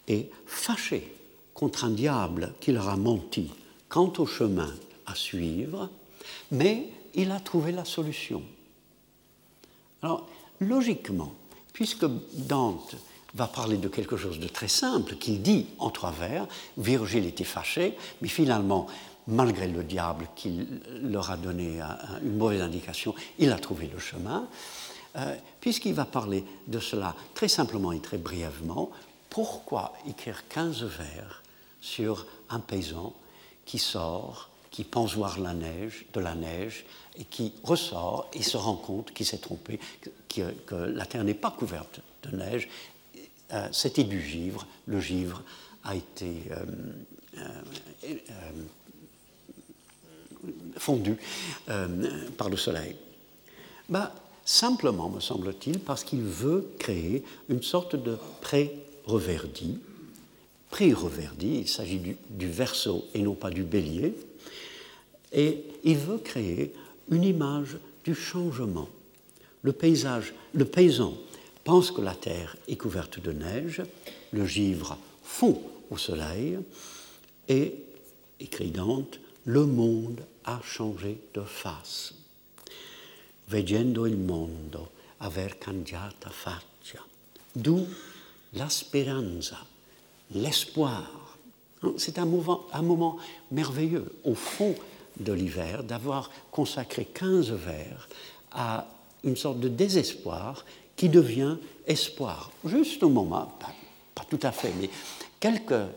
est 0.08 0.28
fâché 0.46 1.12
contre 1.54 1.84
un 1.84 1.90
diable 1.90 2.52
qui 2.60 2.72
leur 2.72 2.88
a 2.88 2.96
menti 2.96 3.50
quant 3.88 4.12
au 4.18 4.26
chemin 4.26 4.72
à 5.06 5.14
suivre, 5.14 5.88
mais 6.50 6.88
il 7.14 7.30
a 7.30 7.40
trouvé 7.40 7.72
la 7.72 7.84
solution. 7.84 8.42
Alors, 10.02 10.28
logiquement, 10.60 11.32
puisque 11.72 12.06
Dante 12.34 12.96
va 13.34 13.46
parler 13.46 13.78
de 13.78 13.88
quelque 13.88 14.16
chose 14.16 14.38
de 14.38 14.48
très 14.48 14.68
simple, 14.68 15.16
qu'il 15.16 15.42
dit 15.42 15.66
en 15.78 15.90
trois 15.90 16.10
vers, 16.10 16.46
Virgile 16.76 17.26
était 17.26 17.44
fâché, 17.44 17.96
mais 18.20 18.28
finalement, 18.28 18.88
malgré 19.26 19.68
le 19.68 19.84
diable 19.84 20.28
qui 20.34 20.66
leur 21.02 21.30
a 21.30 21.36
donné 21.36 21.80
une 22.22 22.36
mauvaise 22.36 22.60
indication, 22.60 23.14
il 23.38 23.52
a 23.52 23.58
trouvé 23.58 23.88
le 23.92 23.98
chemin. 23.98 24.48
Euh, 25.16 25.36
puisqu'il 25.60 25.92
va 25.92 26.06
parler 26.06 26.42
de 26.68 26.78
cela 26.78 27.14
très 27.34 27.48
simplement 27.48 27.92
et 27.92 28.00
très 28.00 28.16
brièvement, 28.16 28.90
pourquoi 29.28 29.92
écrire 30.08 30.48
15 30.48 30.84
vers 30.84 31.42
sur 31.82 32.26
un 32.48 32.60
paysan 32.60 33.12
qui 33.66 33.78
sort, 33.78 34.48
qui 34.72 34.82
pense 34.84 35.14
voir 35.14 35.38
la 35.38 35.54
neige, 35.54 36.06
de 36.12 36.20
la 36.20 36.34
neige, 36.34 36.84
et 37.18 37.24
qui 37.24 37.52
ressort 37.62 38.28
et 38.32 38.42
se 38.42 38.56
rend 38.56 38.74
compte 38.74 39.12
qu'il 39.12 39.26
s'est 39.26 39.38
trompé, 39.38 39.78
que, 40.28 40.74
la 40.74 41.06
terre 41.06 41.22
n'est 41.24 41.34
pas 41.34 41.50
couverte 41.50 42.00
de 42.24 42.36
neige. 42.36 42.68
Euh, 43.52 43.68
c'était 43.70 44.02
du 44.02 44.20
givre. 44.20 44.66
Le 44.86 44.98
givre 44.98 45.42
a 45.84 45.94
été 45.94 46.44
euh, 46.50 47.44
fondu 50.78 51.16
par 52.38 52.48
le 52.48 52.56
soleil. 52.56 52.96
Bah, 53.90 54.14
simplement, 54.44 55.10
me 55.10 55.20
semble-t-il, 55.20 55.80
parce 55.80 56.04
qu'il 56.04 56.22
veut 56.22 56.72
créer 56.78 57.24
une 57.50 57.62
sorte 57.62 57.94
de 57.94 58.16
pré-reverdi. 58.40 59.78
Pré-reverdi, 60.70 61.58
il 61.58 61.68
s'agit 61.68 61.98
du, 61.98 62.16
du 62.30 62.50
verso 62.50 63.04
et 63.12 63.20
non 63.20 63.34
pas 63.34 63.50
du 63.50 63.64
bélier. 63.64 64.14
Et 65.32 65.64
il 65.84 65.96
veut 65.96 66.18
créer 66.18 66.72
une 67.10 67.24
image 67.24 67.78
du 68.04 68.14
changement. 68.14 68.88
Le, 69.62 69.72
paysage, 69.72 70.34
le 70.54 70.64
paysan 70.64 71.14
pense 71.64 71.90
que 71.90 72.00
la 72.00 72.14
terre 72.14 72.56
est 72.68 72.76
couverte 72.76 73.20
de 73.20 73.32
neige, 73.32 73.82
le 74.32 74.46
givre 74.46 74.98
fond 75.22 75.60
au 75.90 75.96
soleil, 75.96 76.58
et, 77.48 77.74
écrit 78.40 78.70
Dante, 78.70 79.20
le 79.44 79.66
monde 79.66 80.20
a 80.44 80.60
changé 80.62 81.18
de 81.34 81.42
face 81.42 82.14
veggendo 83.52 84.06
il 84.06 84.16
mondo 84.16 84.90
aver 85.18 85.58
cambiata 85.58 86.30
faccia. 86.30 87.04
D'où 87.52 87.86
la 88.54 88.68
speranza, 88.68 89.58
l'espoir. 90.30 91.36
C'est 91.98 92.18
un 92.18 92.24
moment, 92.24 92.66
un 92.72 92.82
moment 92.82 93.18
merveilleux, 93.50 94.10
au 94.24 94.34
fond 94.34 94.74
de 95.20 95.32
l'hiver, 95.32 95.84
d'avoir 95.84 96.30
consacré 96.50 97.04
15 97.04 97.50
vers 97.52 98.08
à 98.52 98.86
une 99.24 99.36
sorte 99.36 99.60
de 99.60 99.68
désespoir 99.68 100.64
qui 100.96 101.08
devient 101.08 101.56
espoir. 101.86 102.50
Juste 102.64 103.02
au 103.02 103.08
moment, 103.08 103.52
pas, 104.14 104.24
tout 104.28 104.40
à 104.42 104.52
fait, 104.52 104.72
mais 104.80 104.90
quelques 105.40 105.72
euh, 105.72 105.88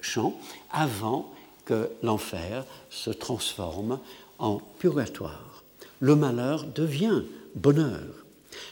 chants 0.00 0.38
avant 0.70 1.32
que 1.64 1.90
l'enfer 2.02 2.64
se 2.90 3.10
transforme 3.10 4.00
en 4.38 4.58
purgatoire. 4.78 5.62
Le 6.00 6.16
malheur 6.16 6.64
devient 6.64 7.22
bonheur. 7.54 8.24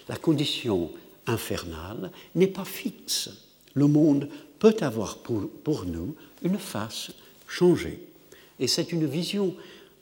La 0.09 0.16
condition 0.16 0.91
infernale 1.26 2.11
n'est 2.34 2.47
pas 2.47 2.64
fixe. 2.64 3.30
Le 3.74 3.86
monde 3.86 4.28
peut 4.59 4.76
avoir 4.80 5.18
pour, 5.18 5.49
pour 5.62 5.84
nous 5.84 6.14
une 6.43 6.59
face 6.59 7.11
changée. 7.47 8.01
Et 8.61 8.67
c'est 8.67 8.93
une 8.93 9.07
vision 9.07 9.55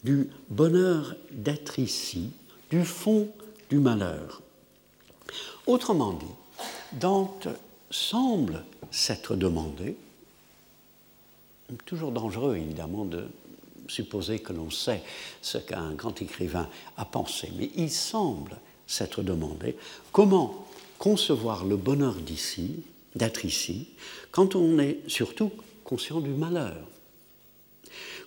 du 0.04 0.30
bonheur 0.48 1.16
d'être 1.30 1.78
ici, 1.78 2.30
du 2.70 2.84
fond 2.84 3.28
du 3.70 3.78
malheur. 3.78 4.42
Autrement 5.66 6.12
dit, 6.12 6.26
Dante 6.92 7.48
semble 7.90 8.62
s'être 8.90 9.34
demandé, 9.34 9.96
toujours 11.84 12.12
dangereux 12.12 12.56
évidemment 12.56 13.04
de 13.04 13.26
supposer 13.88 14.38
que 14.38 14.52
l'on 14.52 14.70
sait 14.70 15.02
ce 15.42 15.58
qu'un 15.58 15.92
grand 15.92 16.20
écrivain 16.22 16.68
a 16.96 17.04
pensé, 17.04 17.52
mais 17.56 17.70
il 17.76 17.90
semble 17.90 18.58
s'être 18.86 19.22
demandé 19.22 19.76
comment 20.12 20.66
concevoir 20.98 21.64
le 21.64 21.76
bonheur 21.76 22.14
d'ici, 22.14 22.82
d'être 23.14 23.44
ici, 23.44 23.88
quand 24.30 24.54
on 24.54 24.78
est 24.78 24.98
surtout 25.08 25.50
conscient 25.84 26.20
du 26.20 26.30
malheur. 26.30 26.76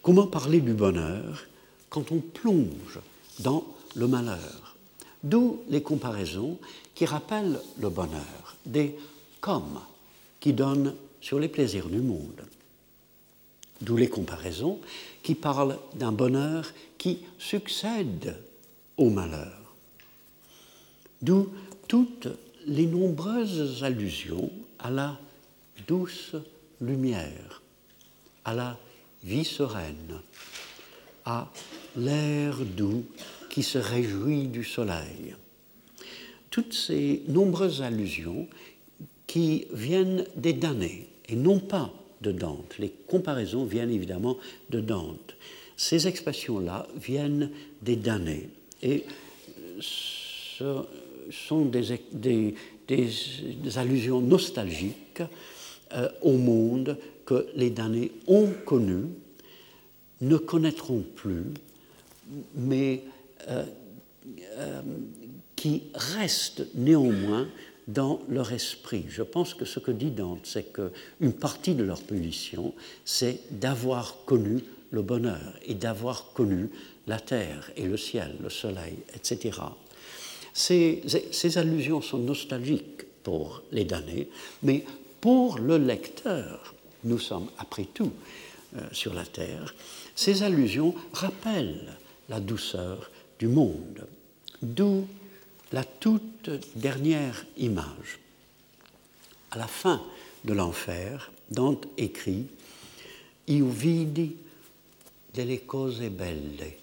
Comment 0.02 0.28
parler 0.28 0.62
du 0.62 0.74
bonheur 0.74 1.46
quand 1.90 2.12
on 2.12 2.20
plonge 2.20 3.00
dans 3.40 3.66
le 3.96 4.08
malheur? 4.08 4.76
D'où 5.24 5.62
les 5.68 5.82
comparaisons 5.82 6.58
qui 6.96 7.06
rappellent 7.06 7.60
le 7.80 7.90
bonheur, 7.90 8.56
des 8.66 8.96
comme 9.42 9.80
qui 10.40 10.54
donnent 10.54 10.96
sur 11.22 11.40
les 11.40 11.50
plaisirs 11.50 11.90
du 11.90 12.00
monde. 12.00 12.46
D'où 13.82 13.98
les 13.98 14.10
comparaisons 14.10 14.80
qui 15.24 15.36
parlent 15.36 15.78
d'un 15.96 16.12
bonheur 16.12 16.72
qui 16.98 17.20
succède 17.38 18.38
au 18.98 19.10
malheur. 19.10 19.76
D'où 21.22 21.50
toutes 21.88 22.28
les 22.66 22.86
nombreuses 22.86 23.84
allusions 23.84 24.52
à 24.80 24.90
la 24.90 25.20
douce 25.88 26.36
lumière, 26.82 27.62
à 28.46 28.54
la 28.54 28.78
vie 29.24 29.46
sereine, 29.46 30.22
à 31.26 31.52
l'air 31.96 32.58
doux 32.60 33.06
qui 33.50 33.64
se 33.64 33.78
réjouit 33.78 34.48
du 34.48 34.64
soleil. 34.64 35.36
Toutes 36.50 36.74
ces 36.74 37.24
nombreuses 37.28 37.82
allusions 37.82 38.48
qui 39.28 39.66
viennent 39.72 40.26
des 40.36 40.54
damnés 40.54 41.08
et 41.28 41.36
non 41.36 41.60
pas 41.60 41.94
de 42.22 42.32
Dante. 42.32 42.76
Les 42.80 42.90
comparaisons 43.08 43.66
viennent 43.66 43.92
évidemment 43.92 44.38
de 44.70 44.80
Dante. 44.80 45.36
Ces 45.78 46.08
expressions-là 46.08 46.88
viennent 46.96 47.52
des 47.82 47.96
damnés 47.96 48.50
et 48.82 49.06
ce 49.80 50.84
sont 51.32 51.66
des, 51.66 52.56
allusions 53.78 54.22
nostalgiques 54.22 55.22
euh, 55.94 56.10
au 56.22 56.34
monde 56.34 56.98
que 57.26 57.48
les 57.56 57.70
damnés 57.70 58.12
ont 58.28 58.50
connu, 58.66 59.06
ne 60.22 60.38
connaîtront 60.38 61.04
plus, 61.16 61.46
mais 62.56 63.04
euh, 63.50 63.64
euh, 64.58 64.82
qui 65.56 65.84
restent 65.94 66.64
néanmoins 66.76 67.48
dans 67.88 68.22
leur 68.30 68.54
esprit. 68.54 69.06
Je 69.10 69.24
pense 69.24 69.54
que 69.54 69.66
ce 69.66 69.80
que 69.80 69.92
dit 69.92 70.12
Dante, 70.12 70.42
c'est 70.44 70.72
qu'une 70.72 71.34
partie 71.34 71.76
de 71.76 71.84
leur 71.84 72.02
position, 72.02 72.74
c'est 73.04 73.40
d'avoir 73.52 74.24
connu 74.26 74.60
le 74.92 75.02
bonheur 75.02 75.54
et 75.66 75.74
d'avoir 75.74 76.34
connu 76.34 76.70
la 77.08 77.20
terre 77.20 77.72
et 77.76 77.84
le 77.84 77.98
ciel, 77.98 78.36
le 78.42 78.50
soleil, 78.50 78.98
etc. 79.16 79.60
Ces 80.54 81.58
allusions 81.58 82.02
sont 82.02 82.20
nostalgiques 82.20 83.06
pour 83.24 83.64
les 83.72 83.86
damnés, 83.86 84.30
mais 84.64 84.86
pour 85.22 85.60
le 85.60 85.78
lecteur, 85.78 86.74
nous 87.04 87.20
sommes 87.20 87.50
après 87.58 87.86
tout 87.86 88.12
euh, 88.76 88.88
sur 88.92 89.14
la 89.14 89.26
terre, 89.26 89.74
ces 90.16 90.44
allusions 90.44 90.94
rappellent 91.14 91.98
la 92.30 92.40
douceur 92.40 93.10
du 93.40 93.48
monde, 93.48 94.08
d'où 94.62 95.08
la 95.72 95.84
toute 95.84 96.50
dernière 96.76 97.46
image. 97.58 98.20
À 99.52 99.58
la 99.58 99.68
fin 99.68 100.04
de 100.44 100.54
l'enfer, 100.54 101.32
Dante 101.50 101.88
écrit 101.98 102.46
Io 103.48 103.68
vidi 103.68 104.36
delle 105.34 105.66
cose 105.66 106.10
belle 106.10 106.78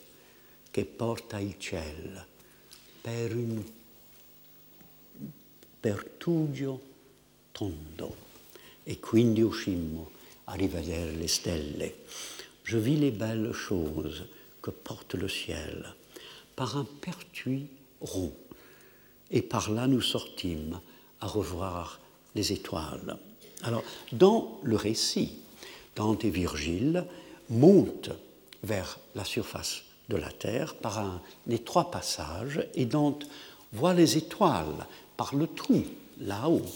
che 0.72 0.84
porta 0.84 1.38
il 1.38 1.54
ciel 1.58 2.24
per 3.00 3.32
un 3.32 3.62
pertugio 5.80 6.80
tondo 7.52 8.25
e 8.86 9.00
quindi 9.00 9.42
uscimmo 9.42 10.10
a 10.44 10.54
rivedere 10.54 11.12
le 11.12 11.26
stelle. 11.26 11.92
Je 12.62 12.78
vis 12.78 12.96
les 12.96 13.10
belles 13.10 13.52
choses 13.52 14.24
que 14.62 14.70
porte 14.70 15.14
le 15.14 15.28
ciel 15.28 15.94
par 16.54 16.76
un 16.76 16.86
pertuis 17.00 17.66
rond 18.00 18.32
et 19.30 19.42
par 19.42 19.70
là 19.70 19.86
nous 19.88 20.00
sortîmes 20.00 20.80
à 21.20 21.26
revoir 21.26 22.00
les 22.34 22.52
étoiles. 22.52 23.18
Alors, 23.62 23.82
dans 24.12 24.60
le 24.62 24.76
récit, 24.76 25.38
Dante 25.96 26.24
et 26.24 26.30
Virgile 26.30 27.04
montent 27.50 28.12
vers 28.62 28.98
la 29.14 29.24
surface 29.24 29.82
de 30.08 30.16
la 30.16 30.30
Terre 30.30 30.76
par 30.76 30.98
un 30.98 31.20
étroit 31.50 31.90
passage 31.90 32.64
et 32.74 32.84
Dante 32.84 33.26
voit 33.72 33.94
les 33.94 34.16
étoiles 34.16 34.86
par 35.16 35.34
le 35.34 35.46
trou 35.46 35.84
là-haut. 36.20 36.66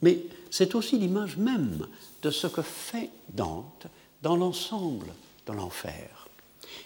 Mais 0.00 0.18
c'est 0.52 0.74
aussi 0.74 0.98
l'image 0.98 1.38
même 1.38 1.86
de 2.22 2.30
ce 2.30 2.46
que 2.46 2.60
fait 2.60 3.08
Dante 3.32 3.86
dans 4.22 4.36
l'ensemble 4.36 5.06
de 5.46 5.52
l'enfer. 5.52 6.28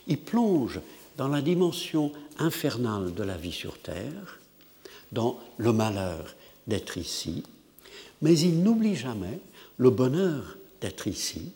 Il 0.06 0.18
plonge 0.18 0.80
dans 1.16 1.26
la 1.26 1.42
dimension 1.42 2.12
infernale 2.38 3.12
de 3.12 3.24
la 3.24 3.36
vie 3.36 3.52
sur 3.52 3.76
Terre, 3.78 4.38
dans 5.10 5.40
le 5.56 5.72
malheur 5.72 6.36
d'être 6.68 6.96
ici, 6.96 7.42
mais 8.22 8.38
il 8.38 8.62
n'oublie 8.62 8.94
jamais 8.94 9.40
le 9.78 9.90
bonheur 9.90 10.56
d'être 10.80 11.08
ici, 11.08 11.50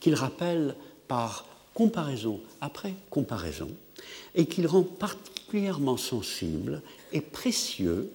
qu'il 0.00 0.16
rappelle 0.16 0.74
par 1.06 1.46
comparaison 1.74 2.40
après 2.60 2.94
comparaison, 3.08 3.70
et 4.34 4.46
qu'il 4.46 4.66
rend 4.66 4.82
particulièrement 4.82 5.96
sensible 5.96 6.82
et 7.12 7.20
précieux 7.20 8.10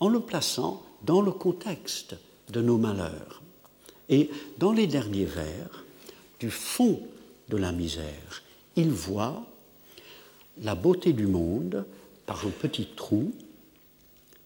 en 0.00 0.08
le 0.08 0.20
plaçant 0.20 0.82
dans 1.02 1.20
le 1.20 1.32
contexte 1.32 2.16
de 2.50 2.60
nos 2.60 2.78
malheurs. 2.78 3.42
Et 4.08 4.30
dans 4.58 4.72
les 4.72 4.86
derniers 4.86 5.24
vers, 5.24 5.84
du 6.40 6.50
fond 6.50 7.00
de 7.48 7.56
la 7.56 7.72
misère, 7.72 8.42
il 8.76 8.90
voit 8.90 9.44
la 10.62 10.74
beauté 10.74 11.12
du 11.12 11.26
monde 11.26 11.84
par 12.26 12.46
un 12.46 12.50
petit 12.50 12.86
trou 12.96 13.32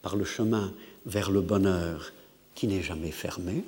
par 0.02 0.16
le 0.16 0.24
chemin 0.24 0.72
vers 1.06 1.30
le 1.30 1.40
bonheur 1.40 2.12
qui 2.54 2.66
n'est 2.66 2.82
jamais 2.82 3.12
fermé, 3.12 3.64